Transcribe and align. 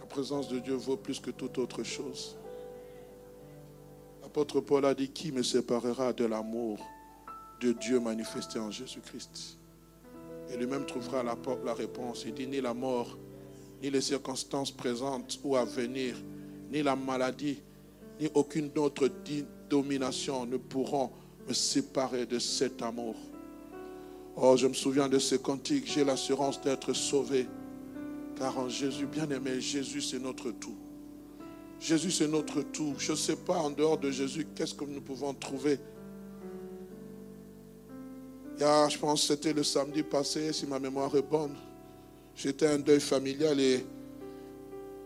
La 0.00 0.06
présence 0.06 0.48
de 0.48 0.58
Dieu 0.58 0.74
vaut 0.74 0.96
plus 0.96 1.20
que 1.20 1.30
toute 1.30 1.58
autre 1.58 1.82
chose. 1.82 2.36
L'apôtre 4.22 4.60
Paul 4.60 4.84
a 4.84 4.94
dit, 4.94 5.08
qui 5.08 5.32
me 5.32 5.42
séparera 5.42 6.12
de 6.12 6.24
l'amour 6.24 6.78
de 7.60 7.72
Dieu 7.72 8.00
manifesté 8.00 8.58
en 8.58 8.70
Jésus-Christ? 8.70 9.58
Et 10.50 10.56
lui-même 10.56 10.86
trouvera 10.86 11.22
la, 11.22 11.36
la 11.64 11.74
réponse. 11.74 12.24
Il 12.26 12.34
dit, 12.34 12.46
ni 12.46 12.60
la 12.60 12.74
mort, 12.74 13.18
ni 13.82 13.90
les 13.90 14.00
circonstances 14.00 14.70
présentes 14.70 15.38
ou 15.42 15.56
à 15.56 15.64
venir, 15.64 16.16
ni 16.70 16.82
la 16.82 16.96
maladie, 16.96 17.62
ni 18.20 18.28
aucune 18.34 18.70
autre 18.78 19.10
domination 19.68 20.46
ne 20.46 20.56
pourront 20.56 21.10
me 21.48 21.52
séparer 21.52 22.26
de 22.26 22.38
cet 22.38 22.82
amour 22.82 23.16
Oh, 24.38 24.54
je 24.54 24.66
me 24.66 24.74
souviens 24.74 25.08
de 25.08 25.18
ce 25.18 25.34
cantique, 25.34 25.84
j'ai 25.86 26.04
l'assurance 26.04 26.60
d'être 26.60 26.92
sauvé. 26.92 27.48
Car 28.38 28.58
en 28.58 28.68
Jésus, 28.68 29.06
bien 29.06 29.28
aimé, 29.30 29.62
Jésus 29.62 30.02
c'est 30.02 30.18
notre 30.18 30.50
tout. 30.50 30.76
Jésus 31.80 32.10
c'est 32.10 32.28
notre 32.28 32.60
tout. 32.60 32.94
Je 32.98 33.12
ne 33.12 33.16
sais 33.16 33.36
pas 33.36 33.56
en 33.56 33.70
dehors 33.70 33.96
de 33.96 34.10
Jésus, 34.10 34.46
qu'est-ce 34.54 34.74
que 34.74 34.84
nous 34.84 35.00
pouvons 35.00 35.32
trouver. 35.32 35.78
Y 38.58 38.90
je 38.90 38.98
pense 38.98 39.26
c'était 39.26 39.54
le 39.54 39.62
samedi 39.62 40.02
passé, 40.02 40.52
si 40.52 40.66
ma 40.66 40.78
mémoire 40.78 41.14
est 41.16 41.22
bonne. 41.22 41.54
J'étais 42.34 42.66
un 42.66 42.78
deuil 42.78 43.00
familial 43.00 43.58
et 43.58 43.86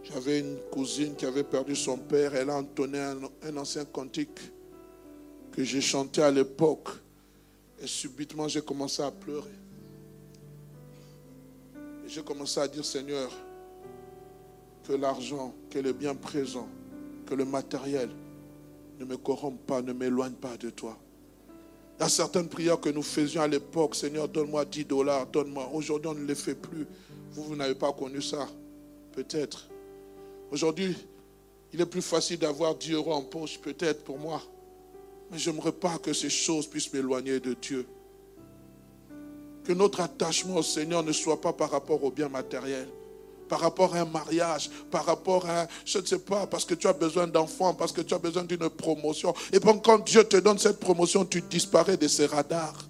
j'avais 0.03 0.41
une 0.41 0.57
cousine 0.73 1.15
qui 1.15 1.25
avait 1.25 1.45
perdu 1.45 1.77
son 1.77 1.99
père. 1.99 2.35
Elle 2.35 2.51
a 2.51 2.57
entonné 2.57 2.99
un 2.99 3.57
ancien 3.57 3.85
cantique 3.85 4.41
que 5.53 5.63
j'ai 5.63 5.81
chanté 5.81 6.21
à 6.21 6.33
l'époque. 6.33 6.89
Et 7.81 7.87
subitement, 7.87 8.47
j'ai 8.47 8.61
commencé 8.61 9.03
à 9.03 9.11
pleurer. 9.11 9.49
Et 12.05 12.09
j'ai 12.09 12.23
commencé 12.23 12.61
à 12.61 12.69
dire, 12.69 12.85
Seigneur, 12.85 13.31
que 14.87 14.93
l'argent, 14.93 15.55
que 15.71 15.79
le 15.79 15.93
bien 15.93 16.15
présent, 16.15 16.69
que 17.27 17.35
le 17.35 17.45
matériel 17.45 18.11
ne 18.99 19.05
me 19.05 19.17
corrompt 19.17 19.59
pas, 19.67 19.81
ne 19.81 19.93
m'éloigne 19.93 20.35
pas 20.35 20.57
de 20.59 20.69
toi. 20.71 20.99
Il 21.99 22.03
y 22.03 22.07
a 22.07 22.09
certaines 22.09 22.49
prières 22.49 22.81
que 22.81 22.89
nous 22.91 23.03
faisions 23.03 23.43
à 23.43 23.49
l'époque, 23.49 23.95
Seigneur, 23.95 24.29
donne-moi 24.29 24.65
10 24.65 24.85
dollars, 24.85 25.27
donne-moi. 25.27 25.71
Aujourd'hui, 25.73 26.11
on 26.11 26.15
ne 26.15 26.25
les 26.25 26.35
fait 26.35 26.55
plus. 26.55 26.87
Vous, 27.33 27.45
vous 27.45 27.57
n'avez 27.57 27.75
pas 27.75 27.93
connu 27.93 28.21
ça. 28.21 28.47
Peut-être. 29.13 29.69
Aujourd'hui, 30.51 30.97
il 31.73 31.81
est 31.81 31.87
plus 31.87 32.03
facile 32.03 32.39
d'avoir 32.39 32.75
10 32.75 32.93
euros 32.93 33.13
en 33.13 33.23
poche, 33.23 33.59
peut-être 33.61 34.05
pour 34.05 34.19
moi. 34.19 34.43
Mais 35.31 35.39
j'aimerais 35.39 35.73
pas 35.73 35.99
que 35.99 36.13
ces 36.13 36.31
choses 36.31 36.67
puissent 36.67 36.93
m'éloigner 36.93 37.39
de 37.41 37.55
Dieu. 37.55 37.87
Que 39.65 39.73
notre 39.73 40.01
attachement 40.01 40.57
au 40.57 40.63
Seigneur 40.63 41.03
ne 41.03 41.13
soit 41.13 41.41
pas 41.41 41.53
par 41.53 41.71
rapport 41.71 42.03
au 42.03 42.11
bien 42.11 42.29
matériel, 42.29 42.89
par 43.49 43.61
rapport 43.61 43.95
à 43.95 44.01
un 44.01 44.05
mariage, 44.05 44.71
par 44.91 45.05
rapport 45.05 45.49
à, 45.49 45.69
je 45.85 45.99
ne 45.99 46.05
sais 46.05 46.19
pas, 46.19 46.47
parce 46.47 46.65
que 46.65 46.75
tu 46.75 46.89
as 46.89 46.93
besoin 46.93 47.27
d'enfants, 47.27 47.75
parce 47.75 47.93
que 47.93 48.01
tu 48.01 48.15
as 48.15 48.19
besoin 48.19 48.45
d'une 48.45 48.69
promotion. 48.71 49.33
Et 49.53 49.61
bon, 49.61 49.79
quand 49.79 50.05
Dieu 50.05 50.25
te 50.25 50.37
donne 50.39 50.59
cette 50.59 50.81
promotion, 50.81 51.25
tu 51.25 51.43
disparais 51.43 51.97
de 51.97 52.09
ces 52.09 52.27
radars. 52.27 52.89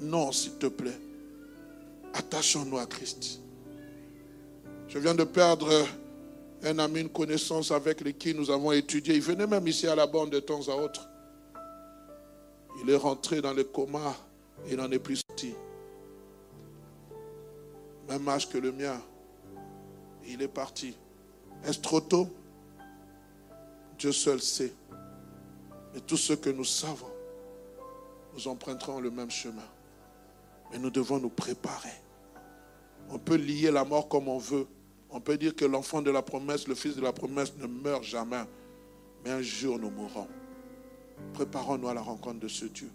Non, 0.00 0.32
s'il 0.32 0.54
te 0.54 0.66
plaît. 0.66 0.98
Attachons-nous 2.14 2.78
à 2.78 2.86
Christ. 2.86 3.40
Je 4.88 4.98
viens 4.98 5.14
de 5.14 5.24
perdre 5.24 5.70
un 6.64 6.78
ami, 6.78 7.00
une 7.00 7.08
connaissance 7.08 7.70
avec 7.70 8.18
qui 8.18 8.34
nous 8.34 8.50
avons 8.50 8.72
étudié. 8.72 9.14
Il 9.14 9.22
venait 9.22 9.46
même 9.46 9.66
ici 9.66 9.86
à 9.86 9.94
la 9.94 10.06
bande 10.06 10.30
de 10.30 10.40
temps 10.40 10.68
à 10.68 10.74
autre. 10.74 11.08
Il 12.80 12.90
est 12.90 12.96
rentré 12.96 13.40
dans 13.40 13.52
le 13.52 13.64
coma 13.64 14.14
et 14.66 14.72
il 14.72 14.76
n'en 14.76 14.90
est 14.90 14.98
plus 14.98 15.20
sorti. 15.28 15.54
Même 18.08 18.28
âge 18.28 18.48
que 18.48 18.58
le 18.58 18.72
mien. 18.72 19.00
Il 20.26 20.42
est 20.42 20.48
parti. 20.48 20.96
Est-ce 21.64 21.80
trop 21.80 22.00
tôt? 22.00 22.28
Dieu 23.98 24.12
seul 24.12 24.40
sait. 24.40 24.72
Mais 25.94 26.00
tous 26.00 26.16
ceux 26.16 26.36
que 26.36 26.50
nous 26.50 26.64
savons, 26.64 27.10
nous 28.34 28.48
emprunterons 28.48 29.00
le 29.00 29.10
même 29.10 29.30
chemin. 29.30 29.62
Mais 30.70 30.78
nous 30.78 30.90
devons 30.90 31.18
nous 31.18 31.28
préparer. 31.28 31.92
On 33.10 33.18
peut 33.18 33.36
lier 33.36 33.70
la 33.70 33.84
mort 33.84 34.08
comme 34.08 34.28
on 34.28 34.38
veut. 34.38 34.66
On 35.10 35.20
peut 35.20 35.36
dire 35.36 35.54
que 35.54 35.66
l'enfant 35.66 36.00
de 36.00 36.10
la 36.10 36.22
promesse, 36.22 36.66
le 36.66 36.74
fils 36.74 36.96
de 36.96 37.02
la 37.02 37.12
promesse 37.12 37.54
ne 37.58 37.66
meurt 37.66 38.02
jamais. 38.02 38.44
Mais 39.24 39.30
un 39.30 39.42
jour 39.42 39.78
nous 39.78 39.90
mourrons. 39.90 40.26
Préparons-nous 41.42 41.88
à 41.88 41.94
la 41.94 42.00
rencontre 42.00 42.38
de 42.38 42.46
ce 42.46 42.66
Dieu. 42.66 42.88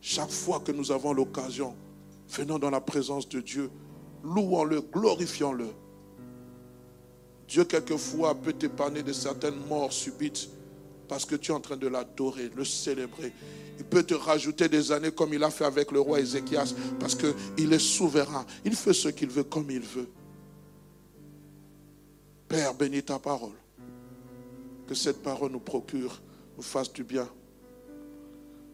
Chaque 0.00 0.30
fois 0.30 0.60
que 0.60 0.70
nous 0.70 0.92
avons 0.92 1.12
l'occasion, 1.12 1.74
venons 2.28 2.60
dans 2.60 2.70
la 2.70 2.80
présence 2.80 3.28
de 3.28 3.40
Dieu, 3.40 3.68
louons-le, 4.22 4.80
glorifions-le. 4.80 5.66
Dieu, 7.48 7.64
quelquefois, 7.64 8.36
peut 8.36 8.52
t'épargner 8.52 9.02
de 9.02 9.12
certaines 9.12 9.58
morts 9.66 9.92
subites 9.92 10.48
parce 11.08 11.24
que 11.24 11.34
tu 11.34 11.50
es 11.50 11.54
en 11.54 11.58
train 11.58 11.76
de 11.76 11.88
l'adorer, 11.88 12.52
le 12.54 12.64
célébrer. 12.64 13.32
Il 13.80 13.84
peut 13.84 14.04
te 14.04 14.14
rajouter 14.14 14.68
des 14.68 14.92
années 14.92 15.10
comme 15.10 15.34
il 15.34 15.42
a 15.42 15.50
fait 15.50 15.64
avec 15.64 15.90
le 15.90 15.98
roi 15.98 16.20
Ézéchias 16.20 16.72
parce 17.00 17.16
qu'il 17.16 17.72
est 17.72 17.80
souverain. 17.80 18.46
Il 18.64 18.76
fait 18.76 18.94
ce 18.94 19.08
qu'il 19.08 19.28
veut 19.28 19.42
comme 19.42 19.68
il 19.72 19.80
veut. 19.80 20.08
Père, 22.46 22.74
bénis 22.74 23.02
ta 23.02 23.18
parole. 23.18 23.58
Que 24.86 24.94
cette 24.94 25.20
parole 25.20 25.50
nous 25.50 25.58
procure 25.58 26.20
fasse 26.62 26.92
du 26.92 27.04
bien. 27.04 27.28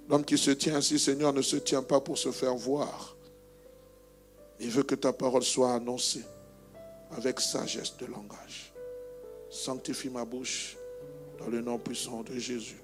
L'homme 0.09 0.25
qui 0.25 0.39
se 0.39 0.53
tient 0.53 0.77
ainsi, 0.77 0.99
Seigneur, 0.99 1.33
ne 1.33 1.43
se 1.43 1.57
tient 1.57 1.83
pas 1.83 2.01
pour 2.01 2.17
se 2.17 2.31
faire 2.31 2.55
voir. 2.55 3.17
Il 4.61 4.71
veut 4.71 4.85
que 4.85 4.95
ta 4.95 5.13
parole 5.13 5.43
soit 5.43 5.75
annoncée 5.75 6.25
avec 7.17 7.41
sagesse 7.41 7.97
de 7.99 8.07
langage. 8.07 8.73
Sanctifie 9.51 10.11
ma 10.11 10.25
bouche 10.25 10.77
dans 11.39 11.49
le 11.49 11.61
nom 11.61 11.79
puissant 11.79 12.23
de 12.23 12.39
Jésus. 12.39 12.81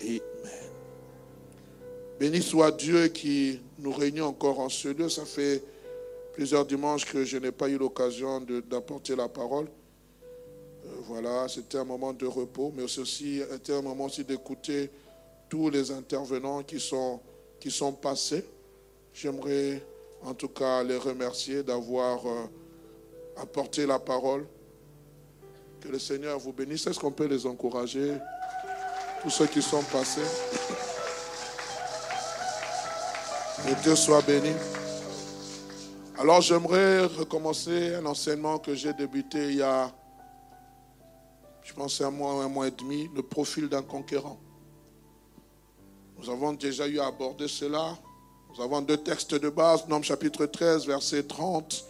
Amen. 0.00 0.18
Béni 2.18 2.42
soit 2.42 2.72
Dieu 2.72 3.08
qui 3.08 3.60
nous 3.78 3.92
réunit 3.92 4.20
encore 4.20 4.58
en 4.58 4.68
ce 4.68 4.88
lieu. 4.88 5.08
Ça 5.08 5.24
fait 5.24 5.62
plusieurs 6.32 6.66
dimanches 6.66 7.04
que 7.04 7.24
je 7.24 7.36
n'ai 7.36 7.52
pas 7.52 7.68
eu 7.68 7.78
l'occasion 7.78 8.40
d'apporter 8.40 9.14
la 9.14 9.28
parole. 9.28 9.66
Euh, 10.84 10.88
voilà, 11.06 11.46
c'était 11.48 11.78
un 11.78 11.84
moment 11.84 12.12
de 12.12 12.26
repos, 12.26 12.72
mais 12.74 12.82
aussi 12.82 13.40
un 13.68 13.82
moment 13.82 14.06
aussi 14.06 14.24
d'écouter 14.24 14.90
tous 15.48 15.70
les 15.70 15.90
intervenants 15.90 16.62
qui 16.62 16.80
sont, 16.80 17.20
qui 17.60 17.70
sont 17.70 17.92
passés. 17.92 18.44
J'aimerais 19.12 19.82
en 20.22 20.34
tout 20.34 20.48
cas 20.48 20.82
les 20.82 20.96
remercier 20.96 21.62
d'avoir 21.62 22.26
euh, 22.26 22.44
apporté 23.36 23.86
la 23.86 23.98
parole. 23.98 24.46
Que 25.80 25.88
le 25.88 25.98
Seigneur 25.98 26.38
vous 26.38 26.52
bénisse. 26.52 26.86
Est-ce 26.86 26.98
qu'on 26.98 27.12
peut 27.12 27.26
les 27.26 27.46
encourager 27.46 28.14
Tous 29.22 29.30
ceux 29.30 29.46
qui 29.46 29.62
sont 29.62 29.82
passés? 29.84 30.20
Que 33.64 33.82
Dieu 33.82 33.94
soit 33.94 34.22
béni. 34.22 34.52
Alors 36.18 36.40
j'aimerais 36.40 37.04
recommencer 37.04 37.94
un 37.94 38.06
enseignement 38.06 38.58
que 38.58 38.74
j'ai 38.74 38.92
débuté 38.92 39.50
il 39.50 39.56
y 39.56 39.62
a 39.62 39.92
je 41.68 41.74
pense 41.74 42.00
un 42.00 42.10
mois, 42.10 42.42
un 42.42 42.48
mois 42.48 42.66
et 42.66 42.70
demi, 42.70 43.10
le 43.14 43.22
profil 43.22 43.68
d'un 43.68 43.82
conquérant. 43.82 44.40
Nous 46.18 46.30
avons 46.30 46.52
déjà 46.52 46.86
eu 46.88 46.98
à 46.98 47.06
aborder 47.06 47.46
cela. 47.46 47.96
Nous 48.50 48.62
avons 48.62 48.80
deux 48.80 48.96
textes 48.96 49.34
de 49.34 49.48
base, 49.48 49.86
Nom 49.86 50.02
chapitre 50.02 50.46
13, 50.46 50.86
verset 50.86 51.22
30, 51.22 51.84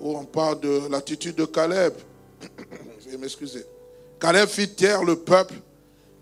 où 0.00 0.16
on 0.16 0.24
parle 0.24 0.60
de 0.60 0.88
l'attitude 0.90 1.36
de 1.36 1.44
Caleb. 1.44 1.92
Je. 3.00 3.58
Caleb 4.18 4.48
fit 4.48 4.68
taire 4.68 5.04
le 5.04 5.16
peuple 5.16 5.54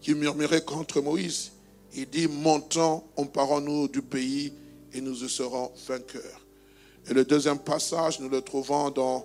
qui 0.00 0.14
murmuraient 0.14 0.64
contre 0.64 1.00
Moïse. 1.00 1.52
Il 1.94 2.08
dit, 2.08 2.26
montons, 2.26 3.04
emparons-nous 3.16 3.88
du 3.88 4.02
pays 4.02 4.52
et 4.92 5.00
nous 5.00 5.24
y 5.24 5.28
serons 5.28 5.70
vainqueurs. 5.86 6.40
Et 7.08 7.14
le 7.14 7.24
deuxième 7.24 7.58
passage, 7.58 8.18
nous 8.20 8.28
le 8.28 8.40
trouvons 8.40 8.90
dans 8.90 9.24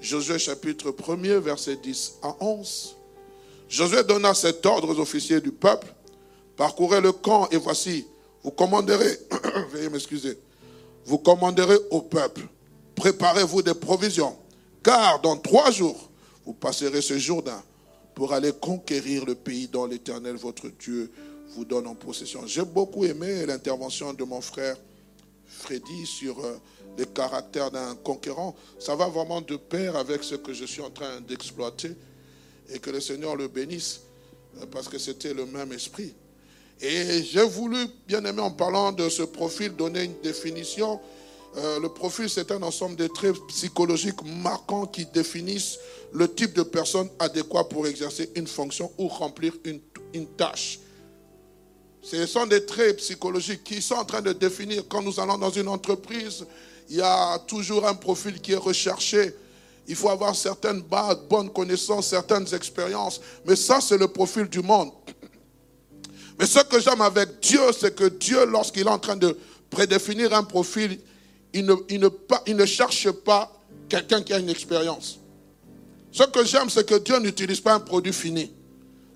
Josué 0.00 0.38
chapitre 0.38 0.90
1er, 0.90 1.38
verset 1.38 1.76
10 1.76 2.14
à 2.22 2.36
11. 2.40 2.96
Josué 3.68 4.04
donna 4.04 4.34
cet 4.34 4.66
ordre 4.66 4.94
aux 4.94 5.00
officiers 5.00 5.40
du 5.40 5.50
peuple, 5.50 5.86
parcourez 6.56 7.00
le 7.00 7.12
camp 7.12 7.48
et 7.50 7.56
voici, 7.56 8.06
vous 8.42 8.50
commanderez, 8.50 9.18
veuillez 9.72 9.88
m'excuser, 9.88 10.38
vous 11.06 11.18
commanderez 11.18 11.78
au 11.90 12.02
peuple, 12.02 12.46
préparez-vous 12.94 13.62
des 13.62 13.74
provisions, 13.74 14.36
car 14.82 15.20
dans 15.20 15.36
trois 15.36 15.70
jours, 15.70 16.10
vous 16.44 16.54
passerez 16.54 17.00
ce 17.00 17.18
Jourdain 17.18 17.62
pour 18.14 18.32
aller 18.32 18.52
conquérir 18.52 19.24
le 19.24 19.34
pays 19.34 19.66
dont 19.68 19.86
l'Éternel, 19.86 20.36
votre 20.36 20.68
Dieu, 20.68 21.10
vous 21.54 21.64
donne 21.64 21.86
en 21.86 21.94
possession. 21.94 22.46
J'ai 22.46 22.64
beaucoup 22.64 23.04
aimé 23.04 23.46
l'intervention 23.46 24.12
de 24.12 24.24
mon 24.24 24.40
frère 24.40 24.76
Freddy 25.46 26.06
sur 26.06 26.38
euh, 26.44 26.58
le 26.98 27.04
caractère 27.04 27.70
d'un 27.70 27.94
conquérant. 27.96 28.54
Ça 28.78 28.94
va 28.96 29.08
vraiment 29.08 29.40
de 29.40 29.56
pair 29.56 29.96
avec 29.96 30.22
ce 30.24 30.34
que 30.34 30.52
je 30.52 30.64
suis 30.64 30.82
en 30.82 30.90
train 30.90 31.20
d'exploiter 31.20 31.92
et 32.70 32.78
que 32.78 32.90
le 32.90 33.00
Seigneur 33.00 33.36
le 33.36 33.48
bénisse 33.48 34.00
euh, 34.60 34.66
parce 34.66 34.88
que 34.88 34.98
c'était 34.98 35.34
le 35.34 35.46
même 35.46 35.72
esprit. 35.72 36.14
Et 36.80 37.22
j'ai 37.22 37.44
voulu, 37.44 37.86
bien 38.06 38.24
aimé, 38.24 38.40
en 38.40 38.50
parlant 38.50 38.92
de 38.92 39.08
ce 39.08 39.22
profil, 39.22 39.74
donner 39.74 40.04
une 40.04 40.20
définition. 40.22 41.00
Euh, 41.56 41.78
le 41.80 41.88
profil, 41.88 42.28
c'est 42.28 42.50
un 42.50 42.62
ensemble 42.62 42.96
de 42.96 43.06
traits 43.06 43.36
psychologiques 43.48 44.22
marquants 44.42 44.86
qui 44.86 45.06
définissent 45.06 45.78
le 46.12 46.32
type 46.32 46.52
de 46.54 46.62
personne 46.62 47.08
adéquat 47.18 47.64
pour 47.64 47.86
exercer 47.86 48.30
une 48.34 48.46
fonction 48.46 48.90
ou 48.98 49.08
remplir 49.08 49.54
une, 49.64 49.80
une 50.12 50.26
tâche. 50.26 50.80
Ce 52.02 52.26
sont 52.26 52.46
des 52.46 52.66
traits 52.66 52.98
psychologiques 52.98 53.64
qui 53.64 53.80
sont 53.80 53.94
en 53.94 54.04
train 54.04 54.20
de 54.20 54.32
définir 54.32 54.84
quand 54.88 55.00
nous 55.00 55.18
allons 55.18 55.38
dans 55.38 55.50
une 55.50 55.68
entreprise, 55.68 56.44
il 56.90 56.96
y 56.96 57.00
a 57.00 57.38
toujours 57.46 57.86
un 57.86 57.94
profil 57.94 58.40
qui 58.40 58.52
est 58.52 58.56
recherché. 58.56 59.34
Il 59.86 59.96
faut 59.96 60.10
avoir 60.10 60.34
certaines 60.34 60.82
bases, 60.82 61.18
bonnes 61.30 61.50
connaissances, 61.50 62.08
certaines 62.08 62.52
expériences. 62.54 63.20
Mais 63.46 63.56
ça, 63.56 63.80
c'est 63.80 63.96
le 63.96 64.08
profil 64.08 64.48
du 64.48 64.60
monde. 64.60 64.90
Mais 66.38 66.46
ce 66.46 66.60
que 66.60 66.80
j'aime 66.80 67.00
avec 67.00 67.40
Dieu, 67.40 67.60
c'est 67.78 67.94
que 67.94 68.04
Dieu, 68.04 68.44
lorsqu'il 68.46 68.86
est 68.86 68.90
en 68.90 68.98
train 68.98 69.16
de 69.16 69.36
prédéfinir 69.70 70.34
un 70.34 70.42
profil, 70.42 70.98
il 71.52 71.64
ne, 71.64 71.74
il 71.88 72.00
ne, 72.00 72.08
il 72.46 72.56
ne 72.56 72.66
cherche 72.66 73.10
pas 73.10 73.52
quelqu'un 73.88 74.22
qui 74.22 74.32
a 74.32 74.38
une 74.38 74.48
expérience. 74.48 75.20
Ce 76.10 76.24
que 76.24 76.44
j'aime, 76.44 76.70
c'est 76.70 76.86
que 76.86 76.96
Dieu 76.96 77.18
n'utilise 77.18 77.60
pas 77.60 77.74
un 77.74 77.80
produit 77.80 78.12
fini. 78.12 78.52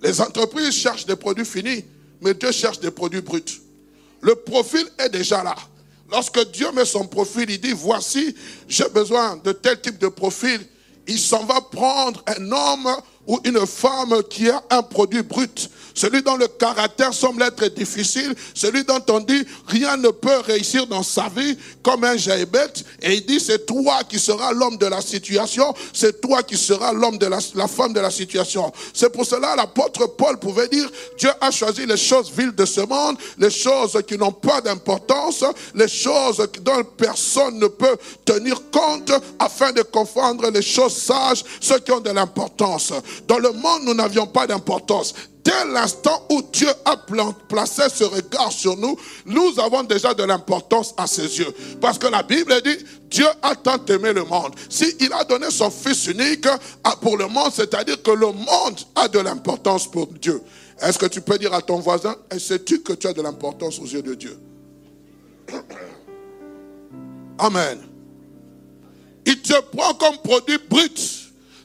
Les 0.01 0.21
entreprises 0.21 0.71
cherchent 0.71 1.05
des 1.05 1.15
produits 1.15 1.45
finis, 1.45 1.85
mais 2.21 2.33
Dieu 2.33 2.51
cherche 2.51 2.79
des 2.79 2.91
produits 2.91 3.21
bruts. 3.21 3.61
Le 4.21 4.35
profil 4.35 4.85
est 4.97 5.09
déjà 5.09 5.43
là. 5.43 5.55
Lorsque 6.11 6.51
Dieu 6.51 6.71
met 6.71 6.85
son 6.85 7.05
profil, 7.07 7.49
il 7.49 7.59
dit, 7.59 7.73
voici, 7.73 8.35
j'ai 8.67 8.87
besoin 8.89 9.37
de 9.37 9.51
tel 9.51 9.79
type 9.79 9.97
de 9.97 10.07
profil. 10.07 10.59
Il 11.07 11.19
s'en 11.19 11.45
va 11.45 11.61
prendre 11.61 12.23
un 12.27 12.51
homme 12.51 12.89
ou 13.29 13.39
une 13.43 13.63
femme 13.67 14.23
qui 14.27 14.49
a 14.49 14.61
un 14.71 14.81
produit 14.81 15.21
brut, 15.21 15.69
celui 15.93 16.23
dont 16.23 16.35
le 16.35 16.47
caractère 16.47 17.13
semble 17.13 17.43
être 17.43 17.63
difficile, 17.75 18.33
celui 18.55 18.83
dont 18.83 19.03
on 19.09 19.19
dit 19.19 19.45
rien 19.67 19.97
ne 19.97 20.09
peut 20.09 20.39
réussir 20.47 20.87
dans 20.87 21.03
sa 21.03 21.29
vie 21.29 21.55
comme 21.83 22.03
un 22.03 22.17
jaébet, 22.17 22.73
et 23.03 23.13
il 23.13 23.25
dit 23.27 23.39
c'est 23.39 23.67
toi 23.67 23.99
qui 24.09 24.17
seras 24.17 24.51
l'homme 24.51 24.77
de 24.77 24.87
la 24.87 24.99
situation, 25.01 25.71
c'est 25.93 26.21
toi 26.21 26.41
qui 26.41 26.57
seras 26.57 26.91
l'homme 26.91 27.19
de 27.19 27.27
la, 27.27 27.37
la 27.53 27.67
femme 27.67 27.93
de 27.93 27.99
la 27.99 28.09
situation. 28.09 28.73
C'est 28.95 29.11
pour 29.11 29.27
cela 29.27 29.55
l'apôtre 29.55 30.07
Paul 30.07 30.39
pouvait 30.39 30.67
dire 30.67 30.89
Dieu 31.19 31.29
a 31.39 31.51
choisi 31.51 31.85
les 31.85 31.97
choses 31.97 32.31
viles 32.35 32.55
de 32.55 32.65
ce 32.65 32.81
monde, 32.81 33.15
les 33.37 33.51
choses 33.51 34.01
qui 34.07 34.17
n'ont 34.17 34.31
pas 34.31 34.59
d'importance, 34.59 35.45
les 35.75 35.87
choses 35.87 36.47
dont 36.61 36.83
personne 36.97 37.59
ne 37.59 37.67
peut 37.67 37.95
tenir 38.25 38.59
compte 38.71 39.11
afin 39.37 39.71
de 39.71 39.83
confondre 39.83 40.49
les 40.49 40.63
choses 40.63 40.95
sages, 40.95 41.43
ceux 41.61 41.77
qui 41.77 41.91
ont 41.91 41.99
de 41.99 42.09
l'importance. 42.09 42.91
Dans 43.27 43.39
le 43.39 43.51
monde, 43.51 43.83
nous 43.85 43.93
n'avions 43.93 44.27
pas 44.27 44.47
d'importance. 44.47 45.13
Dès 45.43 45.65
l'instant 45.71 46.25
où 46.29 46.41
Dieu 46.51 46.69
a 46.85 46.97
placé 47.47 47.83
ce 47.93 48.03
regard 48.03 48.51
sur 48.51 48.75
nous, 48.77 48.97
nous 49.25 49.59
avons 49.59 49.83
déjà 49.83 50.13
de 50.13 50.23
l'importance 50.23 50.93
à 50.97 51.07
ses 51.07 51.39
yeux. 51.39 51.53
Parce 51.79 51.97
que 51.97 52.07
la 52.07 52.23
Bible 52.23 52.53
dit, 52.63 52.77
Dieu 53.09 53.25
a 53.41 53.55
tant 53.55 53.83
aimé 53.85 54.13
le 54.13 54.23
monde. 54.25 54.53
S'il 54.69 55.11
a 55.13 55.23
donné 55.23 55.49
son 55.49 55.71
Fils 55.71 56.07
unique 56.07 56.47
pour 57.01 57.17
le 57.17 57.27
monde, 57.27 57.51
c'est-à-dire 57.53 58.01
que 58.03 58.11
le 58.11 58.27
monde 58.27 58.79
a 58.95 59.07
de 59.07 59.19
l'importance 59.19 59.89
pour 59.89 60.07
Dieu. 60.07 60.41
Est-ce 60.81 60.97
que 60.99 61.07
tu 61.07 61.21
peux 61.21 61.37
dire 61.37 61.53
à 61.53 61.61
ton 61.61 61.79
voisin, 61.79 62.15
sais-tu 62.37 62.81
que 62.81 62.93
tu 62.93 63.07
as 63.07 63.13
de 63.13 63.21
l'importance 63.21 63.79
aux 63.79 63.85
yeux 63.85 64.01
de 64.01 64.13
Dieu? 64.15 64.37
Amen. 67.37 67.79
Il 69.25 69.41
te 69.41 69.59
prend 69.75 69.93
comme 69.93 70.17
produit 70.17 70.57
brut. 70.69 71.18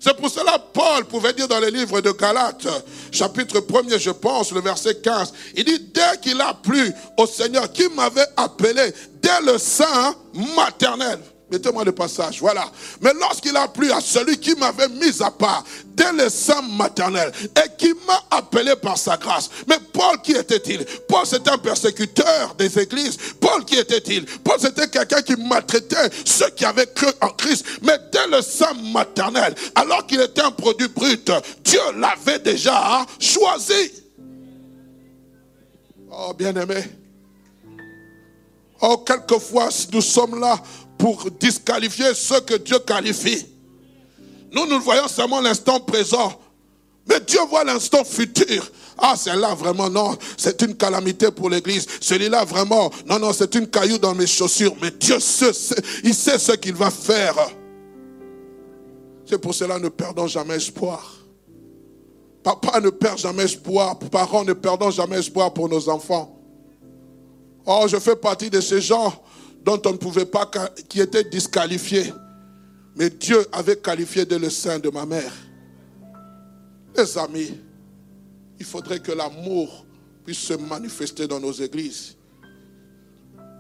C'est 0.05 0.15
pour 0.19 0.29
cela 0.29 0.59
Paul 0.59 1.07
pouvait 1.07 1.33
dire 1.33 1.49
dans 1.49 1.61
le 1.61 1.69
livre 1.69 1.99
de 2.03 2.11
Galates, 2.11 2.67
chapitre 3.11 3.61
1er, 3.61 3.99
je 3.99 4.11
pense, 4.11 4.53
le 4.53 4.61
verset 4.61 4.97
15, 4.97 5.33
il 5.57 5.65
dit, 5.65 5.81
dès 5.95 6.21
qu'il 6.21 6.39
a 6.43 6.53
plu 6.53 6.93
au 7.17 7.27
Seigneur 7.27 7.73
qui 7.73 7.89
m'avait 7.89 8.27
appelé 8.37 8.93
dès 9.23 9.41
le 9.47 9.57
sein 9.57 10.15
maternel, 10.55 11.21
Mettez-moi 11.55 11.85
le 11.85 11.93
passage, 11.93 12.41
voilà. 12.41 12.65
Mais 13.01 13.13
lorsqu'il 13.15 13.57
a 13.57 13.69
plu 13.69 13.93
à 13.93 14.01
celui 14.01 14.39
qui 14.39 14.57
m'avait 14.57 14.89
mis 14.89 15.23
à 15.23 15.31
part 15.31 15.65
dès 15.87 16.13
le 16.13 16.29
sein 16.29 16.63
maternel 16.63 17.31
et 17.45 17.69
qui 17.79 17.95
m'a 18.07 18.21
appelé 18.37 18.75
par 18.75 18.99
sa 18.99 19.17
grâce. 19.17 19.49
Mais 19.69 19.79
Paul, 19.93 20.21
qui 20.21 20.33
était-il? 20.33 20.85
Paul, 21.09 21.25
c'était 21.25 21.51
un 21.51 21.59
persécuteur 21.59 22.57
des 22.59 22.77
églises. 22.77 23.17
Paul, 23.41 23.65
qui 23.65 23.77
était-il? 23.77 24.25
Paul, 24.25 24.59
c'était 24.59 24.89
quelqu'un 24.89 25.23
qui 25.23 25.37
maltraitait 25.37 26.11
ceux 26.25 26.51
qui 26.51 26.65
avaient 26.65 26.89
cru 26.93 27.07
en 27.21 27.29
Christ. 27.29 27.65
Mais 27.83 27.99
dès 28.13 28.27
le 28.27 28.43
sein 28.43 28.75
maternel, 28.93 29.55
alors 29.77 30.05
qu'il 30.07 30.21
était 30.21 30.43
un 30.43 30.51
produit 30.51 30.89
brut, 30.89 31.31
Dieu 31.63 31.81
l'avait 31.97 32.41
déjà 32.41 33.07
choisi. 33.21 33.93
Oh, 36.11 36.35
bien-aimé. 36.37 36.83
Oh, 38.81 38.99
quelquefois, 38.99 39.69
nous 39.93 40.03
sommes 40.03 40.41
là 40.41 40.61
pour 41.05 41.31
disqualifier 41.33 42.15
ce 42.15 42.41
que 42.41 42.55
Dieu 42.55 42.79
qualifie. 42.79 43.45
Nous, 44.51 44.65
nous 44.65 44.81
voyons 44.81 45.07
seulement 45.07 45.43
l'instant 45.43 45.79
présent. 45.79 46.33
Mais 47.07 47.21
Dieu 47.21 47.41
voit 47.51 47.63
l'instant 47.63 48.05
futur. 48.05 48.73
Ah, 48.97 49.15
celle-là, 49.15 49.55
vraiment, 49.55 49.91
non, 49.91 50.17
c'est 50.39 50.63
une 50.63 50.75
calamité 50.75 51.31
pour 51.31 51.51
l'église. 51.51 51.87
Celui-là, 52.01 52.47
vraiment, 52.47 52.91
non, 53.05 53.19
non, 53.19 53.35
c'est 53.35 53.55
une 53.55 53.67
caillou 53.67 53.99
dans 53.99 54.15
mes 54.15 54.27
chaussures. 54.27 54.75
Mais 54.81 54.93
Dieu 54.93 55.21
sait, 55.21 55.51
il 56.05 56.15
sait 56.15 56.39
ce 56.39 56.53
qu'il 56.53 56.75
va 56.75 56.91
faire. 56.91 57.37
C'est 59.27 59.37
pour 59.37 59.55
cela, 59.55 59.79
ne 59.79 59.91
perdons 59.91 60.27
jamais 60.27 60.55
espoir. 60.55 61.19
Papa 62.43 62.81
ne 62.81 62.89
perd 62.89 63.19
jamais 63.19 63.43
espoir. 63.43 63.99
Parents 63.99 64.45
ne 64.45 64.55
perdons 64.55 64.91
jamais 64.91 65.19
espoir 65.19 65.53
pour 65.53 65.69
nos 65.69 65.87
enfants. 65.91 66.35
Oh, 67.67 67.85
je 67.89 67.99
fais 67.99 68.17
partie 68.17 68.49
de 68.49 68.63
ces 68.63 68.81
gens 68.81 69.13
dont 69.65 69.81
on 69.87 69.93
ne 69.93 69.97
pouvait 69.97 70.27
pas, 70.27 70.51
qui 70.89 71.01
était 71.01 71.25
disqualifié. 71.25 72.13
Mais 72.97 73.11
Dieu 73.11 73.45
avait 73.53 73.77
qualifié 73.77 74.25
de 74.25 74.37
le 74.37 74.51
sein 74.51 74.79
de 74.79 74.91
ma 74.91 75.07
mère. 75.07 75.33
Les 76.97 77.19
amis, 77.19 77.53
il 78.61 78.67
faudrait 78.67 79.01
que 79.01 79.13
l'amour 79.13 79.85
puisse 80.25 80.39
se 80.39 80.55
manifester 80.55 81.27
dans 81.27 81.41
nos 81.41 81.53
églises. 81.53 82.17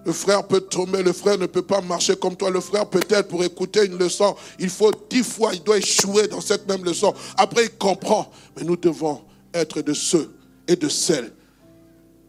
Le 0.04 0.12
frère 0.12 0.46
peut 0.46 0.61
tomber, 0.61 1.02
le 1.02 1.14
frère 1.14 1.38
ne 1.38 1.46
peut 1.46 1.62
pas 1.62 1.80
marcher 1.80 2.14
comme 2.14 2.37
toi. 2.37 2.50
Le 2.50 2.61
frère 2.61 2.88
peut-être 2.88 3.26
pour 3.28 3.42
écouter 3.42 3.87
une 3.87 3.96
leçon, 3.96 4.37
il 4.58 4.68
faut 4.68 4.92
dix 5.08 5.25
fois, 5.25 5.54
il 5.54 5.62
doit 5.62 5.78
échouer 5.78 6.28
dans 6.28 6.42
cette 6.42 6.68
même 6.68 6.84
leçon. 6.84 7.14
Après, 7.38 7.64
il 7.64 7.70
comprend. 7.70 8.30
Mais 8.56 8.64
nous 8.64 8.76
devons 8.76 9.23
être 9.54 9.80
de 9.80 9.94
ceux 9.94 10.30
et 10.68 10.76
de 10.76 10.88
celles 10.88 11.32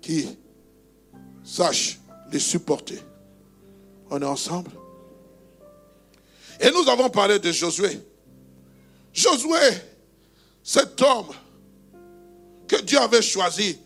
qui 0.02 0.28
sachent 1.44 2.00
les 2.32 2.40
supporter. 2.40 3.04
On 4.10 4.22
est 4.22 4.26
ensemble. 4.26 4.72
Et 6.60 6.70
nous 6.72 6.90
avons 6.90 7.10
parlé 7.10 7.40
de 7.40 7.52
Josué. 7.52 8.00
Josué, 9.14 9.60
cet 10.64 11.02
homme 11.02 11.32
que 12.68 12.82
Dieu 12.82 13.00
avait 13.00 13.22
choisi 13.22 13.78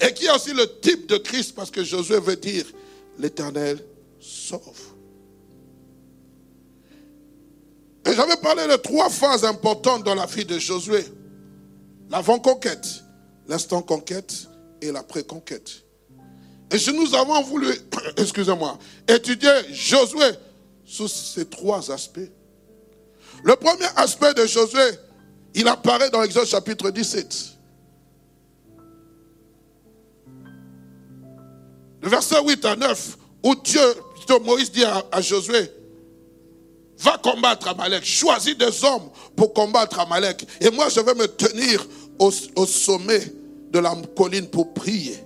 et 0.00 0.12
qui 0.12 0.26
est 0.26 0.30
aussi 0.30 0.52
le 0.52 0.80
type 0.80 1.06
de 1.08 1.16
Christ 1.18 1.54
parce 1.54 1.70
que 1.70 1.84
Josué 1.84 2.20
veut 2.20 2.36
dire 2.36 2.66
l'éternel 3.18 3.84
sauve. 4.20 4.96
Et 8.04 8.14
j'avais 8.14 8.36
parlé 8.36 8.66
de 8.68 8.76
trois 8.76 9.10
phases 9.10 9.44
importantes 9.44 10.04
dans 10.04 10.14
la 10.14 10.26
vie 10.26 10.44
de 10.44 10.58
Josué. 10.58 11.04
L'avant-conquête, 12.08 12.86
l'instant 13.48 13.82
conquête 13.82 14.48
et 14.80 14.92
la 14.92 15.02
pré-conquête. 15.02 15.85
Et 16.70 16.78
si 16.78 16.92
nous 16.92 17.14
avons 17.14 17.42
voulu, 17.42 17.68
excusez-moi, 18.16 18.78
étudier 19.08 19.50
Josué 19.72 20.30
sous 20.84 21.08
ces 21.08 21.46
trois 21.46 21.90
aspects. 21.90 22.30
Le 23.44 23.54
premier 23.56 23.86
aspect 23.96 24.34
de 24.34 24.46
Josué, 24.46 24.80
il 25.54 25.68
apparaît 25.68 26.10
dans 26.10 26.20
l'Exode 26.20 26.46
chapitre 26.46 26.90
17. 26.90 27.56
Le 32.02 32.08
verset 32.08 32.36
8 32.44 32.64
à 32.64 32.76
9, 32.76 33.18
où 33.44 33.54
Dieu, 33.56 33.80
Moïse 34.44 34.70
dit 34.70 34.84
à, 34.84 35.20
Josué, 35.20 35.70
va 36.98 37.18
combattre 37.18 37.68
Amalek, 37.68 38.04
choisis 38.04 38.56
des 38.56 38.84
hommes 38.84 39.10
pour 39.36 39.52
combattre 39.52 40.00
Amalek. 40.00 40.46
Et 40.60 40.70
moi, 40.70 40.88
je 40.88 41.00
vais 41.00 41.14
me 41.14 41.26
tenir 41.26 41.86
au 42.18 42.30
sommet 42.66 43.32
de 43.70 43.78
la 43.78 43.94
colline 44.16 44.48
pour 44.48 44.72
prier. 44.72 45.25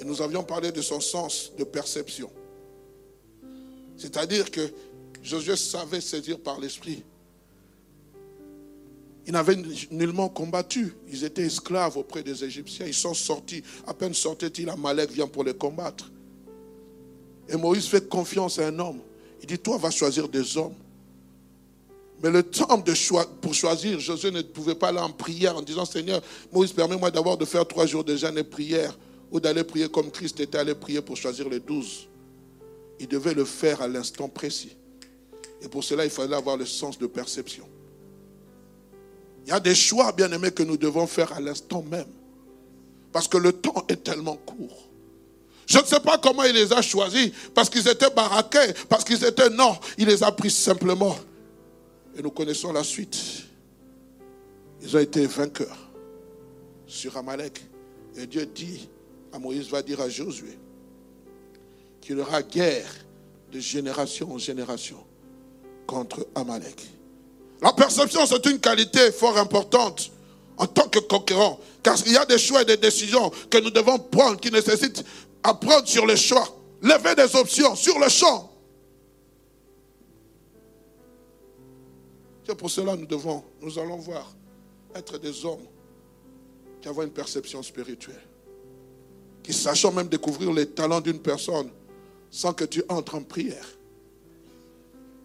Et 0.00 0.04
nous 0.04 0.20
avions 0.20 0.42
parlé 0.42 0.72
de 0.72 0.82
son 0.82 1.00
sens 1.00 1.52
de 1.58 1.64
perception. 1.64 2.30
C'est-à-dire 3.96 4.50
que 4.50 4.60
Josué 5.22 5.56
savait 5.56 6.00
saisir 6.00 6.38
par 6.38 6.60
l'esprit. 6.60 7.02
Ils 9.26 9.32
n'avaient 9.32 9.56
nullement 9.90 10.28
combattu. 10.28 10.94
Ils 11.10 11.24
étaient 11.24 11.42
esclaves 11.42 11.96
auprès 11.96 12.22
des 12.22 12.44
Égyptiens. 12.44 12.86
Ils 12.86 12.94
sont 12.94 13.14
sortis. 13.14 13.62
À 13.86 13.94
peine 13.94 14.14
sortaient-ils, 14.14 14.68
Amalek 14.68 15.10
vient 15.10 15.26
pour 15.26 15.42
les 15.42 15.54
combattre. 15.54 16.12
Et 17.48 17.56
Moïse 17.56 17.86
fait 17.86 18.08
confiance 18.08 18.58
à 18.58 18.68
un 18.68 18.78
homme. 18.78 19.00
Il 19.40 19.46
dit, 19.46 19.58
toi, 19.58 19.78
va 19.78 19.90
choisir 19.90 20.28
des 20.28 20.56
hommes. 20.56 20.74
Mais 22.22 22.30
le 22.30 22.42
temps 22.42 22.82
pour 23.40 23.52
choisir, 23.52 23.98
Josué 23.98 24.30
ne 24.30 24.42
pouvait 24.42 24.74
pas 24.74 24.88
aller 24.88 24.98
en 24.98 25.10
prière 25.10 25.56
en 25.56 25.62
disant, 25.62 25.84
Seigneur, 25.84 26.22
Moïse, 26.52 26.72
permets-moi 26.72 27.10
d'abord 27.10 27.36
de 27.36 27.44
faire 27.44 27.66
trois 27.66 27.86
jours 27.86 28.04
de 28.04 28.16
jeûne 28.16 28.38
et 28.38 28.44
prière 28.44 28.96
ou 29.30 29.40
d'aller 29.40 29.64
prier 29.64 29.88
comme 29.88 30.10
Christ 30.10 30.40
était 30.40 30.58
allé 30.58 30.74
prier 30.74 31.02
pour 31.02 31.16
choisir 31.16 31.48
les 31.48 31.60
douze. 31.60 32.08
Il 32.98 33.08
devait 33.08 33.34
le 33.34 33.44
faire 33.44 33.82
à 33.82 33.88
l'instant 33.88 34.28
précis. 34.28 34.76
Et 35.62 35.68
pour 35.68 35.84
cela, 35.84 36.04
il 36.04 36.10
fallait 36.10 36.36
avoir 36.36 36.56
le 36.56 36.66
sens 36.66 36.98
de 36.98 37.06
perception. 37.06 37.68
Il 39.44 39.50
y 39.50 39.52
a 39.52 39.60
des 39.60 39.74
choix, 39.74 40.12
bien 40.12 40.30
aimés, 40.32 40.50
que 40.50 40.62
nous 40.62 40.76
devons 40.76 41.06
faire 41.06 41.32
à 41.32 41.40
l'instant 41.40 41.82
même. 41.82 42.08
Parce 43.12 43.28
que 43.28 43.36
le 43.36 43.52
temps 43.52 43.84
est 43.88 44.02
tellement 44.02 44.36
court. 44.36 44.88
Je 45.66 45.78
ne 45.78 45.84
sais 45.84 46.00
pas 46.00 46.18
comment 46.18 46.44
il 46.44 46.54
les 46.54 46.72
a 46.72 46.80
choisis, 46.80 47.32
parce 47.54 47.68
qu'ils 47.68 47.88
étaient 47.88 48.10
baraqués, 48.10 48.72
parce 48.88 49.04
qu'ils 49.04 49.24
étaient 49.24 49.50
non, 49.50 49.76
il 49.98 50.06
les 50.06 50.22
a 50.22 50.30
pris 50.30 50.50
simplement. 50.50 51.16
Et 52.16 52.22
nous 52.22 52.30
connaissons 52.30 52.72
la 52.72 52.84
suite. 52.84 53.16
Ils 54.82 54.96
ont 54.96 55.00
été 55.00 55.26
vainqueurs 55.26 55.90
sur 56.86 57.16
Amalek. 57.16 57.60
Et 58.16 58.26
Dieu 58.26 58.46
dit 58.46 58.88
Moïse, 59.38 59.68
va 59.68 59.82
dire 59.82 60.00
à 60.00 60.08
Josué, 60.08 60.58
qu'il 62.00 62.16
y 62.16 62.20
aura 62.20 62.42
guerre 62.42 62.90
de 63.52 63.60
génération 63.60 64.32
en 64.32 64.38
génération 64.38 64.98
contre 65.86 66.26
Amalek. 66.34 66.86
La 67.62 67.72
perception, 67.72 68.26
c'est 68.26 68.44
une 68.46 68.58
qualité 68.58 69.10
fort 69.12 69.38
importante 69.38 70.10
en 70.56 70.66
tant 70.66 70.88
que 70.88 70.98
conquérant. 70.98 71.58
Car 71.82 71.96
il 72.06 72.12
y 72.12 72.16
a 72.16 72.24
des 72.24 72.38
choix 72.38 72.62
et 72.62 72.64
des 72.64 72.76
décisions 72.76 73.30
que 73.50 73.58
nous 73.58 73.70
devons 73.70 73.98
prendre 73.98 74.38
qui 74.38 74.50
nécessitent 74.50 75.04
à 75.42 75.54
prendre 75.54 75.86
sur 75.86 76.06
le 76.06 76.16
choix. 76.16 76.46
Lever 76.82 77.14
des 77.14 77.34
options 77.36 77.74
sur 77.74 77.98
le 77.98 78.08
champ. 78.08 78.52
C'est 82.46 82.54
pour 82.54 82.70
cela 82.70 82.94
que 82.94 83.00
nous 83.00 83.06
devons, 83.06 83.42
nous 83.60 83.78
allons 83.78 83.96
voir, 83.96 84.32
être 84.94 85.18
des 85.18 85.44
hommes 85.44 85.66
qui 86.80 86.88
avons 86.88 87.02
une 87.02 87.10
perception 87.10 87.62
spirituelle. 87.62 88.22
Qui 89.46 89.52
sachant 89.52 89.92
même 89.92 90.08
découvrir 90.08 90.52
les 90.52 90.66
talents 90.66 91.00
d'une 91.00 91.20
personne 91.20 91.70
sans 92.32 92.52
que 92.52 92.64
tu 92.64 92.82
entres 92.88 93.14
en 93.14 93.22
prière. 93.22 93.64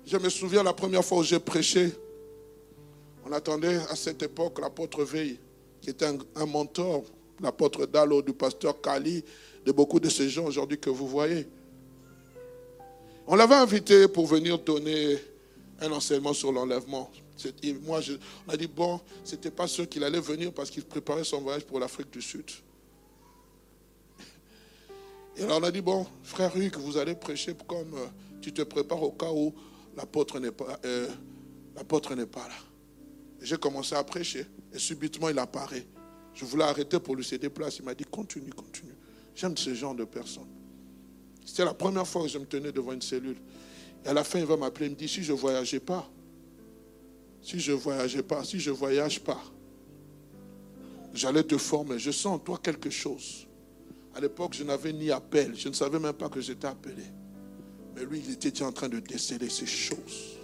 Je 0.06 0.16
me 0.16 0.30
souviens 0.30 0.62
la 0.62 0.74
première 0.74 1.04
fois 1.04 1.18
où 1.18 1.24
j'ai 1.24 1.40
prêché, 1.40 1.92
on 3.25 3.32
attendait 3.32 3.78
à 3.90 3.96
cette 3.96 4.22
époque 4.22 4.60
l'apôtre 4.60 5.04
Veille, 5.04 5.40
qui 5.82 5.90
était 5.90 6.06
un, 6.36 6.46
mentor, 6.46 7.04
l'apôtre 7.42 7.88
Dalo, 7.88 8.22
du 8.22 8.34
pasteur 8.34 8.80
Kali, 8.80 9.24
de 9.66 9.72
beaucoup 9.72 10.00
de 10.00 10.10
ces 10.10 10.30
gens 10.30 10.46
aujourd'hui 10.46 10.78
que 10.78 10.92
vous 10.92 11.08
voyez. 11.08 11.48
On 13.25 13.36
l'avait 13.36 13.56
invité 13.56 14.08
pour 14.08 14.28
venir 14.28 14.60
donner 14.60 15.18
un 15.80 15.92
enseignement 15.92 16.34
sur 16.34 16.51
l'enlèvement. 16.51 17.10
Moi, 17.84 18.01
on 18.48 18.54
a 18.54 18.58
dit, 18.58 18.68
bon, 18.68 19.01
ce 19.24 19.32
n'était 19.34 19.50
pas 19.50 19.68
sûr 19.68 19.90
qu'il 19.90 20.04
allait 20.04 20.20
venir 20.20 20.54
parce 20.54 20.70
qu'il 20.70 20.84
préparait 20.84 21.24
son 21.24 21.42
voyage 21.42 21.66
pour 21.66 21.80
l'Afrique 21.80 22.12
du 22.12 22.22
Sud. 22.22 22.46
Et 25.42 25.44
alors 25.44 25.60
on 25.60 25.64
a 25.64 25.72
dit, 25.72 25.82
bon, 25.82 26.06
frère 26.22 26.56
Hugues, 26.56 26.78
vous 26.78 26.98
allez 26.98 27.16
prêcher 27.16 27.56
comme 27.68 27.96
euh, 27.96 28.06
tu 28.42 28.54
te 28.54 28.62
prépares 28.62 29.02
au 29.02 29.12
cas 29.12 29.32
où 29.32 29.52
l'apôtre 29.98 30.40
n'est 30.40 30.52
pas, 30.52 30.80
euh, 30.86 31.08
l'apôtre 31.76 32.14
n'est 32.14 32.28
pas 32.28 32.48
là. 32.48 32.54
J'ai 33.42 33.58
commencé 33.58 33.96
à 33.96 34.04
prêcher 34.04 34.46
et 34.72 34.78
subitement 34.78 35.30
il 35.30 35.40
apparaît. 35.40 35.88
Je 36.36 36.46
voulais 36.46 36.64
arrêter 36.64 37.00
pour 37.00 37.16
lui 37.16 37.26
céder 37.26 37.50
place. 37.50 37.80
Il 37.80 37.86
m'a 37.86 37.96
dit, 37.96 38.04
continue, 38.04 38.52
continue. 38.52 38.94
J'aime 39.34 39.58
ce 39.58 39.74
genre 39.74 39.96
de 39.96 40.04
personnes. 40.04 40.48
C'était 41.44 41.66
la 41.66 41.74
première 41.74 42.08
fois 42.08 42.22
que 42.22 42.28
je 42.28 42.38
me 42.38 42.46
tenais 42.46 42.72
devant 42.72 42.92
une 42.92 43.02
cellule. 43.02 43.38
Et 44.06 44.10
à 44.10 44.14
la 44.14 44.24
fin, 44.24 44.38
il 44.38 44.46
va 44.46 44.58
m'appeler, 44.58 44.86
il 44.86 44.92
me 44.92 44.96
dit, 44.96 45.08
si 45.08 45.24
je 45.24 45.34
ne 45.34 45.38
voyageais 45.38 45.80
pas, 45.80 46.08
si 47.42 47.60
je 47.60 47.72
ne 47.72 47.78
voyageais 47.78 48.22
pas, 48.22 48.44
si 48.44 48.60
je 48.60 48.70
ne 48.70 48.76
voyage 48.76 49.20
pas, 49.22 49.42
j'allais 51.16 51.44
te 51.44 51.58
former. 51.58 51.98
Je 51.98 52.12
sens 52.12 52.36
en 52.36 52.40
toi 52.40 52.60
quelque 52.62 52.92
chose. 52.92 53.48
À 54.13 54.20
l'époque, 54.20 54.53
je 54.53 54.63
n'avais 54.63 54.94
ni 54.94 55.12
appel. 55.12 55.53
Je 55.56 55.70
ne 55.70 55.74
savais 55.74 56.00
même 56.00 56.13
pas 56.13 56.30
que 56.30 56.41
j'étais 56.41 56.68
appelé. 56.68 57.03
Mais 57.96 58.06
lui, 58.06 58.22
il 58.25 58.34
était 58.34 58.63
en 58.63 58.72
train 58.72 58.89
de 58.89 59.00
déceler 59.00 59.50
ces 59.50 59.65
choses. 59.65 60.38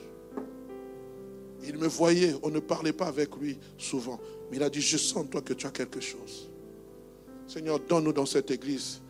Il 1.63 1.77
me 1.77 1.87
voyait, 1.87 2.33
on 2.43 2.49
ne 2.49 2.59
parlait 2.59 2.93
pas 2.93 3.07
avec 3.07 3.35
lui 3.35 3.57
souvent. 3.77 4.19
Mais 4.49 4.57
il 4.57 4.63
a 4.63 4.69
dit, 4.69 4.81
je 4.81 4.97
sens 4.97 5.17
en 5.17 5.25
toi 5.25 5.41
que 5.41 5.53
tu 5.53 5.67
as 5.67 5.71
quelque 5.71 5.99
chose. 5.99 6.49
Seigneur, 7.47 7.79
donne-nous 7.79 8.13
dans 8.13 8.25
cette 8.25 8.51
église 8.51 9.01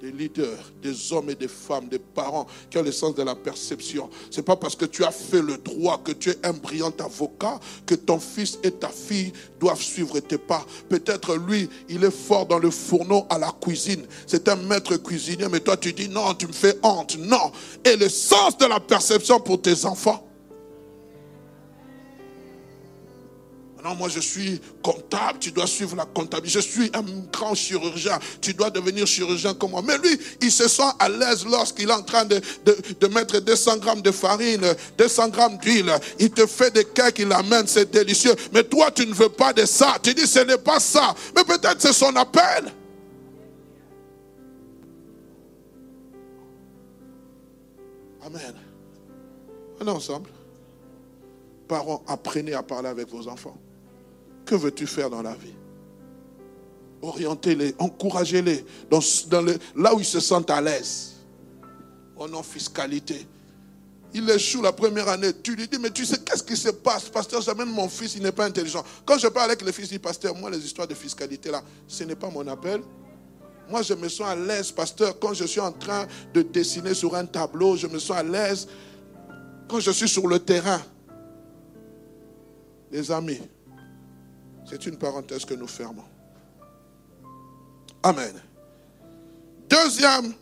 des 0.00 0.10
leaders, 0.10 0.72
des 0.82 1.12
hommes 1.12 1.30
et 1.30 1.34
des 1.34 1.48
femmes, 1.48 1.88
des 1.88 1.98
parents 1.98 2.46
qui 2.70 2.78
ont 2.78 2.82
le 2.82 2.92
sens 2.92 3.14
de 3.14 3.22
la 3.22 3.34
perception. 3.34 4.08
Ce 4.30 4.38
n'est 4.38 4.42
pas 4.42 4.56
parce 4.56 4.74
que 4.74 4.86
tu 4.86 5.04
as 5.04 5.10
fait 5.10 5.42
le 5.42 5.58
droit, 5.58 6.00
que 6.02 6.12
tu 6.12 6.30
es 6.30 6.38
un 6.42 6.52
brillant 6.52 6.92
avocat, 6.98 7.60
que 7.84 7.94
ton 7.94 8.18
fils 8.18 8.58
et 8.62 8.70
ta 8.70 8.88
fille 8.88 9.32
doivent 9.58 9.82
suivre 9.82 10.18
tes 10.20 10.38
pas. 10.38 10.64
Peut-être 10.88 11.36
lui, 11.36 11.68
il 11.88 12.02
est 12.04 12.10
fort 12.10 12.46
dans 12.46 12.58
le 12.58 12.70
fourneau 12.70 13.26
à 13.28 13.38
la 13.38 13.52
cuisine. 13.60 14.06
C'est 14.26 14.48
un 14.48 14.56
maître 14.56 14.96
cuisinier, 14.96 15.48
mais 15.50 15.60
toi 15.60 15.76
tu 15.76 15.92
dis 15.92 16.08
non, 16.08 16.34
tu 16.34 16.46
me 16.46 16.52
fais 16.52 16.78
honte. 16.82 17.18
Non. 17.18 17.52
Et 17.84 17.96
le 17.96 18.08
sens 18.08 18.56
de 18.56 18.66
la 18.66 18.80
perception 18.80 19.38
pour 19.40 19.60
tes 19.60 19.84
enfants. 19.84 20.29
Non, 23.82 23.94
moi 23.94 24.08
je 24.08 24.20
suis 24.20 24.60
comptable, 24.82 25.38
tu 25.38 25.52
dois 25.52 25.66
suivre 25.66 25.96
la 25.96 26.04
comptabilité. 26.04 26.60
Je 26.60 26.66
suis 26.66 26.90
un 26.92 27.02
grand 27.32 27.54
chirurgien, 27.54 28.18
tu 28.40 28.52
dois 28.52 28.70
devenir 28.70 29.06
chirurgien 29.06 29.54
comme 29.54 29.70
moi. 29.70 29.82
Mais 29.82 29.96
lui, 29.98 30.18
il 30.42 30.52
se 30.52 30.68
sent 30.68 30.90
à 30.98 31.08
l'aise 31.08 31.46
lorsqu'il 31.46 31.88
est 31.88 31.92
en 31.92 32.02
train 32.02 32.24
de, 32.24 32.40
de, 32.64 33.06
mettre 33.08 33.40
200 33.40 33.78
grammes 33.78 34.02
de 34.02 34.10
farine, 34.10 34.74
200 34.98 35.28
grammes 35.28 35.58
d'huile. 35.58 35.92
Il 36.18 36.30
te 36.30 36.46
fait 36.46 36.70
des 36.72 36.84
cakes, 36.84 37.20
il 37.20 37.32
amène, 37.32 37.66
c'est 37.66 37.90
délicieux. 37.90 38.34
Mais 38.52 38.64
toi, 38.64 38.90
tu 38.90 39.06
ne 39.06 39.14
veux 39.14 39.30
pas 39.30 39.52
de 39.52 39.64
ça. 39.64 39.96
Tu 40.02 40.12
dis, 40.12 40.26
ce 40.26 40.40
n'est 40.40 40.58
pas 40.58 40.80
ça. 40.80 41.14
Mais 41.34 41.44
peut-être 41.44 41.80
c'est 41.80 41.92
son 41.92 42.14
appel. 42.16 42.72
Amen. 48.22 48.54
On 49.80 49.86
est 49.86 49.90
ensemble. 49.90 50.30
Parents, 51.66 52.02
apprenez 52.06 52.52
à 52.52 52.62
parler 52.62 52.88
avec 52.88 53.08
vos 53.08 53.26
enfants. 53.28 53.56
Que 54.50 54.56
veux-tu 54.56 54.88
faire 54.88 55.08
dans 55.08 55.22
la 55.22 55.34
vie? 55.34 55.54
Orientez-les, 57.02 57.76
encouragez-les 57.78 58.64
dans, 58.90 59.00
là 59.76 59.94
où 59.94 60.00
ils 60.00 60.04
se 60.04 60.18
sentent 60.18 60.50
à 60.50 60.60
l'aise. 60.60 61.12
Oh 62.16 62.26
non, 62.26 62.42
fiscalité. 62.42 63.28
Il 64.12 64.28
échoue 64.28 64.60
la 64.60 64.72
première 64.72 65.08
année. 65.08 65.32
Tu 65.40 65.54
lui 65.54 65.68
dis, 65.68 65.78
mais 65.78 65.90
tu 65.90 66.04
sais, 66.04 66.18
qu'est-ce 66.18 66.42
qui 66.42 66.56
se 66.56 66.70
passe? 66.70 67.08
Pasteur, 67.08 67.40
j'amène 67.42 67.68
mon 67.68 67.88
fils, 67.88 68.16
il 68.16 68.24
n'est 68.24 68.32
pas 68.32 68.44
intelligent. 68.44 68.82
Quand 69.04 69.18
je 69.18 69.28
parle 69.28 69.52
avec 69.52 69.62
le 69.62 69.70
fils 69.70 69.88
du 69.88 70.00
pasteur, 70.00 70.34
moi, 70.34 70.50
les 70.50 70.58
histoires 70.58 70.88
de 70.88 70.94
fiscalité, 70.94 71.48
là, 71.52 71.62
ce 71.86 72.02
n'est 72.02 72.16
pas 72.16 72.28
mon 72.28 72.44
appel. 72.48 72.82
Moi, 73.68 73.82
je 73.82 73.94
me 73.94 74.08
sens 74.08 74.26
à 74.26 74.34
l'aise, 74.34 74.72
pasteur, 74.72 75.16
quand 75.20 75.32
je 75.32 75.44
suis 75.44 75.60
en 75.60 75.70
train 75.70 76.08
de 76.34 76.42
dessiner 76.42 76.94
sur 76.94 77.14
un 77.14 77.24
tableau, 77.24 77.76
je 77.76 77.86
me 77.86 78.00
sens 78.00 78.16
à 78.16 78.24
l'aise 78.24 78.66
quand 79.68 79.78
je 79.78 79.92
suis 79.92 80.08
sur 80.08 80.26
le 80.26 80.40
terrain. 80.40 80.82
Les 82.90 83.12
amis, 83.12 83.38
c'est 84.70 84.86
une 84.86 84.96
parenthèse 84.96 85.44
que 85.44 85.54
nous 85.54 85.66
fermons. 85.66 86.04
Amen. 88.02 88.40
Deuxième 89.68 90.32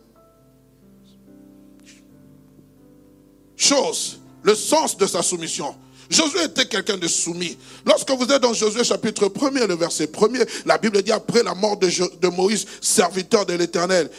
chose, 3.55 4.19
le 4.43 4.53
sens 4.53 4.95
de 4.97 5.07
sa 5.07 5.23
soumission. 5.23 5.75
Josué 6.09 6.43
était 6.43 6.65
quelqu'un 6.65 6.97
de 6.97 7.07
soumis. 7.07 7.57
Lorsque 7.85 8.09
vous 8.11 8.25
êtes 8.31 8.41
dans 8.41 8.53
Josué 8.53 8.83
chapitre 8.83 9.25
1er, 9.27 9.67
le 9.67 9.75
verset 9.75 10.05
1er, 10.05 10.47
la 10.65 10.77
Bible 10.77 11.01
dit 11.03 11.11
après 11.11 11.43
la 11.43 11.53
mort 11.53 11.77
de, 11.77 11.87
de 12.19 12.27
Moïse, 12.29 12.65
serviteur 12.81 13.45
de 13.45 13.53
l'Éternel, 13.53 14.09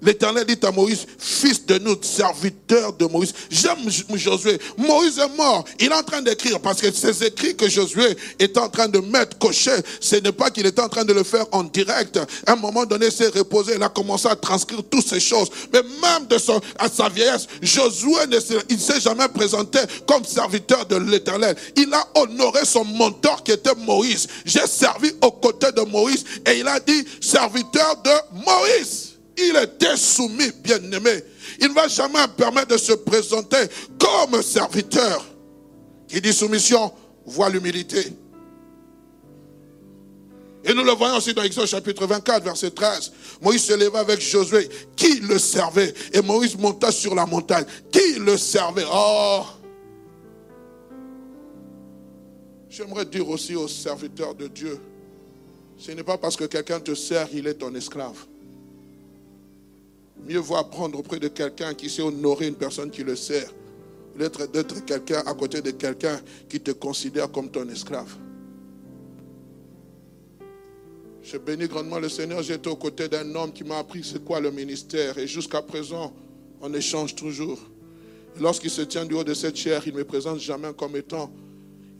L'Éternel 0.00 0.44
dit 0.46 0.58
à 0.62 0.70
Moïse, 0.70 1.06
fils 1.18 1.66
de 1.66 1.78
nous, 1.78 1.96
serviteur 2.02 2.92
de 2.92 3.06
Moïse. 3.06 3.34
J'aime 3.50 3.78
Josué. 4.14 4.58
Moïse 4.76 5.18
est 5.18 5.36
mort. 5.36 5.64
Il 5.80 5.86
est 5.86 5.94
en 5.94 6.02
train 6.02 6.22
d'écrire 6.22 6.60
parce 6.60 6.80
que 6.80 6.92
ces 6.92 7.24
écrits 7.24 7.56
que 7.56 7.68
Josué 7.68 8.16
est 8.38 8.56
en 8.56 8.68
train 8.68 8.88
de 8.88 9.00
mettre, 9.00 9.36
cocher, 9.38 9.76
ce 10.00 10.16
n'est 10.16 10.32
pas 10.32 10.50
qu'il 10.50 10.66
était 10.66 10.80
en 10.80 10.88
train 10.88 11.04
de 11.04 11.12
le 11.12 11.24
faire 11.24 11.46
en 11.52 11.64
direct. 11.64 12.18
À 12.46 12.52
un 12.52 12.56
moment 12.56 12.86
donné, 12.86 13.10
s'est 13.10 13.28
reposé. 13.28 13.72
Il 13.76 13.82
a 13.82 13.88
commencé 13.88 14.28
à 14.28 14.36
transcrire 14.36 14.82
toutes 14.88 15.06
ces 15.06 15.20
choses. 15.20 15.48
Mais 15.72 15.82
même 15.82 16.26
de 16.28 16.38
son, 16.38 16.60
à 16.78 16.88
sa 16.88 17.08
vieillesse, 17.08 17.46
Josué 17.60 18.26
ne 18.28 18.38
il 18.68 18.80
s'est 18.80 19.00
jamais 19.00 19.28
présenté 19.28 19.80
comme 20.06 20.24
serviteur 20.24 20.86
de 20.86 20.96
l'Éternel. 20.96 21.56
Il 21.76 21.92
a 21.92 22.06
honoré 22.14 22.64
son 22.64 22.84
mentor 22.84 23.42
qui 23.42 23.52
était 23.52 23.74
Moïse. 23.74 24.28
J'ai 24.44 24.66
servi 24.66 25.12
aux 25.22 25.32
côtés 25.32 25.72
de 25.72 25.82
Moïse 25.82 26.24
et 26.46 26.58
il 26.58 26.68
a 26.68 26.78
dit 26.78 27.04
serviteur 27.20 28.00
de 28.04 28.10
Moïse 28.44 29.17
il 29.38 29.56
était 29.56 29.96
soumis, 29.96 30.50
bien-aimé. 30.62 31.22
Il 31.60 31.68
ne 31.68 31.74
va 31.74 31.88
jamais 31.88 32.26
permettre 32.36 32.68
de 32.68 32.76
se 32.76 32.92
présenter 32.92 33.58
comme 33.98 34.42
serviteur. 34.42 35.24
Qui 36.08 36.20
dit 36.20 36.32
soumission, 36.32 36.92
voit 37.26 37.48
l'humilité. 37.48 38.12
Et 40.64 40.74
nous 40.74 40.82
le 40.82 40.92
voyons 40.92 41.16
aussi 41.16 41.32
dans 41.32 41.42
Exode 41.42 41.66
chapitre 41.66 42.06
24, 42.06 42.44
verset 42.44 42.70
13. 42.70 43.12
Moïse 43.40 43.62
se 43.62 43.72
leva 43.74 44.00
avec 44.00 44.20
Josué, 44.20 44.68
qui 44.96 45.20
le 45.20 45.38
servait? 45.38 45.94
Et 46.12 46.20
Moïse 46.20 46.56
monta 46.56 46.90
sur 46.90 47.14
la 47.14 47.26
montagne, 47.26 47.64
qui 47.90 48.18
le 48.18 48.36
servait? 48.36 48.84
Oh! 48.92 49.44
J'aimerais 52.68 53.04
dire 53.04 53.28
aussi 53.28 53.54
aux 53.54 53.68
serviteurs 53.68 54.34
de 54.34 54.46
Dieu, 54.46 54.78
ce 55.78 55.92
n'est 55.92 56.02
pas 56.02 56.18
parce 56.18 56.36
que 56.36 56.44
quelqu'un 56.44 56.80
te 56.80 56.94
sert, 56.94 57.28
il 57.32 57.46
est 57.46 57.54
ton 57.54 57.74
esclave. 57.74 58.16
Mieux 60.26 60.38
vaut 60.38 60.56
apprendre 60.56 60.98
auprès 60.98 61.18
de 61.18 61.28
quelqu'un 61.28 61.74
qui 61.74 61.88
sait 61.88 62.02
honorer 62.02 62.48
une 62.48 62.54
personne 62.54 62.90
qui 62.90 63.02
le 63.02 63.16
sert, 63.16 63.50
d'être, 64.16 64.84
quelqu'un 64.84 65.22
à 65.26 65.34
côté 65.34 65.62
de 65.62 65.70
quelqu'un 65.70 66.20
qui 66.48 66.60
te 66.60 66.72
considère 66.72 67.30
comme 67.30 67.50
ton 67.50 67.68
esclave. 67.68 68.16
Je 71.22 71.36
bénis 71.36 71.68
grandement 71.68 71.98
le 71.98 72.08
Seigneur. 72.08 72.42
J'étais 72.42 72.70
aux 72.70 72.76
côtés 72.76 73.08
d'un 73.08 73.34
homme 73.34 73.52
qui 73.52 73.62
m'a 73.62 73.78
appris 73.78 74.02
c'est 74.02 74.24
quoi 74.24 74.40
le 74.40 74.50
ministère. 74.50 75.18
Et 75.18 75.26
jusqu'à 75.26 75.60
présent, 75.60 76.12
on 76.60 76.72
échange 76.72 77.14
toujours. 77.14 77.58
Lorsqu'il 78.40 78.70
se 78.70 78.82
tient 78.82 79.04
du 79.04 79.14
haut 79.14 79.24
de 79.24 79.34
cette 79.34 79.56
chair, 79.56 79.82
il 79.86 79.92
ne 79.92 79.98
me 79.98 80.04
présente 80.04 80.38
jamais 80.38 80.72
comme 80.72 80.96
étant, 80.96 81.30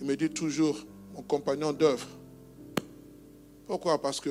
il 0.01 0.07
me 0.07 0.17
dit 0.17 0.31
toujours, 0.31 0.79
mon 1.15 1.23
compagnon 1.23 1.73
d'œuvre. 1.73 2.07
Pourquoi? 3.67 4.01
Parce 4.01 4.21
qu'à 4.21 4.31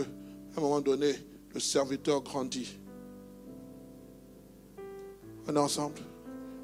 un 0.58 0.62
moment 0.62 0.82
donné, 0.82 1.14
le 1.54 1.60
serviteur 1.60 2.22
grandit. 2.22 2.78
On 5.50 5.56
est 5.56 6.17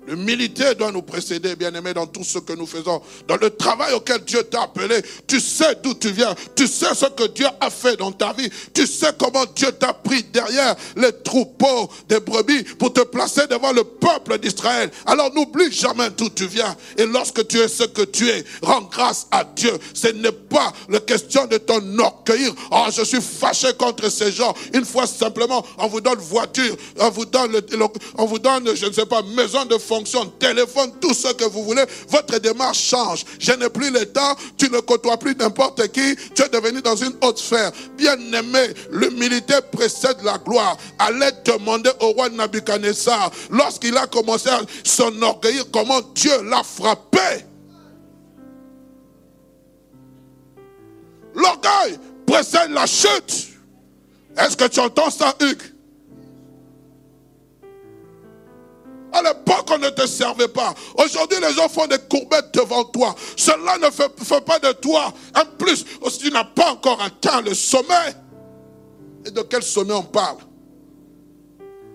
ensemble. 0.03 0.11
L'humilité 0.11 0.75
doit 0.75 0.91
nous 0.91 1.01
précéder, 1.01 1.55
bien-aimés, 1.55 1.93
dans 1.93 2.07
tout 2.07 2.23
ce 2.23 2.39
que 2.39 2.53
nous 2.53 2.65
faisons. 2.65 3.01
Dans 3.27 3.37
le 3.37 3.49
travail 3.49 3.93
auquel 3.93 4.19
Dieu 4.23 4.43
t'a 4.43 4.63
appelé, 4.63 5.01
tu 5.27 5.39
sais 5.39 5.75
d'où 5.83 5.93
tu 5.93 6.11
viens. 6.11 6.35
Tu 6.55 6.67
sais 6.67 6.93
ce 6.93 7.05
que 7.05 7.27
Dieu 7.27 7.47
a 7.59 7.69
fait 7.69 7.95
dans 7.97 8.11
ta 8.11 8.33
vie. 8.33 8.49
Tu 8.73 8.87
sais 8.87 9.11
comment 9.17 9.45
Dieu 9.55 9.71
t'a 9.71 9.93
pris 9.93 10.23
derrière 10.23 10.75
les 10.95 11.11
troupeaux 11.23 11.89
des 12.07 12.19
brebis 12.19 12.63
pour 12.77 12.93
te 12.93 13.01
placer 13.01 13.47
devant 13.47 13.71
le 13.71 13.83
peuple 13.83 14.37
d'Israël. 14.39 14.91
Alors 15.05 15.33
n'oublie 15.33 15.71
jamais 15.71 16.09
d'où 16.11 16.29
tu 16.29 16.47
viens. 16.47 16.75
Et 16.97 17.05
lorsque 17.05 17.47
tu 17.47 17.59
es 17.59 17.67
ce 17.67 17.83
que 17.83 18.03
tu 18.03 18.29
es, 18.29 18.43
rends 18.61 18.81
grâce 18.81 19.27
à 19.31 19.43
Dieu. 19.43 19.73
Ce 19.93 20.07
n'est 20.07 20.31
pas 20.31 20.73
la 20.89 20.99
question 20.99 21.45
de 21.45 21.57
ton 21.57 21.81
orgueil. 21.99 22.51
Oh, 22.71 22.85
je 22.95 23.03
suis 23.03 23.21
fâché 23.21 23.73
contre 23.77 24.09
ces 24.09 24.31
gens. 24.31 24.53
Une 24.73 24.85
fois 24.85 25.07
simplement, 25.07 25.65
on 25.77 25.87
vous 25.87 26.01
donne 26.01 26.19
voiture, 26.19 26.75
on 26.99 27.09
vous 27.09 27.25
donne, 27.25 27.61
on 28.17 28.25
vous 28.25 28.39
donne 28.39 28.53
je 28.75 28.85
ne 28.85 28.91
sais 28.91 29.05
pas, 29.05 29.21
maison 29.21 29.65
de 29.65 29.77
téléphone, 30.39 30.91
tout 30.99 31.13
ce 31.13 31.33
que 31.33 31.45
vous 31.45 31.63
voulez, 31.63 31.83
votre 32.09 32.39
démarche 32.39 32.81
change. 32.81 33.25
Je 33.39 33.51
n'ai 33.53 33.69
plus 33.69 33.91
le 33.91 34.05
temps, 34.05 34.35
tu 34.57 34.69
ne 34.69 34.79
côtoies 34.79 35.17
plus 35.17 35.35
n'importe 35.35 35.87
qui, 35.91 36.15
tu 36.35 36.41
es 36.41 36.49
devenu 36.49 36.81
dans 36.81 36.95
une 36.95 37.13
haute 37.21 37.37
sphère. 37.37 37.71
Bien-aimé, 37.97 38.73
l'humilité 38.91 39.55
précède 39.71 40.17
la 40.23 40.37
gloire. 40.37 40.77
Allez 40.99 41.31
demander 41.45 41.91
au 41.99 42.11
roi 42.13 42.29
Nabucodonosor, 42.29 43.31
lorsqu'il 43.49 43.97
a 43.97 44.07
commencé 44.07 44.49
à 44.49 44.61
s'enorgueillir, 44.83 45.65
comment 45.71 46.01
Dieu 46.15 46.41
l'a 46.43 46.63
frappé. 46.63 47.45
L'orgueil 51.35 51.99
précède 52.25 52.71
la 52.71 52.85
chute. 52.85 53.49
Est-ce 54.37 54.55
que 54.55 54.67
tu 54.67 54.79
entends 54.79 55.09
ça, 55.09 55.35
Hugues? 55.39 55.72
À 59.13 59.21
l'époque, 59.21 59.69
on 59.71 59.77
ne 59.77 59.89
te 59.89 60.07
servait 60.07 60.47
pas. 60.47 60.73
Aujourd'hui, 60.95 61.37
les 61.39 61.53
gens 61.53 61.69
font 61.69 61.85
des 61.85 61.99
courbettes 62.09 62.51
devant 62.53 62.83
toi. 62.85 63.13
Cela 63.37 63.77
ne 63.77 63.91
fait, 63.91 64.09
pas 64.41 64.57
de 64.57 64.71
toi 64.73 65.13
un 65.35 65.45
plus. 65.45 65.85
Tu 66.19 66.31
n'as 66.31 66.43
pas 66.43 66.71
encore 66.71 66.99
atteint 66.99 67.41
le 67.41 67.53
sommet. 67.53 68.15
Et 69.25 69.31
de 69.31 69.41
quel 69.43 69.61
sommet 69.61 69.93
on 69.93 70.03
parle? 70.03 70.37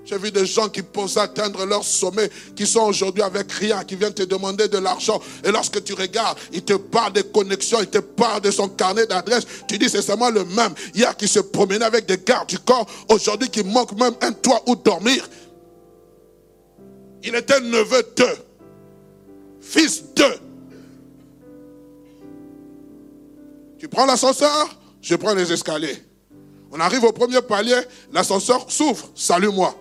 J'ai 0.04 0.16
vu 0.16 0.30
des 0.30 0.46
gens 0.46 0.70
qui 0.70 0.80
pensent 0.80 1.18
atteindre 1.18 1.66
leur 1.66 1.84
sommet, 1.84 2.30
qui 2.56 2.66
sont 2.66 2.80
aujourd'hui 2.80 3.22
avec 3.22 3.52
rien, 3.52 3.84
qui 3.84 3.94
viennent 3.94 4.14
te 4.14 4.22
demander 4.22 4.66
de 4.66 4.78
l'argent. 4.78 5.20
Et 5.44 5.50
lorsque 5.50 5.84
tu 5.84 5.92
regardes, 5.92 6.38
il 6.50 6.62
te 6.62 6.72
parle 6.72 7.12
des 7.12 7.24
connexions, 7.24 7.78
il 7.80 7.88
te 7.88 7.98
parle 7.98 8.40
de 8.40 8.50
son 8.50 8.68
carnet 8.68 9.06
d'adresse. 9.06 9.44
Tu 9.68 9.76
dis, 9.76 9.90
c'est 9.90 10.00
seulement 10.00 10.30
le 10.30 10.46
même. 10.46 10.72
Hier 10.94 11.14
qui 11.14 11.28
se 11.28 11.40
promenait 11.40 11.84
avec 11.84 12.06
des 12.06 12.16
gardes 12.16 12.48
du 12.48 12.58
corps, 12.58 12.86
aujourd'hui 13.10 13.50
qui 13.50 13.62
manque 13.64 13.92
même 14.00 14.14
un 14.22 14.32
toit 14.32 14.62
où 14.66 14.76
dormir. 14.76 15.28
Il 17.22 17.34
était 17.34 17.60
neveu 17.60 18.02
d'eux, 18.16 18.38
fils 19.60 20.04
d'eux. 20.14 20.38
Tu 23.78 23.88
prends 23.88 24.06
l'ascenseur, 24.06 24.78
je 25.00 25.14
prends 25.16 25.34
les 25.34 25.52
escaliers. 25.52 25.96
On 26.70 26.80
arrive 26.80 27.04
au 27.04 27.12
premier 27.12 27.40
palier, 27.40 27.80
l'ascenseur 28.12 28.70
s'ouvre, 28.70 29.10
salue-moi. 29.14 29.74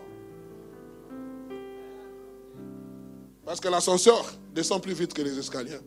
Parce 3.45 3.59
que 3.59 3.67
l'ascenseur 3.67 4.25
descend 4.53 4.81
plus 4.81 4.93
vite 4.93 5.13
que 5.13 5.21
les 5.21 5.37
escaliers. 5.37 5.79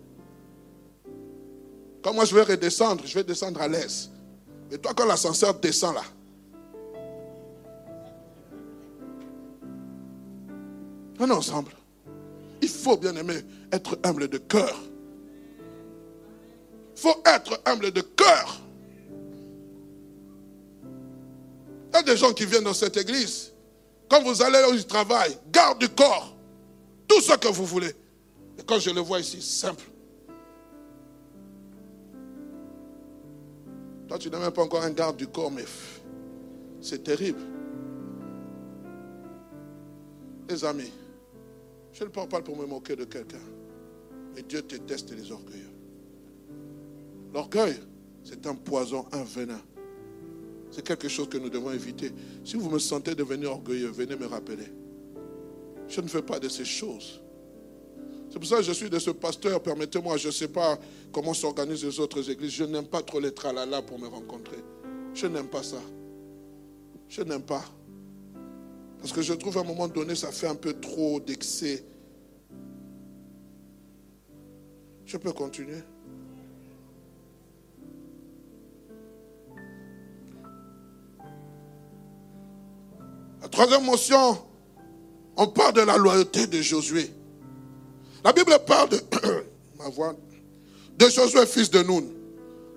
Quand 2.03 2.15
moi 2.15 2.25
je 2.25 2.35
vais 2.35 2.43
redescendre, 2.43 3.03
je 3.07 3.15
vais 3.15 3.25
descendre 3.25 3.61
à 3.61 3.69
l'aise. 3.69 4.11
Mais 4.71 4.79
toi, 4.79 4.93
quand 4.95 5.05
l'ascenseur 5.05 5.55
descend 5.55 5.95
là, 5.95 6.03
On 11.21 11.29
ensemble. 11.31 11.73
Il 12.63 12.69
faut, 12.69 12.97
bien 12.97 13.15
aimer, 13.15 13.43
être 13.71 13.99
humble 14.03 14.27
de 14.27 14.39
cœur. 14.39 14.75
Il 16.97 17.01
faut 17.01 17.23
être 17.27 17.61
humble 17.67 17.91
de 17.91 18.01
cœur. 18.01 18.59
Il 21.91 21.95
y 21.95 21.99
a 21.99 22.03
des 22.03 22.17
gens 22.17 22.33
qui 22.33 22.47
viennent 22.47 22.65
dans 22.65 22.75
cette 22.75 22.97
église. 22.97 23.53
Quand 24.09 24.23
vous 24.23 24.43
allez 24.43 24.63
au 24.73 24.83
travail, 24.83 25.37
garde 25.53 25.79
du 25.79 25.91
corps. 25.91 26.35
Tout 27.07 27.21
ce 27.21 27.37
que 27.37 27.49
vous 27.49 27.67
voulez. 27.67 27.95
Et 28.59 28.63
quand 28.65 28.79
je 28.79 28.89
le 28.91 29.01
vois 29.01 29.21
ici, 29.21 29.43
simple. 29.43 29.85
Toi, 34.09 34.19
tu 34.19 34.31
n'as 34.31 34.39
même 34.39 34.53
pas 34.53 34.63
encore 34.63 34.83
un 34.83 34.91
garde 34.91 35.17
du 35.19 35.27
corps, 35.27 35.51
mais 35.51 35.65
c'est 36.81 37.05
terrible. 37.05 37.41
Les 40.49 40.65
amis, 40.65 40.91
je 41.93 42.05
ne 42.05 42.09
parle 42.09 42.29
pas 42.29 42.41
pour 42.41 42.57
me 42.57 42.67
moquer 42.67 42.97
de 42.97 43.05
quelqu'un. 43.05 43.39
Mais 44.35 44.43
Dieu 44.43 44.63
déteste 44.63 45.13
les 45.13 45.31
orgueilleux. 45.33 45.71
L'orgueil, 47.35 47.77
c'est 48.25 48.47
un 48.47 48.55
poison, 48.55 49.07
un 49.13 49.25
venin. 49.25 49.61
C'est 50.71 50.87
quelque 50.87 51.09
chose 51.09 51.29
que 51.29 51.39
nous 51.39 51.51
devons 51.51 51.73
éviter. 51.73 52.13
Si 52.45 52.57
vous 52.57 52.71
me 52.71 52.79
sentez 52.79 53.15
devenir 53.15 53.51
orgueilleux, 53.53 53.91
venez 53.91 54.17
me 54.17 54.27
rappeler. 54.27 54.73
Je 55.89 56.01
ne 56.01 56.07
fais 56.07 56.23
pas 56.23 56.39
de 56.39 56.49
ces 56.49 56.65
choses. 56.65 57.21
C'est 58.31 58.39
pour 58.39 58.47
ça 58.47 58.59
que 58.59 58.63
je 58.63 58.73
suis 58.73 58.89
de 58.89 58.99
ce 59.01 59.11
pasteur. 59.11 59.61
Permettez-moi, 59.61 60.17
je 60.17 60.29
ne 60.29 60.33
sais 60.33 60.47
pas 60.47 60.79
comment 61.13 61.35
s'organisent 61.35 61.85
les 61.85 61.99
autres 61.99 62.31
églises. 62.31 62.53
Je 62.53 62.65
n'aime 62.65 62.87
pas 62.87 63.03
trop 63.03 63.19
les 63.19 63.35
tralala 63.35 63.83
pour 63.83 63.99
me 63.99 64.07
rencontrer. 64.07 64.59
Je 65.13 65.27
n'aime 65.27 65.49
pas 65.49 65.65
ça. 65.65 65.83
Je 67.09 67.23
n'aime 67.23 67.43
pas. 67.43 67.65
Parce 69.01 69.13
que 69.13 69.23
je 69.23 69.33
trouve 69.33 69.57
à 69.57 69.63
un 69.63 69.65
moment 69.65 69.89
donné, 69.89 70.15
ça 70.15 70.31
fait 70.31 70.47
un 70.47 70.55
peu 70.55 70.75
trop 70.75 71.21
d'excès. 71.21 71.85
Je 75.07 75.17
peux 75.17 75.33
continuer. 75.33 75.83
La 83.43 83.49
troisième 83.49 83.85
motion, 83.85 84.39
on 85.37 85.47
parle 85.49 85.73
de 85.73 85.81
la 85.81 85.97
loyauté 85.97 86.47
de 86.47 86.61
Josué. 86.61 87.11
La 88.23 88.33
Bible 88.33 88.53
parle 88.67 88.91
de, 88.91 89.01
ma 89.79 89.89
voix, 89.89 90.15
de 90.99 91.09
Josué, 91.09 91.47
fils 91.47 91.71
de 91.71 91.83
Nun. 91.83 92.05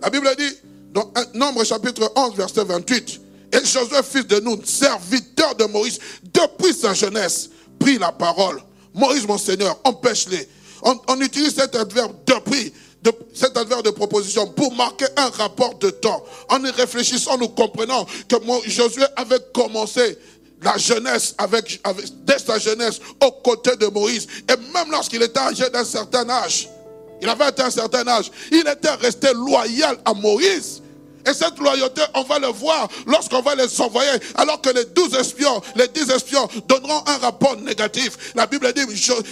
La 0.02 0.10
Bible 0.10 0.30
dit, 0.38 0.58
dans 0.94 1.12
Nombre 1.34 1.66
chapitre 1.66 2.12
11, 2.16 2.36
verset 2.36 2.64
28, 2.64 3.23
Et 3.54 3.63
Josué, 3.63 3.98
fils 4.04 4.26
de 4.26 4.39
Nun, 4.39 4.60
serviteur 4.66 5.56
de 5.56 5.66
Moïse, 5.66 6.00
depuis 6.24 6.74
sa 6.74 6.94
jeunesse, 6.94 7.52
prit 7.80 8.00
la 8.00 8.12
parole. 8.12 8.60
Moïse, 8.96 9.28
mon 9.28 9.38
Seigneur, 9.38 9.80
empêche-les. 9.84 10.48
On, 10.82 11.22
utilise 11.22 11.56
cet 11.56 11.76
adverbe 11.76 12.13
depuis, 12.26 12.74
de, 13.04 13.12
cet 13.34 13.56
adverbe 13.56 13.86
de 13.86 13.92
proposition 13.92 14.48
pour 14.48 14.74
marquer 14.74 15.06
un 15.16 15.30
rapport 15.30 15.76
de 15.76 15.92
temps. 15.92 16.24
En 16.50 16.63
y 16.66 16.70
réfléchissant, 16.72 17.38
nous 17.38 17.50
comprenons 17.50 18.06
que 18.28 18.36
Josué 18.68 19.06
avait 19.16 19.39
commencé 19.54 20.18
la 20.62 20.78
jeunesse 20.78 21.36
avec, 21.38 21.82
dès 22.26 22.39
sa 22.39 22.58
jeunesse 22.58 23.00
aux 23.24 23.32
côtés 23.32 23.76
de 23.78 23.86
Moïse. 23.86 24.28
Et 24.50 24.58
même 24.74 24.92
lorsqu'il 24.92 25.22
était 25.22 25.39
âgé 25.39 25.70
d'un 25.70 25.86
certain 25.86 26.30
âge, 26.30 26.70
il 27.22 27.30
avait 27.30 27.46
atteint 27.46 27.68
un 27.68 27.72
certain 27.72 28.06
âge, 28.08 28.30
il 28.52 28.68
était 28.68 28.94
resté 28.96 29.34
loyal 29.34 29.98
à 30.04 30.13
Moïse. 30.13 30.83
Et 31.26 31.34
cette 31.34 31.58
loyauté, 31.58 32.02
on 32.16 32.24
va 32.24 32.40
le 32.40 32.48
voir 32.48 32.90
lorsqu'on 33.08 33.42
va 33.42 33.56
les 33.56 33.82
envoyer. 33.82 34.12
Alors 34.36 34.60
que 34.62 34.70
les 34.70 34.86
douze 34.86 35.14
espions, 35.16 35.62
les 35.76 35.88
dix 35.88 36.10
espions 36.10 36.48
donneront 36.68 37.02
un 37.08 37.18
rapport 37.18 37.56
négatif. 37.58 38.34
La 38.36 38.46
Bible 38.46 38.72
dit, 38.74 38.82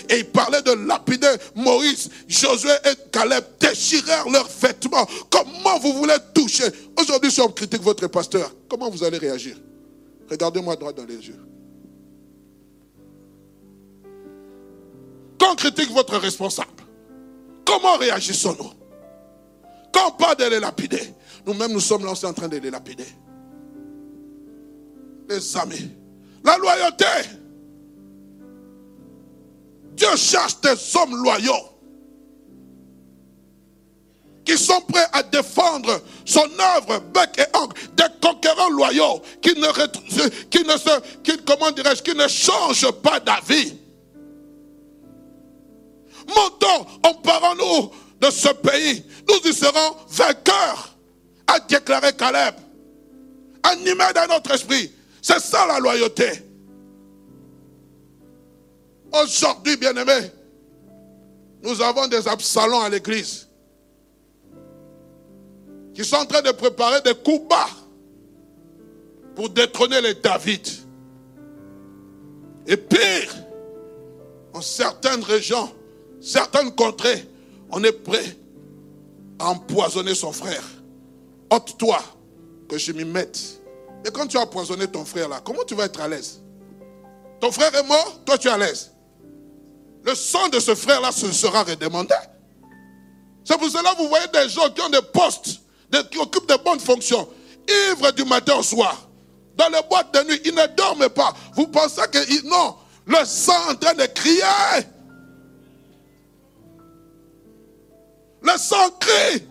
et 0.10 0.20
il 0.20 0.26
parlait 0.26 0.62
de 0.62 0.72
lapider 0.88 1.34
Moïse, 1.56 2.10
Josué 2.28 2.72
et 2.86 3.10
Caleb 3.12 3.44
déchirèrent 3.60 4.30
leurs 4.30 4.48
vêtements. 4.48 5.06
Comment 5.30 5.80
vous 5.80 5.94
voulez 5.94 6.16
toucher? 6.34 6.66
Aujourd'hui, 6.98 7.32
si 7.32 7.42
on 7.42 7.50
critique 7.50 7.82
votre 7.82 8.08
pasteur, 8.08 8.54
comment 8.70 8.90
vous 8.90 9.04
allez 9.04 9.18
réagir? 9.18 9.58
Regardez-moi 10.30 10.76
droit 10.78 10.94
dans 10.94 11.06
les 11.06 11.16
yeux. 11.16 11.40
Quand 15.38 15.52
on 15.52 15.56
critique 15.56 15.92
votre 15.92 16.16
responsable, 16.18 16.70
comment 17.66 17.98
réagissons-nous? 17.98 18.72
Quand 19.92 20.08
on 20.08 20.12
parle 20.12 20.38
de 20.38 20.46
les 20.46 20.60
lapider, 20.60 21.02
nous-mêmes 21.46 21.74
nous 21.74 21.80
sommes 21.80 22.06
lancés 22.06 22.28
en 22.28 22.34
train 22.34 22.48
de 22.48 22.58
les 22.58 22.72
lapider. 22.72 23.08
Les 25.30 25.58
amis, 25.58 25.92
la 26.44 26.58
loyauté. 26.58 27.06
Dieu 29.94 30.16
cherche 30.16 30.60
des 30.62 30.76
hommes 30.98 31.16
loyaux 31.24 31.72
qui 34.44 34.58
sont 34.58 34.82
prêts 34.82 35.08
à 35.14 35.24
défendre 35.24 36.02
son 36.26 36.48
œuvre, 36.76 37.00
bec 37.14 37.38
et 37.38 37.58
ongle, 37.58 37.76
des 37.96 38.06
conquérants 38.22 38.70
loyaux, 38.70 39.22
qui 39.42 39.54
ne, 39.54 39.68
qui 40.50 40.64
ne 40.64 40.78
se, 40.78 41.00
qui, 41.22 41.38
comment 41.46 41.72
dirais-je, 41.72 42.02
qui 42.02 42.16
ne 42.16 42.28
changent 42.28 42.92
pas 43.04 43.20
d'avis. 43.20 43.78
Montons, 46.28 46.86
emparons-nous 47.04 47.92
de 48.20 48.32
ce 48.32 48.50
pays. 48.50 49.04
Nous 49.28 49.50
y 49.50 49.54
serons 49.54 49.96
vainqueurs, 50.10 50.91
a 51.52 51.60
déclaré 51.60 52.14
Caleb. 52.14 52.56
Animé 53.64 54.06
dans 54.16 54.28
notre 54.28 54.52
esprit. 54.52 54.92
C'est 55.22 55.40
ça 55.40 55.68
la 55.68 55.80
loyauté. 55.80 56.30
Aujourd'hui, 59.14 59.78
bien-aimés, 59.78 60.32
nous 61.62 61.82
avons 61.82 62.08
des 62.08 62.28
absalons 62.28 62.82
à 62.82 62.90
l'église 62.90 63.48
qui 65.94 66.06
sont 66.06 66.16
en 66.16 66.26
train 66.26 66.42
de 66.42 66.52
préparer 66.52 67.02
des 67.02 67.14
coups 67.14 67.48
bas 67.50 67.68
pour 69.36 69.50
détrôner 69.50 70.02
les 70.02 70.16
David. 70.16 70.66
Et 72.66 72.78
pire, 72.78 73.36
en 74.54 74.62
certaines 74.62 75.24
régions, 75.24 75.70
certaines 76.22 76.74
contrées, 76.74 77.28
on 77.70 77.84
est 77.84 77.92
prêt 77.92 78.38
à 79.40 79.50
empoisonner 79.50 80.16
son 80.16 80.32
frère. 80.32 80.64
Ôte-toi 81.52 82.00
que 82.70 82.78
je 82.78 82.94
m'y 82.94 83.04
mette. 83.04 83.62
Et 84.06 84.10
quand 84.10 84.26
tu 84.26 84.38
as 84.38 84.42
empoisonné 84.42 84.88
ton 84.88 85.06
frère 85.06 85.28
là, 85.28 85.42
comment 85.44 85.64
tu 85.68 85.76
vas 85.76 85.86
être 85.86 86.00
à 86.00 86.08
l'aise? 86.08 86.42
Ton 87.40 87.52
frère 87.52 87.76
est 87.76 87.84
mort, 87.84 88.22
toi 88.26 88.38
tu 88.38 88.48
es 88.48 88.52
à 88.52 88.58
l'aise. 88.58 88.92
Le 90.04 90.16
sang 90.16 90.48
de 90.50 90.60
ce 90.60 90.74
frère 90.74 91.02
là 91.02 91.12
se 91.12 91.32
sera 91.32 91.64
redemandé. 91.64 92.16
C'est 93.44 93.58
pour 93.58 93.70
cela 93.70 93.94
que 93.94 93.98
vous 93.98 94.08
voyez 94.08 94.28
des 94.28 94.50
gens 94.50 94.70
qui 94.70 94.82
ont 94.82 94.90
des 94.90 95.02
postes 95.14 95.60
qui 96.10 96.18
occupent 96.18 96.48
de 96.48 96.58
bonnes 96.64 96.80
fonctions, 96.80 97.28
ivres 97.90 98.12
du 98.14 98.24
matin 98.24 98.56
au 98.56 98.64
soir, 98.64 99.10
dans 99.56 99.68
les 99.68 99.82
boîtes 99.90 100.14
de 100.14 100.30
nuit, 100.30 100.42
ils 100.46 100.56
ne 100.56 100.66
dorment 100.76 101.10
pas. 101.10 101.34
Vous 101.56 101.68
pensez 101.68 102.02
que 102.12 102.48
non, 102.48 102.78
le 103.06 103.26
sang 103.26 103.70
en 103.70 103.76
train 103.76 103.94
de 103.94 104.06
crier. 104.06 104.88
Le 108.42 108.58
sang 108.58 108.90
crie. 109.00 109.51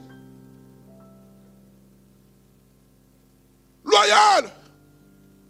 Loyal. 3.90 4.50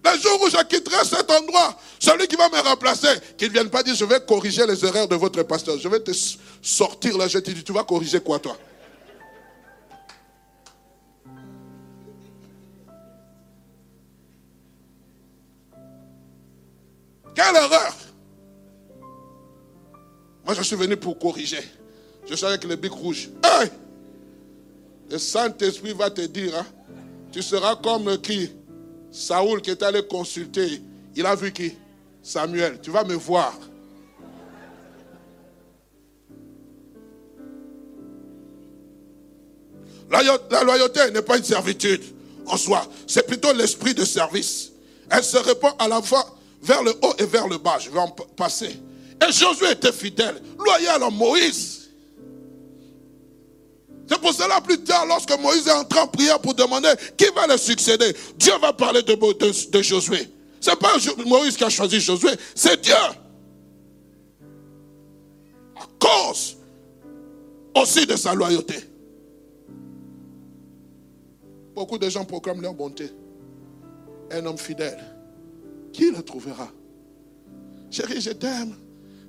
Le 0.03 0.19
jour 0.19 0.41
où 0.43 0.49
je 0.49 0.63
quitterai 0.65 1.05
cet 1.05 1.31
endroit, 1.31 1.77
celui 1.99 2.27
qui 2.27 2.37
va 2.37 2.49
me 2.49 2.59
remplacer, 2.61 3.09
qu'il 3.37 3.49
ne 3.49 3.53
vienne 3.53 3.71
pas 3.71 3.83
dire 3.83 3.95
je 3.95 4.05
vais 4.05 4.21
corriger 4.21 4.67
les 4.67 4.85
erreurs 4.85 5.07
de 5.07 5.15
votre 5.15 5.43
pasteur. 5.43 5.79
Je 5.79 5.89
vais 5.89 6.01
te 6.01 6.13
sortir 6.63 7.19
là, 7.19 7.29
je 7.29 7.39
te 7.39 7.51
dis, 7.51 7.63
tu 7.63 7.73
vas 7.73 7.85
corriger 7.85 8.21
quoi 8.21 8.39
toi? 8.39 8.57
Quelle 17.35 17.57
erreur 17.57 17.95
Moi, 20.45 20.55
je 20.55 20.63
suis 20.63 20.77
venu 20.77 20.97
pour 20.97 21.19
corriger. 21.19 21.63
Je 22.27 22.35
suis 22.35 22.47
avec 22.47 22.65
le 22.65 22.77
bic 22.77 22.93
rouge. 22.93 23.29
Le 25.11 25.19
Saint-Esprit 25.19 25.93
va 25.93 26.11
te 26.11 26.21
dire, 26.23 26.57
hein, 26.57 26.67
tu 27.33 27.43
seras 27.43 27.77
comme 27.77 28.19
qui? 28.19 28.51
Saoul 29.11 29.61
qui 29.61 29.71
est 29.71 29.83
allé 29.83 30.07
consulter. 30.07 30.81
Il 31.17 31.27
a 31.27 31.35
vu 31.35 31.53
qui? 31.53 31.73
Samuel. 32.23 32.81
Tu 32.81 32.91
vas 32.91 33.05
me 33.05 33.15
voir. 33.15 33.57
La 40.11 40.65
loyauté 40.65 41.11
n'est 41.13 41.23
pas 41.23 41.39
une 41.39 41.45
servitude 41.45 42.03
en 42.47 42.57
soi. 42.57 42.85
C'est 43.07 43.27
plutôt 43.27 43.53
l'esprit 43.53 43.95
de 43.95 44.05
service. 44.05 44.73
Elle 45.09 45.25
se 45.25 45.37
répand 45.37 45.73
à 45.79 45.89
la 45.89 46.03
fois 46.03 46.37
vers 46.63 46.83
le 46.83 46.93
haut 47.03 47.15
et 47.19 47.27
vers 47.27 47.47
le 47.47 47.59
bas. 47.59 47.79
Je 47.79 47.91
vais 47.91 47.99
en 47.99 48.09
passer. 48.09 48.81
Et 49.27 49.33
Josué 49.33 49.71
était 49.73 49.93
fidèle, 49.93 50.41
loyal 50.59 51.03
à 51.03 51.11
Moïse. 51.11 51.80
C'est 54.11 54.21
pour 54.21 54.35
cela 54.35 54.61
plus 54.61 54.83
tard, 54.83 55.07
lorsque 55.07 55.31
Moïse 55.39 55.69
est 55.69 55.73
entré 55.73 56.01
en 56.01 56.09
prière 56.09 56.41
pour 56.41 56.53
demander 56.53 56.89
qui 57.17 57.27
va 57.33 57.47
le 57.47 57.57
succéder, 57.57 58.13
Dieu 58.37 58.53
va 58.61 58.73
parler 58.73 59.03
de, 59.03 59.83
Josué. 59.83 60.29
Ce 60.61 60.71
n'est 60.71 60.77
pas 60.77 60.97
Moïse 61.25 61.57
qui 61.57 61.63
a 61.63 61.69
choisi 61.69 62.01
Josué, 62.01 62.31
c'est 62.53 62.81
Dieu. 62.81 62.93
À 65.77 65.87
cause 66.01 66.57
aussi 67.77 68.05
de 68.05 68.17
sa 68.17 68.35
loyauté. 68.35 68.75
Beaucoup 71.73 71.97
de 71.97 72.09
gens 72.09 72.25
proclament 72.25 72.63
leur 72.63 72.75
bonté. 72.75 73.13
Un 74.33 74.45
homme 74.45 74.59
fidèle 74.59 74.99
qui 75.93 76.11
le 76.11 76.21
trouvera? 76.23 76.69
Chérie, 77.93 78.21
je 78.21 78.31
t'aime. 78.31 78.75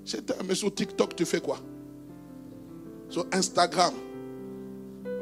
Je 0.04 0.18
t'aime. 0.18 0.48
Mais 0.48 0.56
sur 0.56 0.74
TikTok, 0.74 1.16
tu 1.16 1.26
fais 1.26 1.40
quoi? 1.40 1.60
Sur 3.10 3.28
Instagram. 3.32 3.94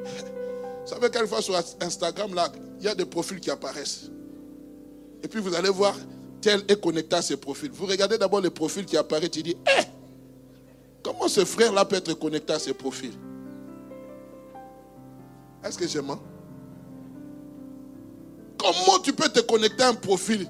Vous 0.03 0.95
savez, 0.95 1.09
quelquefois 1.09 1.41
sur 1.41 1.55
Instagram, 1.81 2.33
là, 2.33 2.51
il 2.79 2.85
y 2.85 2.87
a 2.87 2.95
des 2.95 3.05
profils 3.05 3.39
qui 3.39 3.51
apparaissent. 3.51 4.09
Et 5.23 5.27
puis 5.27 5.41
vous 5.41 5.53
allez 5.53 5.69
voir, 5.69 5.95
tel 6.41 6.63
est 6.67 6.81
connecté 6.81 7.15
à 7.15 7.21
ces 7.21 7.37
profils. 7.37 7.69
Vous 7.71 7.85
regardez 7.85 8.17
d'abord 8.17 8.41
les 8.41 8.49
profils 8.49 8.85
qui 8.85 8.97
apparaissent, 8.97 9.31
tu 9.31 9.43
dis, 9.43 9.51
hé, 9.51 9.83
comment 11.03 11.27
ce 11.27 11.45
frère-là 11.45 11.85
peut 11.85 11.97
être 11.97 12.13
connecté 12.13 12.53
à 12.53 12.59
ces 12.59 12.73
profils? 12.73 13.13
Est-ce 15.63 15.77
que 15.77 15.87
je 15.87 15.99
mens 15.99 16.19
Comment 18.57 18.99
tu 18.99 19.13
peux 19.13 19.29
te 19.29 19.39
connecter 19.39 19.83
à 19.83 19.89
un 19.89 19.93
profil? 19.93 20.49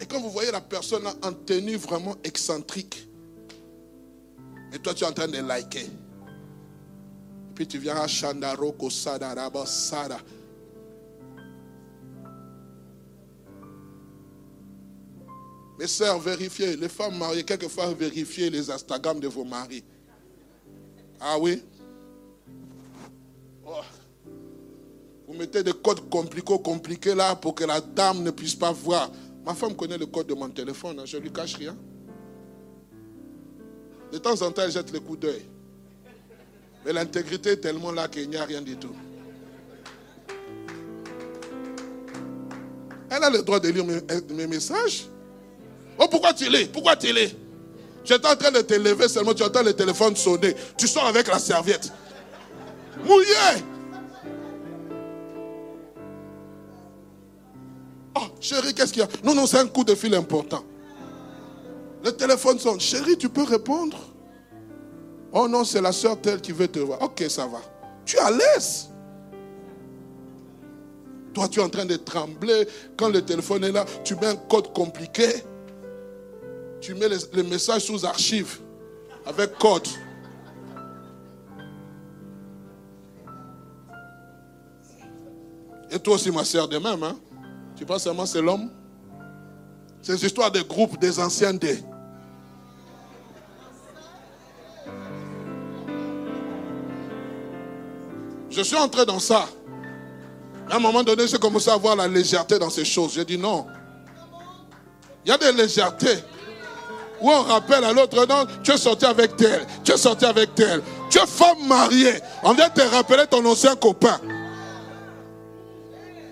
Et 0.00 0.06
quand 0.06 0.20
vous 0.20 0.30
voyez 0.30 0.50
la 0.50 0.60
personne 0.60 1.06
en 1.06 1.32
tenue 1.32 1.76
vraiment 1.76 2.16
excentrique, 2.24 3.08
et 4.72 4.78
toi 4.78 4.94
tu 4.94 5.04
es 5.04 5.06
en 5.06 5.12
train 5.12 5.28
de 5.28 5.38
liker, 5.38 5.88
puis 7.54 7.66
tu 7.66 7.78
viens 7.78 7.96
à 7.96 8.06
Shandaroko 8.06 8.90
Sadaraba 8.90 9.64
Sada. 9.66 10.18
Mes 15.78 15.86
sœurs, 15.86 16.18
vérifiez, 16.20 16.76
les 16.76 16.88
femmes 16.88 17.18
mariées, 17.18 17.44
quelquefois 17.44 17.92
vérifiez 17.92 18.48
les 18.48 18.70
Instagram 18.70 19.18
de 19.18 19.28
vos 19.28 19.44
maris. 19.44 19.82
Ah 21.20 21.36
oui? 21.38 21.62
Oh. 23.66 23.80
Vous 25.26 25.34
mettez 25.34 25.62
des 25.62 25.72
codes 25.72 26.08
compliqués, 26.08 26.58
compliqués 26.62 27.14
là 27.14 27.34
pour 27.34 27.54
que 27.54 27.64
la 27.64 27.80
dame 27.80 28.22
ne 28.22 28.30
puisse 28.30 28.54
pas 28.54 28.72
voir. 28.72 29.10
Ma 29.44 29.54
femme 29.54 29.74
connaît 29.74 29.98
le 29.98 30.06
code 30.06 30.26
de 30.26 30.34
mon 30.34 30.48
téléphone, 30.48 31.00
hein, 31.00 31.04
je 31.06 31.16
ne 31.16 31.22
lui 31.22 31.32
cache 31.32 31.56
rien. 31.56 31.76
De 34.12 34.18
temps 34.18 34.40
en 34.42 34.52
temps, 34.52 34.62
elle 34.62 34.70
jette 34.70 34.92
le 34.92 35.00
coup 35.00 35.16
d'œil. 35.16 35.44
Mais 36.84 36.92
l'intégrité 36.92 37.50
est 37.50 37.56
tellement 37.56 37.92
là 37.92 38.08
qu'il 38.08 38.28
n'y 38.28 38.36
a 38.36 38.44
rien 38.44 38.60
du 38.60 38.76
tout. 38.76 38.94
Elle 43.10 43.22
a 43.22 43.30
le 43.30 43.42
droit 43.42 43.60
de 43.60 43.68
lire 43.68 43.84
mes, 43.84 44.46
messages. 44.46 45.06
Oh, 45.98 46.06
pourquoi 46.10 46.34
tu 46.34 46.48
lis? 46.50 46.66
Pourquoi 46.66 46.96
tu 46.96 47.12
lis? 47.12 47.34
Es 48.08 48.14
en 48.14 48.36
train 48.36 48.50
de 48.50 48.60
te 48.60 48.74
lever 48.74 49.08
seulement, 49.08 49.32
tu 49.32 49.42
entends 49.42 49.62
le 49.62 49.72
téléphone 49.72 50.14
sonner. 50.16 50.54
Tu 50.76 50.86
sors 50.86 51.06
avec 51.06 51.28
la 51.28 51.38
serviette. 51.38 51.90
Mouillé 53.04 53.62
Oh, 58.16 58.26
chérie, 58.40 58.74
qu'est-ce 58.74 58.92
qu'il 58.92 59.02
y 59.02 59.04
a? 59.04 59.08
Non, 59.24 59.34
non, 59.34 59.46
c'est 59.46 59.58
un 59.58 59.66
coup 59.66 59.84
de 59.84 59.94
fil 59.94 60.14
important. 60.14 60.64
Le 62.04 62.12
téléphone 62.12 62.58
sonne. 62.58 62.80
Chérie, 62.80 63.16
tu 63.16 63.28
peux 63.28 63.44
répondre? 63.44 64.13
Oh 65.36 65.48
non, 65.48 65.64
c'est 65.64 65.80
la 65.80 65.90
soeur 65.90 66.20
telle 66.20 66.40
qui 66.40 66.52
veut 66.52 66.68
te 66.68 66.78
voir. 66.78 67.02
Ok, 67.02 67.24
ça 67.28 67.46
va. 67.48 67.60
Tu 68.06 68.16
es 68.16 68.20
à 68.20 68.30
l'aise. 68.30 68.88
Toi, 71.34 71.48
tu 71.48 71.58
es 71.58 71.62
en 71.62 71.68
train 71.68 71.84
de 71.84 71.96
trembler. 71.96 72.68
Quand 72.96 73.08
le 73.08 73.20
téléphone 73.20 73.64
est 73.64 73.72
là, 73.72 73.84
tu 74.04 74.14
mets 74.14 74.28
un 74.28 74.36
code 74.36 74.72
compliqué. 74.72 75.26
Tu 76.80 76.94
mets 76.94 77.08
les, 77.08 77.42
messages 77.42 77.82
sous 77.82 78.06
archive 78.06 78.60
avec 79.26 79.58
code. 79.58 79.88
Et 85.90 85.98
toi 85.98 86.14
aussi, 86.14 86.30
ma 86.30 86.44
soeur, 86.44 86.68
de 86.68 86.78
même. 86.78 87.02
Hein? 87.02 87.16
Tu 87.74 87.84
penses 87.84 88.04
seulement 88.04 88.26
c'est 88.26 88.40
l'homme? 88.40 88.70
C'est 90.00 90.12
une 90.12 90.26
histoire 90.26 90.52
de 90.52 90.60
groupe 90.60 91.00
des 91.00 91.18
anciens 91.18 91.54
dés. 91.54 91.78
Je 98.54 98.62
suis 98.62 98.76
entré 98.76 99.04
dans 99.04 99.18
ça. 99.18 99.48
À 100.70 100.76
un 100.76 100.78
moment 100.78 101.02
donné, 101.02 101.26
j'ai 101.26 101.38
commencé 101.38 101.70
à 101.70 101.76
voir 101.76 101.96
la 101.96 102.06
légèreté 102.06 102.58
dans 102.58 102.70
ces 102.70 102.84
choses. 102.84 103.14
J'ai 103.14 103.24
dit 103.24 103.36
non. 103.36 103.66
Il 105.24 105.30
y 105.30 105.32
a 105.32 105.38
des 105.38 105.52
légèretés. 105.52 106.18
Où 107.20 107.30
on 107.30 107.42
rappelle 107.42 107.82
à 107.84 107.92
l'autre, 107.92 108.26
non, 108.28 108.46
tu 108.62 108.72
es 108.72 108.76
sorti 108.76 109.06
avec 109.06 109.36
tel, 109.36 109.66
tu 109.82 109.92
es 109.92 109.96
sorti 109.96 110.24
avec 110.24 110.54
tel. 110.54 110.82
Tu 111.10 111.18
es 111.18 111.26
femme 111.26 111.66
mariée. 111.66 112.20
On 112.42 112.52
vient 112.54 112.68
te 112.68 112.82
rappeler 112.82 113.26
ton 113.28 113.44
ancien 113.44 113.74
copain. 113.74 114.20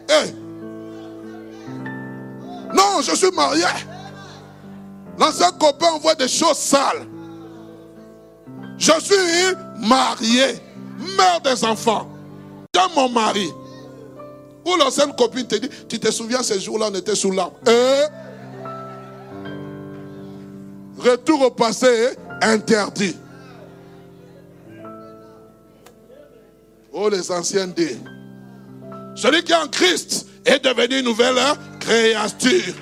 Hey. 0.09 0.35
Non, 2.73 3.01
je 3.03 3.17
suis 3.17 3.31
marié. 3.33 3.65
L'ancien 5.19 5.51
copain 5.53 5.89
envoie 5.95 6.15
des 6.15 6.29
choses 6.29 6.59
sales. 6.59 7.07
Je 8.79 8.93
suis 9.01 9.57
marié, 9.79 10.61
mère 11.17 11.41
des 11.43 11.65
enfants. 11.65 12.12
J'aime 12.75 12.89
mon 12.97 13.11
mari. 13.11 13.53
Ou 14.65 14.77
l'ancienne 14.77 15.15
copine 15.15 15.47
te 15.47 15.57
dit, 15.57 15.69
tu 15.91 15.99
te 15.99 16.11
souviens 16.11 16.43
ce 16.43 16.59
jour-là, 16.59 16.89
on 16.91 16.95
était 16.95 17.15
sous 17.15 17.31
l'arbre. 17.31 17.59
Et 17.67 18.05
retour 20.99 21.43
au 21.43 21.51
passé 21.51 22.17
interdit. 22.41 23.15
Oh 26.95 27.11
les 27.11 27.31
anciens 27.31 27.67
dés. 27.67 27.99
Celui 29.17 29.45
qui 29.45 29.53
est 29.53 29.57
en 29.57 29.69
Christ 29.69 30.27
est 30.47 30.65
devenu 30.65 31.01
une 31.01 31.05
nouvelle 31.05 31.37
créature. 31.79 32.75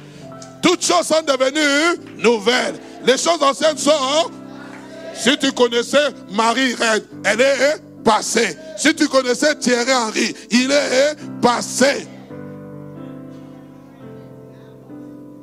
Toutes 0.62 0.85
choses 0.85 1.07
sont 1.07 1.22
devenues 1.22 1.98
nouvelles. 2.22 2.79
Les 3.05 3.18
choses 3.18 3.42
anciennes 3.42 3.76
sont. 3.76 4.31
Si 5.14 5.37
tu 5.37 5.50
connaissais 5.50 6.11
Marie 6.31 6.74
Reine, 6.74 7.03
elle 7.24 7.40
est 7.40 7.89
passé. 8.05 8.57
Si 8.77 8.95
tu 8.95 9.09
connaissais 9.09 9.55
Thierry 9.57 9.93
Henry, 9.93 10.35
il 10.51 10.71
est 10.71 11.17
passé. 11.41 12.07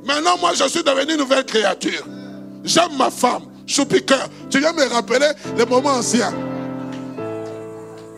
Maintenant, 0.06 0.38
moi, 0.40 0.54
je 0.54 0.68
suis 0.70 0.84
devenu 0.84 1.14
une 1.14 1.20
nouvelle 1.20 1.46
créature. 1.46 2.06
J'aime 2.64 2.96
ma 2.98 3.10
femme, 3.10 3.44
choupiqueur. 3.66 4.30
Tu 4.50 4.60
viens 4.60 4.74
me 4.74 4.86
rappeler 4.88 5.28
les 5.58 5.66
moments 5.66 5.92
anciens. 5.92 6.34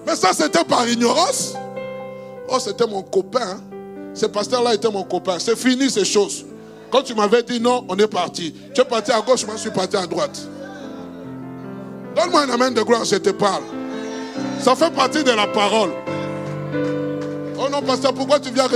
Mais 0.05 0.15
ça, 0.15 0.33
c'était 0.33 0.63
par 0.63 0.87
ignorance. 0.87 1.55
Oh, 2.47 2.59
c'était 2.59 2.87
mon 2.87 3.01
copain. 3.01 3.39
Hein. 3.41 3.61
Ce 4.13 4.25
pasteur-là 4.25 4.75
était 4.75 4.91
mon 4.91 5.03
copain. 5.03 5.37
C'est 5.39 5.57
fini 5.57 5.89
ces 5.89 6.05
choses. 6.05 6.45
Quand 6.91 7.03
tu 7.03 7.13
m'avais 7.13 7.43
dit 7.43 7.59
non, 7.59 7.85
on 7.87 7.95
est 7.97 8.07
parti. 8.07 8.53
Tu 8.73 8.81
es 8.81 8.85
parti 8.85 9.11
à 9.11 9.21
gauche, 9.21 9.45
moi 9.45 9.55
je 9.55 9.61
suis 9.61 9.71
parti 9.71 9.95
à 9.97 10.07
droite. 10.07 10.39
Donne-moi 12.15 12.41
un 12.41 12.49
amen 12.49 12.73
de 12.73 12.81
gloire, 12.81 13.05
je 13.05 13.17
te 13.17 13.29
parle. 13.29 13.63
Ça 14.59 14.75
fait 14.75 14.93
partie 14.93 15.23
de 15.23 15.31
la 15.31 15.47
parole. 15.47 15.91
Oh 17.61 17.67
non, 17.69 17.81
pasteur, 17.81 18.13
pourquoi 18.13 18.39
tu 18.39 18.51
viens 18.51 18.67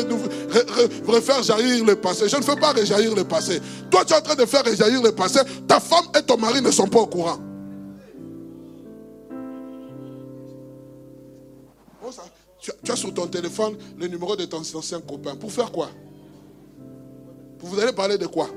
refaire 1.08 1.42
jaillir 1.42 1.86
le 1.86 1.96
passé? 1.96 2.28
Je 2.28 2.36
ne 2.36 2.42
fais 2.42 2.56
pas 2.56 2.72
réjaillir 2.72 3.16
le 3.16 3.24
passé. 3.24 3.62
Toi, 3.90 4.04
tu 4.06 4.14
es 4.14 4.18
en 4.18 4.22
train 4.22 4.36
de 4.36 4.46
faire 4.46 4.64
réjaillir 4.64 5.02
le 5.02 5.12
passé. 5.14 5.40
Ta 5.68 5.80
femme 5.80 6.06
et 6.18 6.22
ton 6.22 6.38
mari 6.38 6.62
ne 6.62 6.70
sont 6.70 6.88
pas 6.88 7.00
au 7.00 7.08
courant. 7.08 7.38
Oh, 12.06 12.10
tu, 12.60 12.92
as 12.92 12.96
sur 12.96 13.14
ton 13.14 13.28
téléphone 13.28 13.78
le 13.98 14.08
numéro 14.08 14.36
de 14.36 14.46
ton 14.46 14.60
ancien 14.60 15.00
copain. 15.00 15.36
Pour 15.36 15.52
faire 15.52 15.72
quoi? 15.72 15.90
Vous 17.60 17.80
allez 17.80 17.94
parler 17.94 18.18
de 18.18 18.28
quoi? 18.28 18.50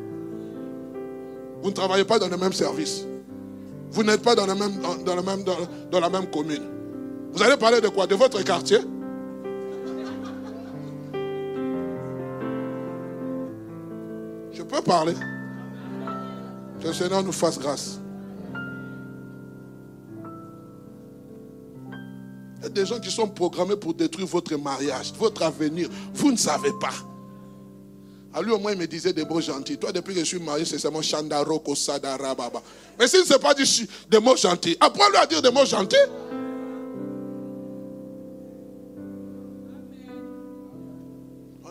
Vous 1.63 1.71
ne 1.71 1.75
travaillez 1.75 2.05
pas 2.05 2.19
dans 2.19 2.29
le 2.29 2.37
même 2.37 2.53
service. 2.53 3.05
Vous 3.93 4.03
n'êtes 4.03 4.23
pas 4.23 4.35
dans, 4.35 4.47
même, 4.47 4.81
dans, 5.05 5.23
même, 5.23 5.45
dans 5.91 6.01
la 6.01 6.11
même 6.11 6.27
commune. 6.31 6.63
Vous 7.37 7.43
allez 7.43 7.59
parler 7.59 7.83
de 7.83 7.89
quoi? 7.89 8.07
De 8.07 8.15
votre 8.15 8.43
quartier? 8.43 8.79
Je 14.55 14.63
peux 14.63 14.81
parler. 14.81 15.13
Que 16.81 16.87
le 16.87 16.95
Seigneur 16.95 17.23
nous 17.23 17.33
fasse 17.33 17.59
grâce. 17.59 18.01
Il 22.57 22.63
y 22.63 22.67
a 22.67 22.69
des 22.71 22.87
gens 22.87 22.99
qui 22.99 23.11
sont 23.11 23.29
programmés 23.29 23.77
pour 23.77 23.93
détruire 23.93 24.27
votre 24.27 24.57
mariage, 24.57 25.13
votre 25.19 25.43
avenir. 25.43 25.91
Vous 26.15 26.33
ne 26.33 26.39
savez 26.39 26.73
pas. 26.81 26.95
À 28.33 28.41
lui, 28.41 28.51
au 28.51 28.59
moins, 28.59 28.73
il 28.73 28.79
me 28.79 28.87
disait 28.87 29.13
des 29.13 29.27
mots 29.27 29.43
gentils. 29.43 29.77
Toi, 29.77 29.93
depuis 29.93 30.15
que 30.15 30.21
je 30.21 30.25
suis 30.25 30.41
marié, 30.41 30.65
c'est 30.65 30.79
seulement 30.79 31.03
Chandaroko 31.03 31.75
Sadara 31.75 32.35
Baba. 32.35 32.63
Mais 32.99 33.07
s'il 33.07 33.21
ne 33.21 33.27
sait 33.27 33.39
pas 33.39 33.53
dire 33.53 33.67
des 34.09 34.21
mots 34.21 34.37
gentils, 34.37 34.77
apprends-lui 34.81 35.19
à 35.19 35.27
dire 35.27 35.43
des 35.43 35.51
mots 35.51 35.67
gentils? 35.67 35.97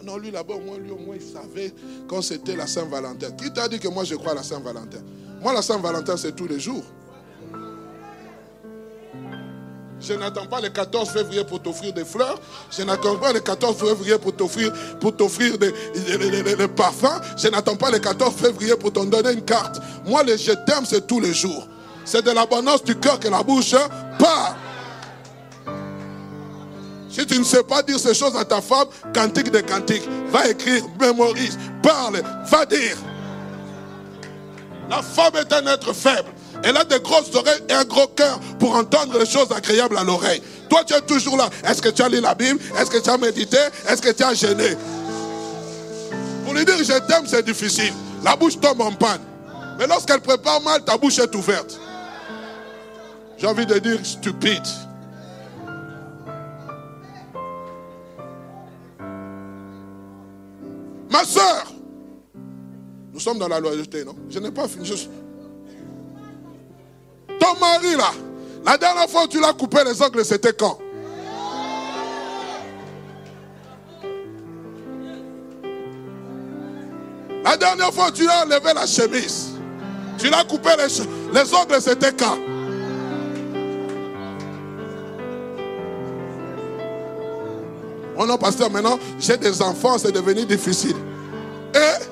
Non, 0.06 0.18
lui 0.18 0.32
là-bas, 0.32 0.54
au 0.54 0.60
moins, 0.60 0.78
lui, 0.78 0.91
au 0.91 0.98
moins, 0.98 1.15
il 1.15 1.22
savait 1.22 1.74
quand 2.08 2.22
c'était 2.22 2.56
la 2.56 2.68
Saint-Valentin. 2.68 3.32
Qui 3.32 3.52
t'a 3.52 3.68
dit 3.68 3.80
que 3.80 3.88
moi, 3.88 4.04
je 4.04 4.15
crois 4.15 4.34
à 4.34 4.36
la 4.36 4.44
Saint-Valentin? 4.44 5.00
Moi, 5.41 5.52
la 5.54 5.62
Saint-Valentin, 5.62 6.15
c'est 6.15 6.36
tous 6.36 6.48
les 6.48 6.60
jours. 6.60 6.84
Je 10.00 10.13
n'attends 10.13 10.46
pas 10.46 10.62
le 10.62 10.70
14 10.70 11.10
février 11.10 11.44
pour 11.46 11.62
t'offrir 11.62 11.91
des 11.94 12.06
fleurs. 12.06 12.39
Je 12.70 12.84
n'attends 12.84 13.15
pas 13.15 13.34
le 13.34 13.39
14 13.39 13.78
février 13.78 14.18
pour 14.20 14.36
t'offrir, 14.36 14.72
pour 15.00 15.15
t'offrir 15.15 15.58
des, 15.58 15.74
parfums. 16.76 17.22
Je 17.38 17.48
n'attends 17.48 17.76
pas 17.76 17.89
le 17.89 17.98
14 17.98 18.36
février 18.36 18.76
pour 18.76 18.94
t'en 18.94 19.06
donner 19.06 19.32
une 19.32 19.44
carte. 19.44 19.82
Moi, 20.06 20.24
le 20.24 20.38
je 20.38 20.52
t'aime, 20.52 20.86
c'est 20.86 21.08
tous 21.08 21.20
les 21.20 21.34
jours. 21.34 21.68
C'est 22.04 22.24
de 22.24 22.30
l'abondance 22.30 22.84
du 22.84 22.96
cœur 22.96 23.20
que 23.20 23.28
la 23.30 23.41
bouche 23.41 23.76
part. 24.20 24.55
Si 27.17 27.25
tu 27.25 27.39
ne 27.39 27.45
sais 27.45 27.63
pas 27.63 27.82
dire 27.82 27.97
ces 27.97 28.13
choses 28.13 28.36
à 28.36 28.43
ta 28.43 28.60
femme, 28.60 28.88
cantique 29.13 29.49
de 29.49 29.62
cantique, 29.62 30.04
va 30.32 30.49
écrire, 30.49 30.84
mémorise, 30.99 31.58
parle, 31.82 32.21
va 32.51 32.65
dire. 32.65 32.97
La 34.89 35.01
femme 35.01 35.34
est 35.38 35.54
un 35.54 35.65
être 35.67 35.93
faible. 35.93 36.28
Elle 36.62 36.75
a 36.75 36.84
des 36.84 36.99
grosses 36.99 37.34
oreilles 37.34 37.62
et 37.69 37.73
un 37.73 37.86
gros 37.86 38.08
cœur 38.08 38.38
pour 38.60 38.75
entendre 38.75 39.17
les 39.17 39.25
choses 39.25 39.47
agréables 39.56 39.97
à 39.97 40.04
l'oreille. 40.04 40.41
Toi, 40.69 40.84
tu 40.84 40.93
es 40.93 41.01
toujours 41.01 41.38
là. 41.38 41.49
Est-ce 41.65 41.82
que 41.82 41.88
tu 41.88 42.01
as 42.01 42.10
lu 42.10 42.19
la 42.19 42.36
Bible? 42.36 42.60
Est-ce 42.78 42.91
que 42.91 42.97
tu 42.97 43.10
as 43.10 43.17
médité? 43.17 43.60
Est-ce 43.88 44.01
que 44.01 44.12
tu 44.12 44.23
as 44.23 44.34
gêné 44.34 44.75
Pour 46.43 46.54
lui 46.54 46.65
dire 46.65 46.78
je 46.80 46.99
t'aime, 47.08 47.25
c'est 47.28 47.45
difficile. 47.45 47.93
La 48.25 48.36
bouche 48.36 48.60
tombe 48.60 48.82
en 48.82 48.91
panne. 48.91 49.21
Mais 49.80 49.88
lorsqu'elle 49.88 50.19
prépare 50.19 50.60
mal, 50.62 50.84
ta 50.84 50.97
bouche 50.97 51.19
est 51.19 51.34
ouverte. 51.34 51.80
J'ai 53.38 53.47
envie 53.47 53.65
de 53.65 53.80
dire 53.80 53.99
stupide. 54.04 54.63
Ma 61.15 61.23
soeur, 61.23 61.71
nous 63.13 63.21
sommes 63.21 63.39
dans 63.39 63.47
la 63.47 63.62
loyauté, 63.62 64.04
non? 64.04 64.17
Je 64.30 64.38
n'ai 64.38 64.51
pas 64.51 64.67
fini. 64.67 65.08
Ton 67.39 67.58
mari, 67.58 67.95
là, 67.95 68.12
la 68.65 68.78
dernière 68.78 69.10
fois 69.10 69.25
tu 69.25 69.39
l'as 69.39 69.54
coupé 69.54 69.78
les 69.86 70.01
ongles, 70.01 70.25
c'était 70.25 70.51
quand? 70.51 70.78
La 77.45 77.56
dernière 77.56 77.93
fois 77.93 78.12
tu 78.12 78.28
as 78.28 78.43
enlevé 78.43 78.73
la 78.73 78.86
chemise, 78.86 79.51
tu 80.17 80.30
l'as 80.30 80.43
coupé 80.43 80.71
les, 80.78 81.34
les 81.34 81.54
ongles, 81.54 81.80
c'était 81.82 82.12
quand? 82.12 82.38
Oh 88.17 88.25
non, 88.25 88.38
pasteur, 88.38 88.71
maintenant, 88.71 88.97
j'ai 89.19 89.38
des 89.38 89.62
enfants, 89.62 89.97
c'est 89.97 90.12
devenu 90.12 90.45
difficile. 90.45 90.95
Et, 91.73 92.04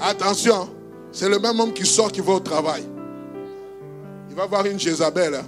attention, 0.00 0.68
c'est 1.10 1.28
le 1.28 1.38
même 1.38 1.58
homme 1.58 1.72
qui 1.72 1.84
sort 1.84 2.12
qui 2.12 2.20
va 2.20 2.34
au 2.34 2.40
travail. 2.40 2.84
Il 4.30 4.36
va 4.36 4.46
voir 4.46 4.64
une 4.66 4.78
Jézabel. 4.78 5.34
Hein. 5.34 5.44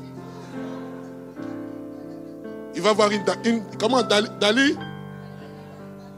Il 2.75 2.83
va 2.83 2.93
voir 2.93 3.11
une, 3.11 3.23
comment 3.79 4.03
Dali, 4.03 4.29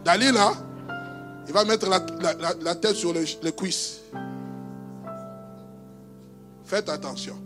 Dali? 0.05 0.33
Là, 0.33 0.53
il 1.47 1.53
va 1.53 1.65
mettre 1.65 1.89
la, 1.89 2.75
tête 2.75 2.95
sur 2.95 3.13
les, 3.13 3.25
les 3.43 3.53
cuisses. 3.53 4.01
Faites 6.65 6.89
attention. 6.89 7.37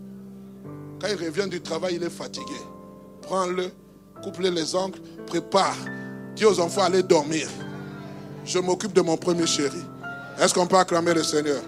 Quand 1.01 1.07
il 1.09 1.25
revient 1.25 1.49
du 1.49 1.61
travail, 1.61 1.95
il 1.95 2.03
est 2.03 2.09
fatigué. 2.09 2.55
Prends-le, 3.23 3.71
coupe-le 4.23 4.49
les 4.49 4.75
ongles, 4.75 4.99
prépare. 5.25 5.75
Dis 6.35 6.45
aux 6.45 6.59
enfants, 6.59 6.83
allez 6.83 7.03
dormir. 7.03 7.47
Je 8.45 8.59
m'occupe 8.59 8.93
de 8.93 9.01
mon 9.01 9.17
premier 9.17 9.45
chéri. 9.47 9.81
Est-ce 10.39 10.53
qu'on 10.53 10.67
peut 10.67 10.77
acclamer 10.77 11.13
le 11.13 11.23
Seigneur? 11.23 11.61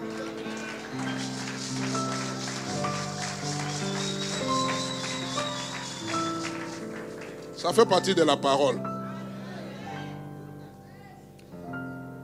Ça 7.56 7.72
fait 7.74 7.84
partie 7.84 8.14
de 8.14 8.22
la 8.22 8.36
parole. 8.36 8.80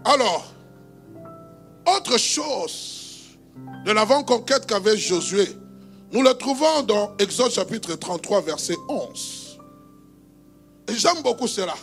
Alors, 0.05 0.47
autre 1.85 2.17
chose 2.17 3.37
de 3.85 3.93
l'avant-conquête 3.93 4.65
qu'avait 4.67 4.97
Josué, 4.97 5.47
nous 6.13 6.23
le 6.23 6.33
trouvons 6.35 6.83
dans 6.85 7.15
Exode 7.19 7.51
chapitre 7.51 7.95
33, 7.97 8.41
verset 8.41 8.77
11. 8.89 9.46
J'aime 10.89 11.23
beaucoup 11.23 11.49
cela. 11.49 11.75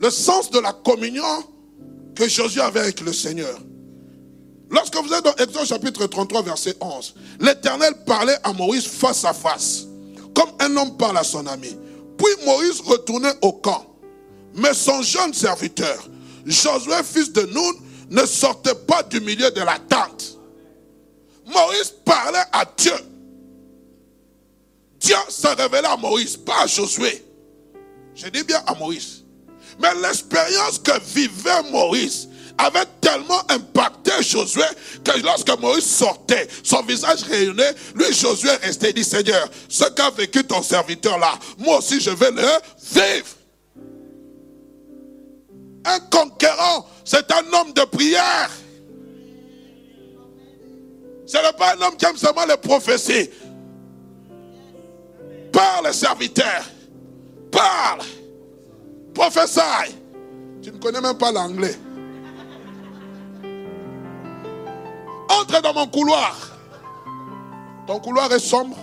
Le 0.00 0.10
sens 0.10 0.50
de 0.50 0.58
la 0.58 0.72
communion 0.72 1.44
que 2.14 2.28
Josué 2.28 2.60
avait 2.60 2.80
avec 2.80 3.00
le 3.00 3.12
Seigneur. 3.12 3.58
Lorsque 4.70 4.96
vous 4.96 5.12
êtes 5.12 5.24
dans 5.24 5.34
Exode 5.36 5.66
chapitre 5.66 6.06
33, 6.06 6.42
verset 6.42 6.76
11, 6.80 7.14
l'Éternel 7.40 7.94
parlait 8.06 8.36
à 8.42 8.52
Moïse 8.52 8.86
face 8.86 9.24
à 9.24 9.32
face 9.32 9.86
comme 10.34 10.50
un 10.60 10.76
homme 10.76 10.96
parle 10.96 11.18
à 11.18 11.24
son 11.24 11.46
ami. 11.46 11.76
Puis 12.16 12.46
Moïse 12.46 12.80
retournait 12.80 13.34
au 13.42 13.52
camp. 13.52 13.86
Mais 14.54 14.74
son 14.74 15.02
jeune 15.02 15.32
serviteur, 15.32 16.08
Josué, 16.44 17.02
fils 17.04 17.32
de 17.32 17.42
Nun, 17.42 17.72
ne 18.10 18.26
sortait 18.26 18.74
pas 18.74 19.02
du 19.02 19.20
milieu 19.20 19.50
de 19.50 19.60
la 19.60 19.78
tente. 19.78 20.38
Moïse 21.46 21.94
parlait 22.04 22.44
à 22.52 22.64
Dieu. 22.76 22.92
Dieu 25.02 25.16
se 25.28 25.48
révélait 25.48 25.88
à 25.88 25.96
Moïse, 25.96 26.36
pas 26.36 26.62
à 26.62 26.66
Josué. 26.66 27.24
Je 28.14 28.28
dis 28.28 28.44
bien 28.44 28.62
à 28.66 28.74
Moïse. 28.74 29.24
Mais 29.80 29.94
l'expérience 30.00 30.78
que 30.78 30.92
vivait 31.14 31.62
Moïse 31.70 32.28
avait 32.58 32.86
tellement 33.00 33.40
impacté 33.48 34.12
Josué 34.22 34.62
que 35.02 35.18
lorsque 35.22 35.58
Moïse 35.58 35.86
sortait, 35.86 36.46
son 36.62 36.82
visage 36.82 37.22
rayonnait, 37.24 37.74
lui 37.94 38.12
Josué 38.12 38.50
restait 38.62 38.90
et 38.90 38.92
dit 38.92 39.04
Seigneur, 39.04 39.48
ce 39.68 39.84
qu'a 39.84 40.10
vécu 40.10 40.44
ton 40.44 40.62
serviteur 40.62 41.18
là, 41.18 41.32
moi 41.58 41.78
aussi 41.78 42.00
je 42.00 42.10
vais 42.10 42.30
le 42.30 42.42
vivre. 42.92 43.26
Un 45.84 45.98
conquérant, 45.98 46.86
c'est 47.04 47.28
un 47.32 47.52
homme 47.52 47.72
de 47.72 47.82
prière. 47.86 48.50
Ce 51.26 51.38
n'est 51.38 51.52
pas 51.54 51.74
un 51.74 51.80
homme 51.80 51.96
qui 51.96 52.04
aime 52.04 52.16
seulement 52.16 52.44
les 52.44 52.56
prophéties. 52.56 53.30
Parle, 55.62 55.94
serviteur. 55.94 56.64
Parle. 57.52 58.00
Professeur. 59.14 59.84
Tu 60.60 60.72
ne 60.72 60.78
connais 60.78 61.00
même 61.00 61.16
pas 61.16 61.30
l'anglais. 61.30 61.76
Entre 65.28 65.62
dans 65.62 65.72
mon 65.72 65.86
couloir. 65.86 66.36
Ton 67.86 68.00
couloir 68.00 68.32
est 68.32 68.40
sombre. 68.40 68.76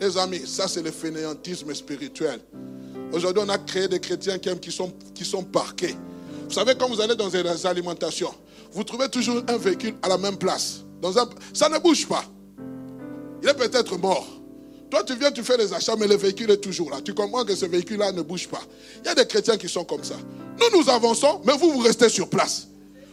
Les 0.00 0.18
amis, 0.18 0.44
ça 0.44 0.66
c'est 0.66 0.82
le 0.82 0.90
fainéantisme 0.90 1.72
spirituel. 1.72 2.40
Aujourd'hui, 3.12 3.44
on 3.46 3.48
a 3.48 3.58
créé 3.58 3.86
des 3.86 4.00
chrétiens 4.00 4.38
qui, 4.38 4.72
sont, 4.72 4.92
qui 5.14 5.24
sont 5.24 5.44
parqués. 5.44 5.94
Vous 6.48 6.52
savez, 6.52 6.74
quand 6.76 6.88
vous 6.88 7.00
allez 7.00 7.14
dans 7.14 7.28
les 7.28 7.66
alimentations, 7.66 8.34
vous 8.72 8.82
trouvez 8.82 9.08
toujours 9.08 9.40
un 9.46 9.56
véhicule 9.56 9.94
à 10.02 10.08
la 10.08 10.18
même 10.18 10.36
place. 10.36 10.80
Ça 11.54 11.68
ne 11.68 11.78
bouge 11.78 12.08
pas. 12.08 12.24
Il 13.42 13.48
est 13.48 13.54
peut-être 13.54 13.96
mort. 13.98 14.26
Toi, 14.90 15.02
tu 15.04 15.14
viens, 15.16 15.32
tu 15.32 15.42
fais 15.42 15.56
les 15.56 15.72
achats, 15.72 15.96
mais 15.98 16.06
le 16.06 16.16
véhicule 16.16 16.50
est 16.50 16.58
toujours 16.58 16.90
là. 16.90 16.98
Tu 17.04 17.12
comprends 17.12 17.44
que 17.44 17.54
ce 17.56 17.66
véhicule-là 17.66 18.12
ne 18.12 18.22
bouge 18.22 18.48
pas. 18.48 18.60
Il 19.02 19.06
y 19.06 19.10
a 19.10 19.14
des 19.14 19.26
chrétiens 19.26 19.56
qui 19.56 19.68
sont 19.68 19.84
comme 19.84 20.04
ça. 20.04 20.14
Nous, 20.60 20.78
nous 20.80 20.88
avançons, 20.88 21.40
mais 21.44 21.54
vous, 21.56 21.72
vous 21.72 21.80
restez 21.80 22.08
sur 22.08 22.28
place. 22.28 22.68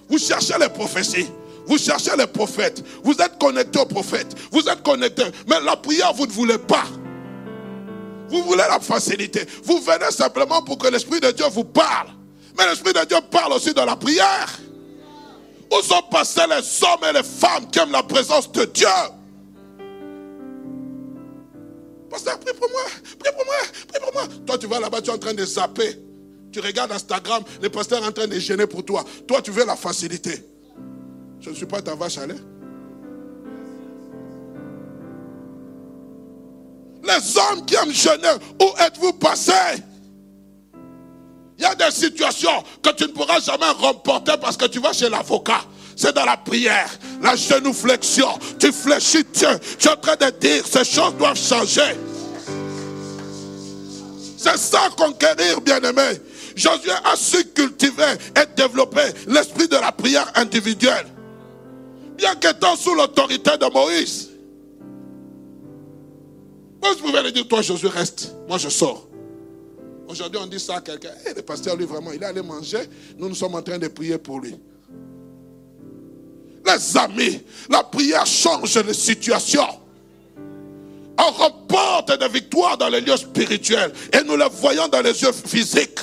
Vous 0.07 0.19
cherchez 0.19 0.53
les 0.59 0.69
prophéties. 0.69 1.27
Vous 1.65 1.77
cherchez 1.77 2.15
les 2.17 2.27
prophètes. 2.27 2.83
Vous 3.03 3.13
êtes 3.13 3.39
connecté 3.39 3.79
aux 3.79 3.85
prophètes. 3.85 4.35
Vous 4.51 4.61
êtes 4.67 4.83
connecté. 4.83 5.23
Mais 5.47 5.59
la 5.61 5.75
prière, 5.75 6.13
vous 6.13 6.27
ne 6.27 6.31
voulez 6.31 6.57
pas. 6.57 6.85
Vous 8.29 8.43
voulez 8.43 8.63
la 8.69 8.79
facilité. 8.79 9.41
Vous 9.63 9.79
venez 9.79 10.11
simplement 10.11 10.61
pour 10.61 10.77
que 10.77 10.87
l'Esprit 10.87 11.19
de 11.19 11.31
Dieu 11.31 11.45
vous 11.51 11.63
parle. 11.63 12.09
Mais 12.57 12.67
l'Esprit 12.67 12.93
de 12.93 13.03
Dieu 13.05 13.17
parle 13.31 13.53
aussi 13.53 13.73
dans 13.73 13.85
la 13.85 13.95
prière. 13.95 14.59
Où 15.71 15.81
sont 15.81 16.03
passés 16.11 16.41
les 16.49 16.83
hommes 16.83 17.09
et 17.09 17.13
les 17.13 17.23
femmes 17.23 17.69
qui 17.71 17.79
aiment 17.79 17.91
la 17.91 18.03
présence 18.03 18.51
de 18.51 18.65
Dieu? 18.65 18.87
Pasteur, 22.13 22.39
prie 22.39 22.53
pour 22.53 22.69
moi, 22.69 22.81
prie 23.17 23.31
pour 23.33 23.43
moi, 23.43 23.55
prie 23.87 23.99
pour 23.99 24.13
moi. 24.13 24.23
Toi, 24.45 24.57
tu 24.59 24.67
vas 24.67 24.79
là-bas, 24.79 25.01
tu 25.01 25.09
es 25.09 25.13
en 25.13 25.17
train 25.17 25.33
de 25.33 25.43
zapper. 25.43 25.97
Tu 26.51 26.59
regardes 26.59 26.91
Instagram, 26.91 27.43
le 27.59 27.69
pasteur 27.69 28.03
est 28.03 28.05
en 28.05 28.11
train 28.11 28.27
de 28.27 28.37
gêner 28.37 28.67
pour 28.67 28.85
toi. 28.85 29.03
Toi, 29.27 29.41
tu 29.41 29.49
veux 29.49 29.65
la 29.65 29.75
facilité. 29.75 30.45
Je 31.39 31.49
ne 31.49 31.55
suis 31.55 31.65
pas 31.65 31.81
ta 31.81 31.95
vache 31.95 32.19
à 32.19 32.27
lait. 32.27 32.35
Les 37.03 37.37
hommes 37.37 37.65
qui 37.65 37.73
aiment 37.73 37.91
jeûner, 37.91 38.29
où 38.61 38.79
êtes-vous 38.79 39.13
passés 39.13 39.81
Il 41.57 41.63
y 41.63 41.65
a 41.65 41.73
des 41.73 41.89
situations 41.89 42.63
que 42.83 42.91
tu 42.91 43.05
ne 43.05 43.09
pourras 43.09 43.39
jamais 43.39 43.71
remporter 43.71 44.33
parce 44.39 44.55
que 44.55 44.65
tu 44.65 44.77
vas 44.77 44.93
chez 44.93 45.09
l'avocat. 45.09 45.61
C'est 45.95 46.13
dans 46.13 46.25
la 46.25 46.37
prière, 46.37 46.89
la 47.21 47.35
genuflexion. 47.35 48.27
Tu 48.59 48.71
fléchis 48.71 49.23
Dieu. 49.33 49.47
Tu 49.77 49.87
es 49.87 49.91
en 49.91 49.97
train 49.97 50.15
de 50.15 50.29
dire, 50.39 50.63
ces 50.65 50.83
choses 50.83 51.13
doivent 51.17 51.37
changer. 51.37 51.95
C'est 54.37 54.57
ça 54.57 54.89
conquérir, 54.97 55.61
bien-aimé. 55.61 56.19
Josué 56.55 56.91
a 57.03 57.15
su 57.15 57.43
cultiver 57.45 58.13
et 58.35 58.55
développer 58.55 59.13
l'esprit 59.27 59.67
de 59.67 59.75
la 59.75 59.91
prière 59.91 60.31
individuelle. 60.35 61.07
Bien 62.17 62.35
qu'étant 62.35 62.75
sous 62.75 62.93
l'autorité 62.93 63.51
de 63.57 63.71
Moïse. 63.73 64.29
Vous 66.81 67.07
pouvez 67.07 67.23
lui 67.23 67.31
dire, 67.31 67.47
toi 67.47 67.61
Josué, 67.61 67.89
reste. 67.89 68.35
Moi 68.47 68.57
je 68.57 68.69
sors. 68.69 69.07
Aujourd'hui 70.07 70.39
on 70.43 70.47
dit 70.47 70.59
ça 70.59 70.75
à 70.75 70.81
quelqu'un. 70.81 71.11
Eh, 71.25 71.33
le 71.33 71.41
pasteur 71.41 71.75
lui 71.75 71.85
vraiment, 71.85 72.11
il 72.11 72.21
est 72.21 72.25
allé 72.25 72.41
manger. 72.41 72.89
Nous 73.17 73.29
nous 73.29 73.35
sommes 73.35 73.55
en 73.55 73.61
train 73.61 73.77
de 73.77 73.87
prier 73.87 74.17
pour 74.17 74.39
lui. 74.41 74.55
Les 76.65 76.97
amis, 76.97 77.41
la 77.69 77.83
prière 77.83 78.25
change 78.25 78.77
les 78.77 78.93
situations. 78.93 79.67
On 81.17 81.31
remporte 81.31 82.17
des 82.19 82.27
victoires 82.29 82.77
dans 82.77 82.89
les 82.89 83.01
lieux 83.01 83.17
spirituels 83.17 83.93
et 84.13 84.23
nous 84.23 84.37
les 84.37 84.47
voyons 84.49 84.87
dans 84.87 85.01
les 85.01 85.21
yeux 85.21 85.31
physiques. 85.31 85.99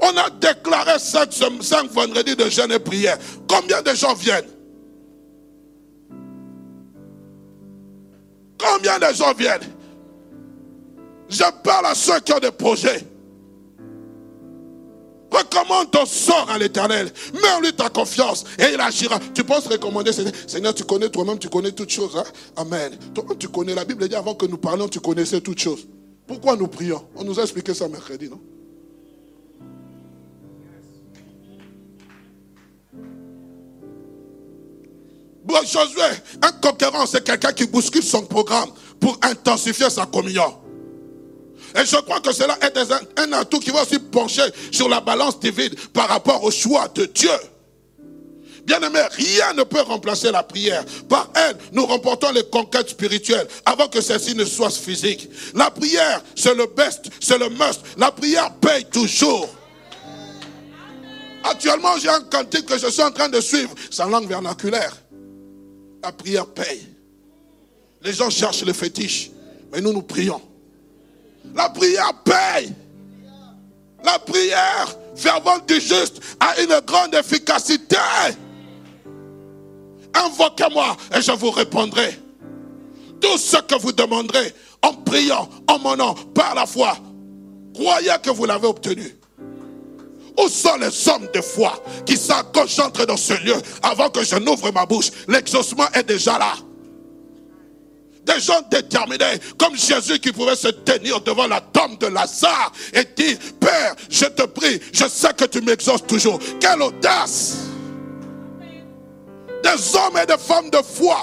On 0.00 0.16
a 0.16 0.30
déclaré 0.30 0.98
cinq, 0.98 1.32
cinq 1.32 1.90
vendredis 1.90 2.36
de 2.36 2.48
jeûne 2.48 2.72
et 2.72 2.78
prière. 2.78 3.18
Combien 3.48 3.82
de 3.82 3.94
gens 3.94 4.14
viennent? 4.14 4.48
Combien 8.58 8.98
de 8.98 9.14
gens 9.14 9.34
viennent? 9.34 9.72
Je 11.28 11.44
parle 11.62 11.86
à 11.86 11.94
ceux 11.94 12.18
qui 12.20 12.32
ont 12.32 12.38
des 12.38 12.50
projets. 12.50 13.04
Recommande 15.38 15.90
ton 15.90 16.06
sort 16.06 16.48
à 16.50 16.58
l'éternel. 16.58 17.10
Mets 17.34 17.52
en 17.56 17.60
lui 17.60 17.72
ta 17.72 17.88
confiance 17.88 18.44
et 18.58 18.72
il 18.74 18.80
agira. 18.80 19.20
Tu 19.34 19.44
penses 19.44 19.66
recommander, 19.66 20.10
Seigneur, 20.12 20.74
tu 20.74 20.84
connais 20.84 21.08
toi-même, 21.08 21.38
tu 21.38 21.48
connais 21.48 21.72
toutes 21.72 21.90
choses. 21.90 22.16
Hein? 22.16 22.24
Amen. 22.56 22.96
toi 23.14 23.24
tu 23.38 23.48
connais. 23.48 23.74
La 23.74 23.84
Bible 23.84 24.08
dit 24.08 24.14
avant 24.14 24.34
que 24.34 24.46
nous 24.46 24.58
parlions, 24.58 24.88
tu 24.88 25.00
connaissais 25.00 25.40
toutes 25.40 25.60
choses. 25.60 25.86
Pourquoi 26.26 26.56
nous 26.56 26.68
prions? 26.68 27.04
On 27.16 27.24
nous 27.24 27.38
a 27.38 27.42
expliqué 27.42 27.72
ça 27.74 27.88
mercredi, 27.88 28.28
non? 28.28 28.40
Josué, 35.68 36.02
un 36.40 36.52
conquérant, 36.52 37.04
c'est 37.04 37.22
quelqu'un 37.22 37.52
qui 37.52 37.66
bouscule 37.66 38.02
son 38.02 38.22
programme 38.22 38.70
pour 38.98 39.18
intensifier 39.22 39.90
sa 39.90 40.06
communion. 40.06 40.54
Et 41.74 41.84
je 41.84 41.96
crois 41.96 42.20
que 42.20 42.32
cela 42.32 42.58
est 42.62 42.76
un, 43.18 43.32
atout 43.32 43.60
qui 43.60 43.70
va 43.70 43.82
aussi 43.82 43.98
pencher 43.98 44.42
sur 44.70 44.88
la 44.88 45.00
balance 45.00 45.38
divine 45.40 45.74
par 45.92 46.08
rapport 46.08 46.42
au 46.42 46.50
choix 46.50 46.88
de 46.88 47.04
Dieu. 47.06 47.30
Bien-aimé, 48.64 49.00
rien 49.12 49.54
ne 49.54 49.62
peut 49.62 49.80
remplacer 49.80 50.30
la 50.30 50.42
prière. 50.42 50.84
Par 51.08 51.30
elle, 51.34 51.56
nous 51.72 51.86
remportons 51.86 52.30
les 52.32 52.44
conquêtes 52.44 52.90
spirituelles 52.90 53.48
avant 53.64 53.88
que 53.88 54.00
celles-ci 54.00 54.34
ne 54.34 54.44
soient 54.44 54.70
physiques. 54.70 55.28
La 55.54 55.70
prière, 55.70 56.22
c'est 56.34 56.54
le 56.54 56.66
best, 56.66 57.06
c'est 57.20 57.38
le 57.38 57.48
must. 57.48 57.80
La 57.96 58.10
prière 58.10 58.52
paye 58.56 58.84
toujours. 58.84 59.48
Actuellement, 61.44 61.96
j'ai 61.98 62.10
un 62.10 62.20
cantique 62.20 62.66
que 62.66 62.78
je 62.78 62.88
suis 62.88 63.02
en 63.02 63.10
train 63.10 63.30
de 63.30 63.40
suivre. 63.40 63.74
En 64.00 64.06
langue 64.06 64.28
vernaculaire. 64.28 64.94
La 66.02 66.12
prière 66.12 66.46
paye. 66.46 66.86
Les 68.02 68.12
gens 68.12 68.30
cherchent 68.30 68.64
le 68.64 68.72
fétiche, 68.72 69.30
mais 69.72 69.80
nous, 69.80 69.92
nous 69.92 70.02
prions. 70.02 70.42
La 71.54 71.68
prière 71.68 72.12
paye. 72.24 72.72
La 74.04 74.18
prière 74.18 74.96
fervente 75.16 75.66
du 75.68 75.80
juste 75.80 76.20
a 76.40 76.60
une 76.60 76.80
grande 76.86 77.14
efficacité. 77.14 77.96
Invoquez-moi 80.14 80.96
et 81.16 81.20
je 81.20 81.32
vous 81.32 81.50
répondrai. 81.50 82.18
Tout 83.20 83.36
ce 83.36 83.56
que 83.56 83.74
vous 83.80 83.92
demanderez 83.92 84.54
en 84.82 84.94
priant, 84.94 85.48
en 85.66 85.78
mon 85.80 85.96
nom, 85.96 86.14
par 86.34 86.54
la 86.54 86.66
foi, 86.66 86.96
croyez 87.74 88.14
que 88.22 88.30
vous 88.30 88.44
l'avez 88.44 88.68
obtenu. 88.68 89.16
Où 90.38 90.48
sont 90.48 90.76
les 90.76 91.08
hommes 91.08 91.28
de 91.34 91.40
foi 91.40 91.82
qui 92.06 92.16
concentrés 92.54 93.06
dans 93.06 93.16
ce 93.16 93.34
lieu 93.44 93.56
avant 93.82 94.08
que 94.08 94.22
je 94.22 94.36
n'ouvre 94.36 94.70
ma 94.70 94.86
bouche? 94.86 95.10
L'exaucement 95.26 95.90
est 95.94 96.04
déjà 96.04 96.38
là. 96.38 96.52
Des 98.28 98.40
gens 98.40 98.60
déterminés, 98.70 99.40
comme 99.56 99.74
Jésus 99.74 100.18
qui 100.18 100.32
pouvait 100.32 100.54
se 100.54 100.68
tenir 100.68 101.20
devant 101.22 101.46
la 101.46 101.62
tombe 101.62 101.98
de 101.98 102.08
Lazare 102.08 102.72
et 102.92 103.04
dire, 103.16 103.38
Père, 103.58 103.94
je 104.10 104.26
te 104.26 104.42
prie, 104.42 104.78
je 104.92 105.08
sais 105.08 105.32
que 105.32 105.46
tu 105.46 105.62
m'exauces 105.62 106.06
toujours. 106.06 106.38
Quelle 106.60 106.82
audace 106.82 107.56
Des 109.62 109.96
hommes 109.96 110.18
et 110.22 110.26
des 110.26 110.36
femmes 110.36 110.68
de 110.68 110.78
foi. 110.78 111.22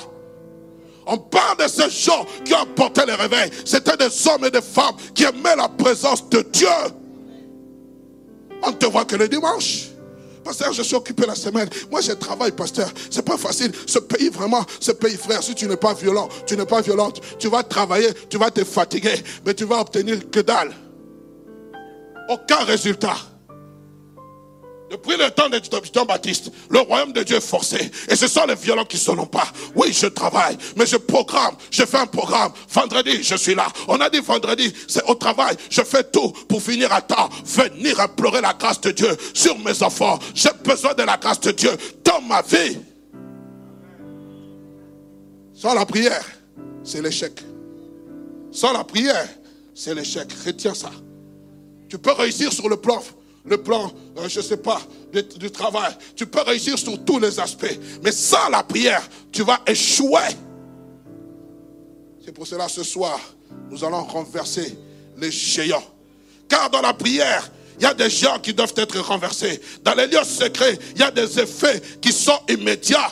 On 1.06 1.18
parle 1.20 1.58
de 1.60 1.68
ces 1.68 1.92
gens 1.92 2.26
qui 2.44 2.56
ont 2.56 2.62
apporté 2.62 3.02
le 3.06 3.14
réveil. 3.14 3.52
C'était 3.64 3.98
des 3.98 4.28
hommes 4.28 4.46
et 4.46 4.52
des 4.52 4.62
femmes 4.62 4.96
qui 5.14 5.26
aimaient 5.26 5.56
la 5.56 5.70
présence 5.70 6.28
de 6.30 6.42
Dieu. 6.42 6.68
On 8.64 8.72
ne 8.72 8.76
te 8.76 8.88
voit 8.88 9.06
que 9.06 9.16
le 9.16 9.28
dimanche. 9.28 9.90
Pasteur, 10.46 10.72
je 10.74 10.84
suis 10.84 10.96
occupé 10.96 11.26
la 11.26 11.34
semaine. 11.34 11.68
Moi, 11.90 12.02
je 12.02 12.12
travaille, 12.12 12.52
pasteur. 12.52 12.88
C'est 13.10 13.26
pas 13.26 13.36
facile. 13.36 13.72
Ce 13.88 13.98
pays, 13.98 14.30
vraiment, 14.30 14.64
ce 14.80 14.92
pays, 14.92 15.18
frère, 15.18 15.42
si 15.42 15.56
tu 15.56 15.66
n'es 15.66 15.76
pas 15.76 15.96
violent, 15.96 16.30
tu 16.46 16.56
n'es 16.56 16.68
pas 16.68 16.82
violente, 16.82 17.20
tu 17.40 17.50
vas 17.50 17.64
travailler, 17.64 18.10
tu 18.30 18.38
vas 18.38 18.52
te 18.52 18.64
fatiguer, 18.64 19.24
mais 19.44 19.56
tu 19.56 19.66
vas 19.66 19.82
obtenir 19.82 20.30
que 20.30 20.42
dalle. 20.42 20.72
Aucun 22.30 22.64
résultat. 22.64 23.18
Depuis 24.96 25.18
le 25.18 25.30
temps 25.30 25.50
de 25.50 25.60
Jean-Baptiste, 25.94 26.52
le 26.70 26.80
royaume 26.80 27.12
de 27.12 27.22
Dieu 27.22 27.36
est 27.36 27.42
forcé. 27.42 27.92
Et 28.08 28.16
ce 28.16 28.28
sont 28.28 28.46
les 28.48 28.56
violents 28.56 28.86
qui 28.86 28.96
ne 28.96 29.02
sont 29.02 29.26
pas. 29.26 29.48
Oui, 29.76 29.92
je 29.92 30.08
travaille, 30.08 30.58
mais 30.78 30.86
je 30.86 30.96
programme. 30.96 31.56
Je 31.70 31.84
fais 31.84 31.98
un 31.98 32.06
programme. 32.06 32.54
Vendredi, 32.70 33.22
je 33.22 33.36
suis 33.36 33.56
là. 33.56 33.68
On 33.90 34.00
a 34.00 34.10
dit 34.10 34.22
vendredi, 34.22 34.74
c'est 34.88 35.04
au 35.04 35.16
travail. 35.16 35.58
Je 35.70 35.82
fais 35.82 36.06
tout 36.06 36.32
pour 36.48 36.62
finir 36.62 36.94
à 36.94 37.02
temps. 37.02 37.30
Venir 37.44 38.00
implorer 38.00 38.40
la 38.40 38.54
grâce 38.54 38.80
de 38.80 38.92
Dieu 38.92 39.10
sur 39.34 39.60
mes 39.60 39.84
enfants. 39.84 40.18
J'ai 40.34 40.52
besoin 40.64 40.94
de 40.94 41.04
la 41.04 41.18
grâce 41.18 41.42
de 41.42 41.52
Dieu 41.52 41.72
dans 42.02 42.22
ma 42.22 42.42
vie. 42.42 42.78
Sans 45.54 45.74
la 45.74 45.86
prière, 45.86 46.24
c'est 46.86 47.02
l'échec. 47.02 47.44
Sans 48.50 48.72
la 48.72 48.86
prière, 48.86 49.28
c'est 49.74 49.94
l'échec. 49.94 50.30
Retiens 50.46 50.74
ça. 50.74 50.92
Tu 51.90 51.98
peux 51.98 52.14
réussir 52.14 52.54
sur 52.54 52.70
le 52.70 52.78
plan 52.78 53.04
le 53.46 53.58
plan, 53.58 53.92
euh, 54.18 54.28
je 54.28 54.40
ne 54.40 54.44
sais 54.44 54.58
pas, 54.58 54.82
du, 55.14 55.52
travail. 55.52 55.94
Tu 56.16 56.26
peux 56.26 56.42
réussir 56.42 56.78
sur 56.78 57.04
tous 57.06 57.20
les 57.20 57.40
aspects. 57.40 57.80
Mais 58.04 58.12
sans 58.12 58.50
la 58.50 58.64
prière, 58.64 59.08
tu 59.32 59.44
vas 59.44 59.60
échouer. 59.68 60.36
C'est 62.24 62.32
pour 62.32 62.48
cela 62.48 62.68
ce 62.68 62.84
soir, 62.84 63.20
nous 63.70 63.84
allons 63.84 64.04
renverser 64.04 64.76
les 65.18 65.32
géants. 65.32 65.84
Car 66.48 66.70
dans 66.72 66.82
la 66.82 66.94
prière, 66.94 67.52
il 67.78 67.84
y 67.84 67.86
a 67.86 67.94
des 67.94 68.10
géants 68.10 68.40
qui 68.40 68.54
doivent 68.54 68.74
être 68.78 69.00
renversés. 69.00 69.62
Dans 69.84 69.94
les 69.94 70.08
lieux 70.08 70.24
secrets, 70.24 70.80
il 70.96 71.02
y 71.02 71.04
a 71.04 71.12
des 71.12 71.40
effets 71.40 71.82
qui 72.02 72.12
sont 72.12 72.40
immédiats. 72.50 73.12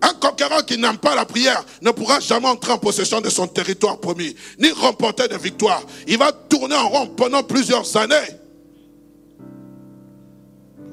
Un 0.00 0.14
conquérant 0.14 0.62
qui 0.62 0.78
n'aime 0.78 0.98
pas 0.98 1.14
la 1.14 1.24
prière 1.24 1.64
ne 1.82 1.90
pourra 1.90 2.20
jamais 2.20 2.48
entrer 2.48 2.72
en 2.72 2.78
possession 2.78 3.20
de 3.20 3.28
son 3.28 3.46
territoire 3.48 3.98
promis, 3.98 4.34
ni 4.58 4.70
remporter 4.70 5.28
de 5.28 5.36
victoire. 5.36 5.82
Il 6.06 6.18
va 6.18 6.32
tourner 6.32 6.76
en 6.76 6.88
rond 6.88 7.06
pendant 7.08 7.42
plusieurs 7.42 7.96
années. 7.96 8.14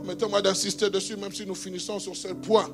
Permettez-moi 0.03 0.41
d'insister 0.41 0.89
dessus, 0.89 1.15
même 1.15 1.31
si 1.31 1.45
nous 1.45 1.55
finissons 1.55 1.97
sur 1.97 2.13
ce 2.13 2.27
point. 2.27 2.69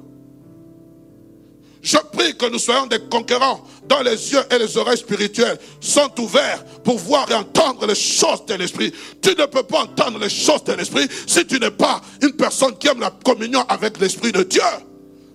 Je 1.80 1.98
prie 2.12 2.36
que 2.36 2.48
nous 2.48 2.58
soyons 2.58 2.88
des 2.88 3.00
conquérants 3.00 3.64
dont 3.88 4.02
les 4.02 4.32
yeux 4.34 4.42
et 4.50 4.58
les 4.58 4.76
oreilles 4.78 4.98
spirituelles 4.98 5.60
sont 5.80 6.10
ouverts 6.20 6.66
pour 6.84 6.98
voir 6.98 7.30
et 7.30 7.36
entendre 7.36 7.86
les 7.86 7.94
choses 7.94 8.44
de 8.48 8.56
l'esprit. 8.56 8.92
Tu 9.22 9.30
ne 9.30 9.46
peux 9.46 9.62
pas 9.62 9.84
entendre 9.84 10.18
les 10.18 10.30
choses 10.30 10.64
de 10.64 10.74
l'esprit 10.74 11.08
si 11.28 11.46
tu 11.46 11.60
n'es 11.60 11.70
pas 11.70 12.02
une 12.22 12.34
personne 12.34 12.76
qui 12.80 12.88
aime 12.88 13.00
la 13.00 13.12
communion 13.12 13.64
avec 13.70 14.00
l'esprit 14.00 14.32
de 14.32 14.42
Dieu. 14.42 14.62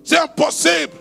C'est 0.03 0.19
impossible. 0.19 0.91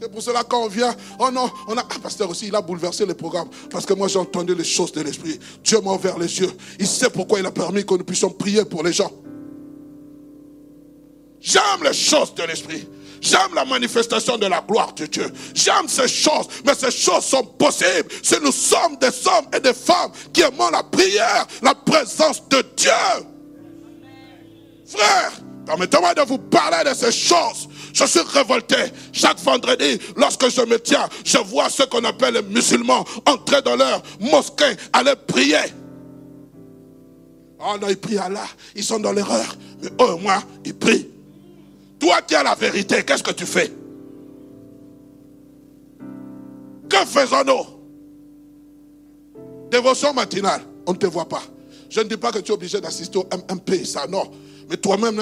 C'est 0.00 0.10
pour 0.10 0.22
cela 0.22 0.44
quand 0.44 0.62
on 0.62 0.68
vient, 0.68 0.94
oh 1.18 1.30
non, 1.32 1.50
on 1.66 1.76
a, 1.76 1.80
ah, 1.80 1.98
pasteur 2.00 2.30
aussi, 2.30 2.46
il 2.46 2.54
a 2.54 2.60
bouleversé 2.60 3.04
le 3.04 3.14
programme. 3.14 3.48
Parce 3.70 3.84
que 3.84 3.94
moi 3.94 4.06
j'ai 4.06 4.18
entendu 4.18 4.54
les 4.54 4.64
choses 4.64 4.92
de 4.92 5.00
l'esprit. 5.00 5.40
Dieu 5.64 5.80
m'a 5.80 5.92
ouvert 5.92 6.18
les 6.18 6.38
yeux. 6.38 6.52
Il 6.78 6.86
sait 6.86 7.10
pourquoi 7.10 7.40
il 7.40 7.46
a 7.46 7.50
permis 7.50 7.84
que 7.84 7.94
nous 7.94 8.04
puissions 8.04 8.30
prier 8.30 8.64
pour 8.64 8.84
les 8.84 8.92
gens. 8.92 9.10
J'aime 11.40 11.82
les 11.82 11.92
choses 11.92 12.32
de 12.34 12.42
l'esprit. 12.44 12.86
J'aime 13.20 13.54
la 13.54 13.64
manifestation 13.64 14.38
de 14.38 14.46
la 14.46 14.60
gloire 14.60 14.92
de 14.94 15.06
Dieu. 15.06 15.32
J'aime 15.52 15.88
ces 15.88 16.06
choses, 16.06 16.46
mais 16.64 16.74
ces 16.74 16.92
choses 16.92 17.24
sont 17.24 17.44
possibles 17.44 18.08
si 18.22 18.36
nous 18.40 18.52
sommes 18.52 18.96
des 19.00 19.26
hommes 19.26 19.46
et 19.52 19.58
des 19.58 19.74
femmes 19.74 20.12
qui 20.32 20.42
aimons 20.42 20.70
la 20.70 20.84
prière, 20.84 21.46
la 21.62 21.74
présence 21.74 22.48
de 22.48 22.62
Dieu. 22.76 22.90
Frère, 24.86 25.32
permettez-moi 25.66 26.14
de 26.14 26.22
vous 26.22 26.38
parler 26.38 26.88
de 26.88 26.94
ces 26.94 27.10
choses 27.10 27.67
je 27.92 28.04
suis 28.04 28.20
révolté. 28.20 28.76
Chaque 29.12 29.38
vendredi, 29.40 29.98
lorsque 30.16 30.48
je 30.48 30.62
me 30.62 30.78
tiens, 30.78 31.08
je 31.24 31.38
vois 31.38 31.70
ce 31.70 31.84
qu'on 31.84 32.04
appelle 32.04 32.34
les 32.34 32.42
musulmans 32.42 33.04
entrer 33.26 33.62
dans 33.62 33.76
leur 33.76 34.02
mosquée, 34.20 34.76
aller 34.92 35.14
prier. 35.26 35.56
Oh 37.60 37.76
non, 37.80 37.88
ils 37.88 37.96
prient 37.96 38.18
Allah. 38.18 38.46
Ils 38.76 38.84
sont 38.84 39.00
dans 39.00 39.12
l'erreur. 39.12 39.56
Mais 39.82 39.88
eux, 40.00 40.16
moi, 40.20 40.42
ils 40.64 40.74
prient. 40.74 41.08
Toi 41.98 42.22
qui 42.22 42.34
as 42.34 42.42
la 42.42 42.54
vérité, 42.54 43.02
qu'est-ce 43.04 43.22
que 43.22 43.32
tu 43.32 43.46
fais? 43.46 43.72
Que 46.88 47.04
faisons-nous? 47.04 47.66
Dévotion 49.70 50.14
matinale, 50.14 50.62
on 50.86 50.92
ne 50.92 50.98
te 50.98 51.06
voit 51.06 51.28
pas. 51.28 51.42
Je 51.90 52.00
ne 52.00 52.04
dis 52.04 52.16
pas 52.16 52.32
que 52.32 52.38
tu 52.38 52.52
es 52.52 52.54
obligé 52.54 52.80
d'assister 52.80 53.18
au 53.18 53.26
MP, 53.52 53.84
ça 53.84 54.06
non. 54.06 54.30
Mais 54.68 54.76
toi-même, 54.76 55.16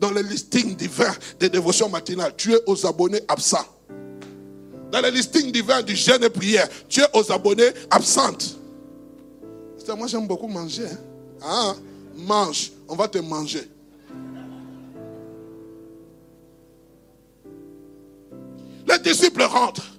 dans 0.00 0.10
le 0.10 0.22
listing 0.22 0.74
divin 0.74 1.14
des 1.38 1.48
dévotions 1.48 1.88
matinales, 1.88 2.34
tu 2.36 2.52
es 2.52 2.58
aux 2.66 2.86
abonnés 2.86 3.20
absents. 3.28 3.66
Dans 4.90 5.00
le 5.00 5.10
listing 5.10 5.52
divin 5.52 5.82
du 5.82 5.94
jeûne 5.94 6.24
et 6.24 6.30
prière, 6.30 6.68
tu 6.88 7.00
es 7.00 7.06
aux 7.12 7.30
abonnés 7.30 7.70
absentes. 7.90 8.56
Moi, 9.96 10.06
j'aime 10.06 10.26
beaucoup 10.26 10.48
manger. 10.48 10.84
Hein. 10.84 10.96
Ah, 11.42 11.74
mange, 12.14 12.72
on 12.88 12.94
va 12.94 13.08
te 13.08 13.18
manger. 13.18 13.68
Les 18.86 18.98
disciples 18.98 19.42
rentrent 19.42 19.97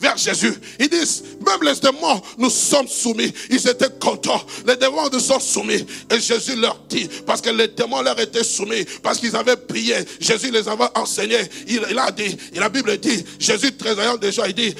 vers 0.00 0.16
Jésus. 0.16 0.54
Ils 0.78 0.88
disent, 0.88 1.22
même 1.46 1.62
les 1.62 1.78
démons, 1.78 2.20
nous 2.38 2.50
sommes 2.50 2.88
soumis. 2.88 3.32
Ils 3.50 3.68
étaient 3.68 3.90
contents. 4.00 4.42
Les 4.66 4.76
démons 4.76 5.08
nous 5.12 5.20
sont 5.20 5.38
soumis. 5.38 5.84
Et 6.10 6.20
Jésus 6.20 6.56
leur 6.56 6.78
dit, 6.88 7.08
parce 7.26 7.40
que 7.40 7.50
les 7.50 7.68
démons 7.68 8.00
leur 8.00 8.18
étaient 8.18 8.44
soumis, 8.44 8.84
parce 9.02 9.18
qu'ils 9.18 9.36
avaient 9.36 9.56
prié. 9.56 9.96
Jésus 10.18 10.50
les 10.50 10.66
avait 10.68 10.88
enseignés. 10.94 11.48
Il, 11.68 11.98
a 11.98 12.10
dit, 12.10 12.36
la 12.54 12.68
Bible 12.68 12.96
dit, 12.98 13.24
Jésus 13.38 13.76
trésayant 13.76 14.16
déjà, 14.16 14.48
il 14.48 14.54
dit, 14.54 14.74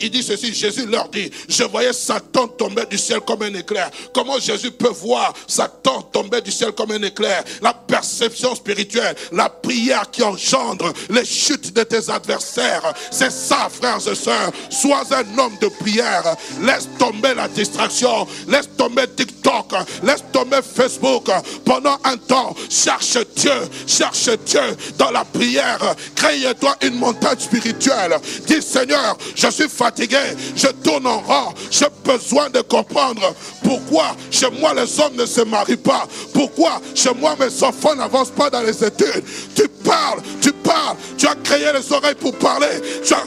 il 0.00 0.10
dit 0.10 0.22
ceci, 0.22 0.54
Jésus 0.54 0.86
leur 0.86 1.08
dit, 1.08 1.30
je 1.48 1.64
voyais 1.64 1.92
Satan 1.92 2.48
tomber 2.48 2.86
du 2.86 2.96
ciel 2.96 3.20
comme 3.20 3.42
un 3.42 3.54
éclair. 3.54 3.90
Comment 4.14 4.38
Jésus 4.38 4.70
peut 4.70 4.88
voir 4.88 5.34
Satan 5.46 6.02
tomber 6.02 6.40
du 6.40 6.50
ciel 6.50 6.72
comme 6.72 6.92
un 6.92 7.02
éclair? 7.02 7.44
La 7.60 7.74
perception 7.74 8.54
spirituelle, 8.54 9.14
la 9.32 9.50
prière 9.50 10.10
qui 10.10 10.22
engendre 10.22 10.92
les 11.10 11.24
chutes 11.24 11.74
de 11.74 11.82
tes 11.82 12.08
adversaires. 12.08 12.94
C'est 13.10 13.30
ça, 13.30 13.68
frères 13.70 13.98
et 14.08 14.14
sœurs 14.14 14.52
Sois 14.70 15.04
un 15.12 15.38
homme 15.38 15.56
de 15.60 15.68
prière. 15.68 16.22
Laisse 16.62 16.88
tomber 16.98 17.34
la 17.34 17.48
distraction. 17.48 18.26
Laisse 18.48 18.68
tomber 18.76 19.04
TikTok. 19.16 19.72
Laisse 20.02 20.24
tomber 20.32 20.60
Facebook. 20.62 21.28
Pendant 21.64 21.98
un 22.04 22.16
temps, 22.16 22.54
cherche 22.68 23.18
Dieu. 23.36 23.52
Cherche 23.86 24.30
Dieu 24.46 24.76
dans 24.98 25.10
la 25.10 25.24
prière. 25.24 25.78
Crée-toi 26.14 26.76
une 26.82 26.96
montagne 26.96 27.38
spirituelle. 27.38 28.16
Dis 28.46 28.62
Seigneur, 28.62 29.16
je 29.34 29.48
suis 29.48 29.68
fatigué. 29.68 30.18
Je 30.56 30.68
tourne 30.68 31.06
en 31.06 31.20
rond. 31.20 31.54
J'ai 31.70 31.86
besoin 32.04 32.50
de 32.50 32.60
comprendre 32.60 33.34
pourquoi 33.62 34.16
chez 34.30 34.50
moi 34.50 34.74
les 34.74 35.00
hommes 35.00 35.16
ne 35.16 35.26
se 35.26 35.42
marient 35.42 35.76
pas. 35.76 36.06
Pourquoi 36.32 36.80
chez 36.94 37.12
moi 37.14 37.36
mes 37.38 37.62
enfants 37.62 37.94
n'avancent 37.94 38.30
pas 38.30 38.50
dans 38.50 38.62
les 38.62 38.84
études. 38.84 39.24
Tu 39.54 39.68
parles, 39.84 40.20
tu 40.40 40.52
parles. 40.52 40.96
Tu 41.16 41.26
as 41.26 41.34
créé 41.36 41.66
les 41.72 41.92
oreilles 41.92 42.14
pour 42.14 42.34
parler. 42.36 42.80
Tu 43.04 43.14
as, 43.14 43.24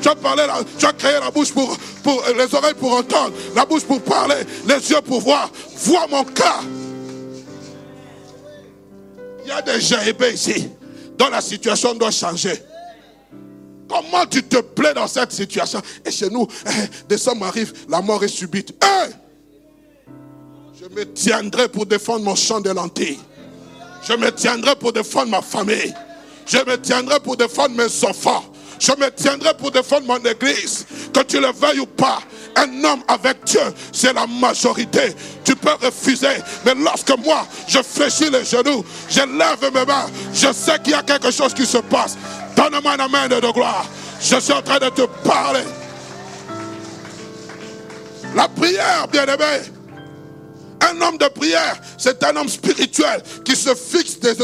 tu 0.00 0.08
as 0.08 0.14
parlé, 0.14 0.44
tu 0.78 0.86
as 0.86 0.92
créé 0.92 1.18
la 1.20 1.30
bouche 1.30 1.52
pour, 1.52 1.76
les 2.36 2.54
oreilles 2.54 2.74
pour 2.74 2.92
entendre, 2.92 3.32
la 3.54 3.64
bouche 3.64 3.84
pour 3.84 4.00
parler, 4.02 4.36
les 4.66 4.90
yeux 4.90 5.00
pour 5.02 5.20
voir. 5.20 5.50
Vois 5.76 6.06
mon 6.08 6.24
cas. 6.24 6.60
Il 9.44 9.48
y 9.48 9.52
a 9.52 9.62
des 9.62 9.80
GIB 9.80 10.22
ici 10.34 10.68
dont 11.18 11.28
la 11.28 11.40
situation 11.40 11.94
doit 11.94 12.10
changer. 12.10 12.62
Comment 13.88 14.24
tu 14.24 14.42
te 14.42 14.58
plais 14.58 14.94
dans 14.94 15.08
cette 15.08 15.32
situation? 15.32 15.82
Et 16.04 16.10
chez 16.10 16.30
nous, 16.30 16.46
eh, 16.66 16.70
des 17.08 17.18
sommes 17.18 17.42
arrivent, 17.42 17.72
la 17.88 18.00
mort 18.00 18.22
est 18.22 18.28
subite. 18.28 18.72
je 20.80 20.86
me 20.94 21.04
tiendrai 21.12 21.68
pour 21.68 21.86
défendre 21.86 22.24
mon 22.24 22.36
champ 22.36 22.60
de 22.60 22.70
lentilles. 22.70 23.18
Je 24.06 24.12
me 24.14 24.30
tiendrai 24.30 24.76
pour 24.76 24.92
défendre 24.92 25.30
ma 25.30 25.42
famille. 25.42 25.92
Je 26.46 26.58
me 26.58 26.80
tiendrai 26.80 27.20
pour 27.20 27.36
défendre 27.36 27.74
mes 27.76 28.04
enfants. 28.04 28.44
Je 28.80 28.92
me 28.92 29.10
tiendrai 29.10 29.52
pour 29.58 29.70
défendre 29.70 30.06
mon 30.06 30.16
église. 30.16 30.86
Que 31.12 31.20
tu 31.20 31.38
le 31.38 31.52
veuilles 31.52 31.80
ou 31.80 31.86
pas, 31.86 32.20
un 32.56 32.82
homme 32.82 33.02
avec 33.06 33.44
Dieu, 33.44 33.60
c'est 33.92 34.14
la 34.14 34.26
majorité. 34.26 35.14
Tu 35.44 35.54
peux 35.54 35.74
refuser, 35.82 36.28
mais 36.64 36.74
lorsque 36.74 37.16
moi, 37.18 37.46
je 37.68 37.78
fléchis 37.82 38.30
les 38.30 38.44
genoux, 38.44 38.82
je 39.08 39.20
lève 39.20 39.72
mes 39.74 39.84
mains, 39.84 40.06
je 40.32 40.50
sais 40.52 40.78
qu'il 40.82 40.92
y 40.92 40.94
a 40.94 41.02
quelque 41.02 41.30
chose 41.30 41.52
qui 41.52 41.66
se 41.66 41.76
passe. 41.78 42.16
Donne-moi 42.56 42.94
une 42.98 43.10
main 43.10 43.28
de 43.28 43.52
gloire. 43.52 43.84
Je 44.20 44.40
suis 44.40 44.52
en 44.52 44.62
train 44.62 44.78
de 44.78 44.88
te 44.88 45.02
parler. 45.28 45.64
La 48.34 48.48
prière, 48.48 49.06
bien-aimé. 49.12 49.60
Un 50.80 51.00
homme 51.02 51.18
de 51.18 51.28
prière, 51.28 51.76
c'est 51.98 52.22
un 52.24 52.34
homme 52.36 52.48
spirituel 52.48 53.22
qui 53.44 53.54
se 53.54 53.74
fixe 53.74 54.18
des, 54.20 54.34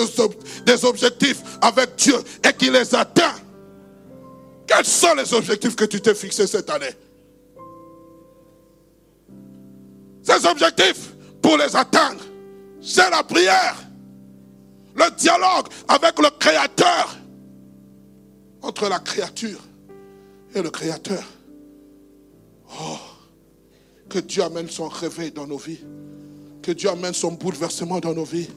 des 0.67 0.85
objectifs 0.85 1.39
avec 1.63 1.97
Dieu 1.97 2.17
et 2.47 2.53
qui 2.53 2.71
les 2.71 2.95
atteint. 2.95 3.33
Quels 4.67 4.85
sont 4.85 5.15
les 5.15 5.33
objectifs 5.33 5.77
que 5.77 5.85
tu 5.85 6.01
t'es 6.01 6.15
fixés 6.15 6.47
cette 6.47 6.69
année? 6.71 6.95
Ces 10.23 10.45
objectifs, 10.45 11.15
pour 11.41 11.57
les 11.57 11.77
atteindre, 11.77 12.23
c'est 12.81 13.09
la 13.11 13.23
prière. 13.23 13.77
Le 14.95 15.15
dialogue 15.17 15.69
avec 15.89 16.19
le 16.19 16.31
Créateur. 16.39 17.17
Entre 18.63 18.89
la 18.89 18.99
créature 18.99 19.61
et 20.55 20.63
le 20.63 20.71
Créateur. 20.71 21.23
Oh, 22.81 22.99
que 24.09 24.19
Dieu 24.19 24.43
amène 24.43 24.69
son 24.69 24.89
réveil 24.89 25.31
dans 25.31 25.47
nos 25.47 25.59
vies. 25.59 25.85
Que 26.63 26.73
Dieu 26.73 26.91
amène 26.91 27.15
son 27.15 27.33
bouleversement 27.33 28.01
dans 28.01 28.15
nos 28.15 28.25
vies 28.25 28.49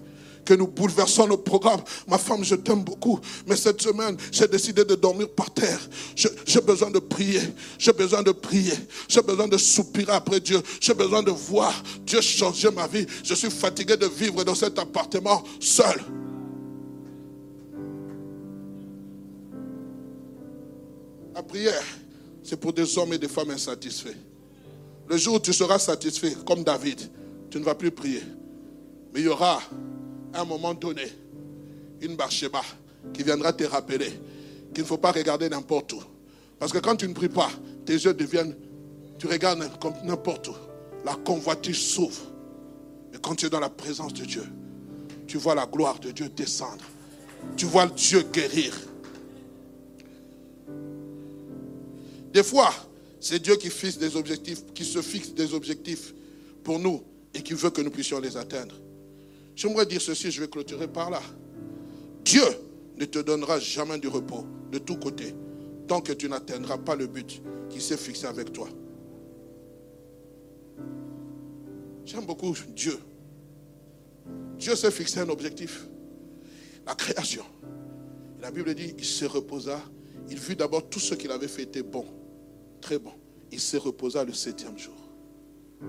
que 0.50 0.56
nous 0.56 0.66
bouleversons 0.66 1.28
nos 1.28 1.38
programmes. 1.38 1.82
Ma 2.08 2.18
femme, 2.18 2.44
je 2.44 2.56
t'aime 2.56 2.84
beaucoup, 2.84 3.20
mais 3.46 3.56
cette 3.56 3.80
semaine, 3.84 4.18
j'ai 4.32 4.48
décidé 4.48 4.84
de 4.84 4.96
dormir 4.96 5.30
par 5.30 5.54
terre. 5.54 5.80
J'ai 6.16 6.60
besoin 6.62 6.90
de 6.90 6.98
prier, 6.98 7.40
j'ai 7.78 7.94
besoin 7.94 8.24
de 8.24 8.32
prier, 8.32 8.74
j'ai 9.08 9.22
besoin 9.22 9.48
de 9.48 9.58
soupirer 9.58 10.12
après 10.12 10.40
Dieu, 10.40 10.60
j'ai 10.82 10.96
besoin 10.96 11.22
de 11.22 11.30
voir 11.30 11.72
Dieu 12.04 12.20
changer 12.20 12.72
ma 12.72 12.88
vie. 12.88 13.06
Je 13.24 13.36
suis 13.36 13.52
fatigué 13.52 13.96
de 13.96 14.08
vivre 14.08 14.44
dans 14.44 14.56
cet 14.56 14.80
appartement 14.80 15.44
seul. 15.60 16.02
La 21.36 21.44
prière, 21.44 21.84
c'est 22.42 22.60
pour 22.60 22.74
des 22.74 22.98
hommes 22.98 23.14
et 23.14 23.20
des 23.20 23.30
femmes 23.30 23.52
insatisfaits. 23.52 24.18
Le 25.08 25.16
jour 25.16 25.36
où 25.36 25.40
tu 25.40 25.54
seras 25.54 25.78
satisfait, 25.78 26.36
comme 26.44 26.64
David, 26.64 27.00
tu 27.52 27.60
ne 27.60 27.64
vas 27.64 27.76
plus 27.76 27.92
prier. 27.92 28.24
Mais 29.14 29.20
il 29.20 29.26
y 29.26 29.30
aura 29.30 29.62
à 30.34 30.42
un 30.42 30.46
moment 30.46 30.74
donné, 30.74 31.04
une 32.02 32.16
Barsheba 32.16 32.62
qui 33.14 33.24
viendra 33.24 33.54
te 33.54 33.64
rappeler 33.64 34.12
qu'il 34.74 34.84
ne 34.84 34.88
faut 34.88 34.98
pas 34.98 35.12
regarder 35.12 35.50
n'importe 35.50 35.94
où. 35.94 36.02
Parce 36.60 36.72
que 36.72 36.78
quand 36.78 36.96
tu 36.96 37.08
ne 37.08 37.14
pries 37.14 37.30
pas, 37.30 37.50
tes 37.86 37.94
yeux 37.94 38.14
deviennent, 38.14 38.56
tu 39.18 39.28
regardes 39.28 39.60
n'importe 40.04 40.50
où. 40.50 40.56
La 41.06 41.16
convoitise 41.16 41.78
s'ouvre. 41.78 42.22
Et 43.14 43.18
quand 43.22 43.36
tu 43.36 43.46
es 43.46 43.50
dans 43.50 43.60
la 43.60 43.70
présence 43.70 44.14
de 44.14 44.26
Dieu, 44.26 44.44
tu 45.28 45.38
vois 45.38 45.56
la 45.56 45.66
gloire 45.66 46.00
de 46.00 46.12
Dieu 46.12 46.30
descendre. 46.30 46.84
Tu 47.56 47.66
vois 47.66 47.88
Dieu 47.88 48.24
guérir. 48.34 48.76
Des 52.34 52.44
fois, 52.44 52.72
c'est 53.20 53.42
Dieu 53.42 53.56
qui 53.56 53.70
fixe 53.70 53.98
des 53.98 54.16
objectifs, 54.16 54.64
qui 54.74 54.86
se 54.86 55.02
fixe 55.02 55.34
des 55.34 55.54
objectifs 55.54 56.14
pour 56.64 56.80
nous 56.80 57.04
et 57.34 57.42
qui 57.42 57.54
veut 57.54 57.70
que 57.70 57.82
nous 57.82 57.92
puissions 57.92 58.20
les 58.20 58.38
atteindre. 58.38 58.76
J'aimerais 59.60 59.86
dire 59.86 60.02
ceci, 60.02 60.32
je 60.32 60.40
vais 60.40 60.48
clôturer 60.48 60.88
par 60.88 61.10
là. 61.10 61.22
Dieu 62.24 62.46
ne 62.96 63.04
te 63.04 63.20
donnera 63.20 63.60
jamais 63.60 63.98
du 63.98 64.08
repos 64.08 64.46
de 64.72 64.78
tous 64.78 64.96
côtés 64.96 65.36
tant 65.86 66.00
que 66.00 66.14
tu 66.14 66.30
n'atteindras 66.30 66.78
pas 66.78 66.96
le 66.96 67.08
but 67.08 67.42
qui 67.70 67.82
s'est 67.82 67.98
fixé 67.98 68.26
avec 68.26 68.54
toi. 68.54 68.70
J'aime 72.06 72.26
beaucoup 72.26 72.56
Dieu. 72.74 72.98
Dieu 74.58 74.78
s'est 74.78 74.92
fixé 74.92 75.20
un 75.20 75.28
objectif, 75.28 75.88
la 76.88 76.96
création. 76.96 77.44
La 78.40 78.52
Bible 78.52 78.74
dit, 78.74 78.94
il 78.98 79.04
se 79.04 79.26
reposa, 79.26 79.82
il 80.30 80.40
vit 80.40 80.56
d'abord 80.56 80.88
tout 80.88 81.02
ce 81.02 81.16
qu'il 81.16 81.32
avait 81.32 81.50
fait 81.50 81.64
était 81.64 81.84
bon, 81.84 82.06
très 82.80 82.98
bon. 82.98 83.12
Il 83.52 83.60
se 83.60 83.76
reposa 83.76 84.24
le 84.24 84.32
septième 84.32 84.78
jour 84.78 84.96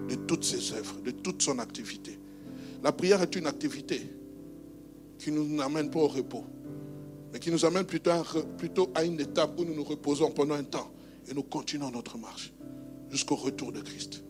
de 0.09 0.17
toutes 0.17 0.43
ses 0.43 0.73
œuvres, 0.73 1.01
de 1.03 1.13
toute 1.13 1.41
son 1.41 1.61
activité. 1.61 2.19
La 2.83 2.93
prière 2.93 3.21
est 3.23 3.37
une 3.37 3.47
activité 3.47 4.01
qui 5.19 5.31
nous 5.31 5.61
amène 5.61 5.91
pas 5.91 6.01
au 6.01 6.09
repos, 6.09 6.45
mais 7.33 7.39
qui 7.39 7.51
nous 7.51 7.65
amène 7.65 7.85
plutôt 7.85 8.11
à, 8.11 8.25
plutôt 8.57 8.91
à 8.95 9.05
une 9.05 9.21
étape 9.21 9.59
où 9.59 9.65
nous 9.65 9.75
nous 9.75 9.85
reposons 9.85 10.31
pendant 10.31 10.55
un 10.55 10.65
temps 10.65 10.91
et 11.29 11.35
nous 11.35 11.43
continuons 11.43 11.91
notre 11.91 12.17
marche 12.17 12.53
jusqu'au 13.11 13.37
retour 13.37 13.73
de 13.73 13.81
Christ. 13.81 14.23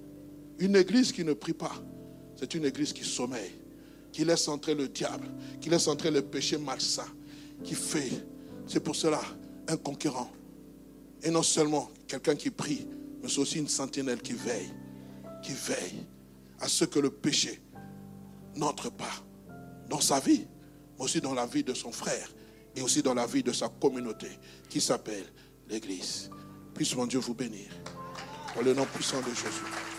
Une 0.58 0.74
église 0.76 1.12
qui 1.12 1.24
ne 1.24 1.32
prie 1.32 1.52
pas, 1.52 1.72
c'est 2.36 2.54
une 2.54 2.64
église 2.64 2.92
qui 2.92 3.04
sommeille, 3.04 3.52
qui 4.12 4.24
laisse 4.24 4.48
entrer 4.48 4.74
le 4.74 4.88
diable, 4.88 5.28
qui 5.60 5.70
laisse 5.70 5.86
entrer 5.86 6.10
le 6.10 6.22
péché 6.22 6.58
malsain, 6.58 7.06
qui 7.62 7.74
fait, 7.74 8.10
c'est 8.66 8.80
pour 8.80 8.96
cela, 8.96 9.20
un 9.68 9.76
conquérant. 9.76 10.30
Et 11.22 11.30
non 11.30 11.42
seulement 11.42 11.90
quelqu'un 12.08 12.34
qui 12.34 12.50
prie, 12.50 12.86
mais 13.22 13.28
c'est 13.28 13.38
aussi 13.38 13.58
une 13.58 13.68
sentinelle 13.68 14.20
qui 14.20 14.32
veille, 14.32 14.72
qui 15.42 15.52
veille 15.52 16.06
à 16.58 16.68
ce 16.68 16.84
que 16.84 16.98
le 16.98 17.10
péché 17.10 17.60
n'entre 18.56 18.90
pas 18.90 19.12
dans 19.88 20.00
sa 20.00 20.20
vie, 20.20 20.46
mais 20.98 21.04
aussi 21.04 21.20
dans 21.20 21.34
la 21.34 21.46
vie 21.46 21.64
de 21.64 21.74
son 21.74 21.92
frère 21.92 22.28
et 22.76 22.82
aussi 22.82 23.02
dans 23.02 23.14
la 23.14 23.26
vie 23.26 23.42
de 23.42 23.52
sa 23.52 23.68
communauté 23.68 24.28
qui 24.68 24.80
s'appelle 24.80 25.24
l'Église. 25.68 26.30
Puisse 26.74 26.94
mon 26.94 27.06
Dieu 27.06 27.18
vous 27.18 27.34
bénir. 27.34 27.68
Dans 28.54 28.62
le 28.62 28.74
nom 28.74 28.86
puissant 28.86 29.20
de 29.20 29.34
Jésus. 29.34 29.89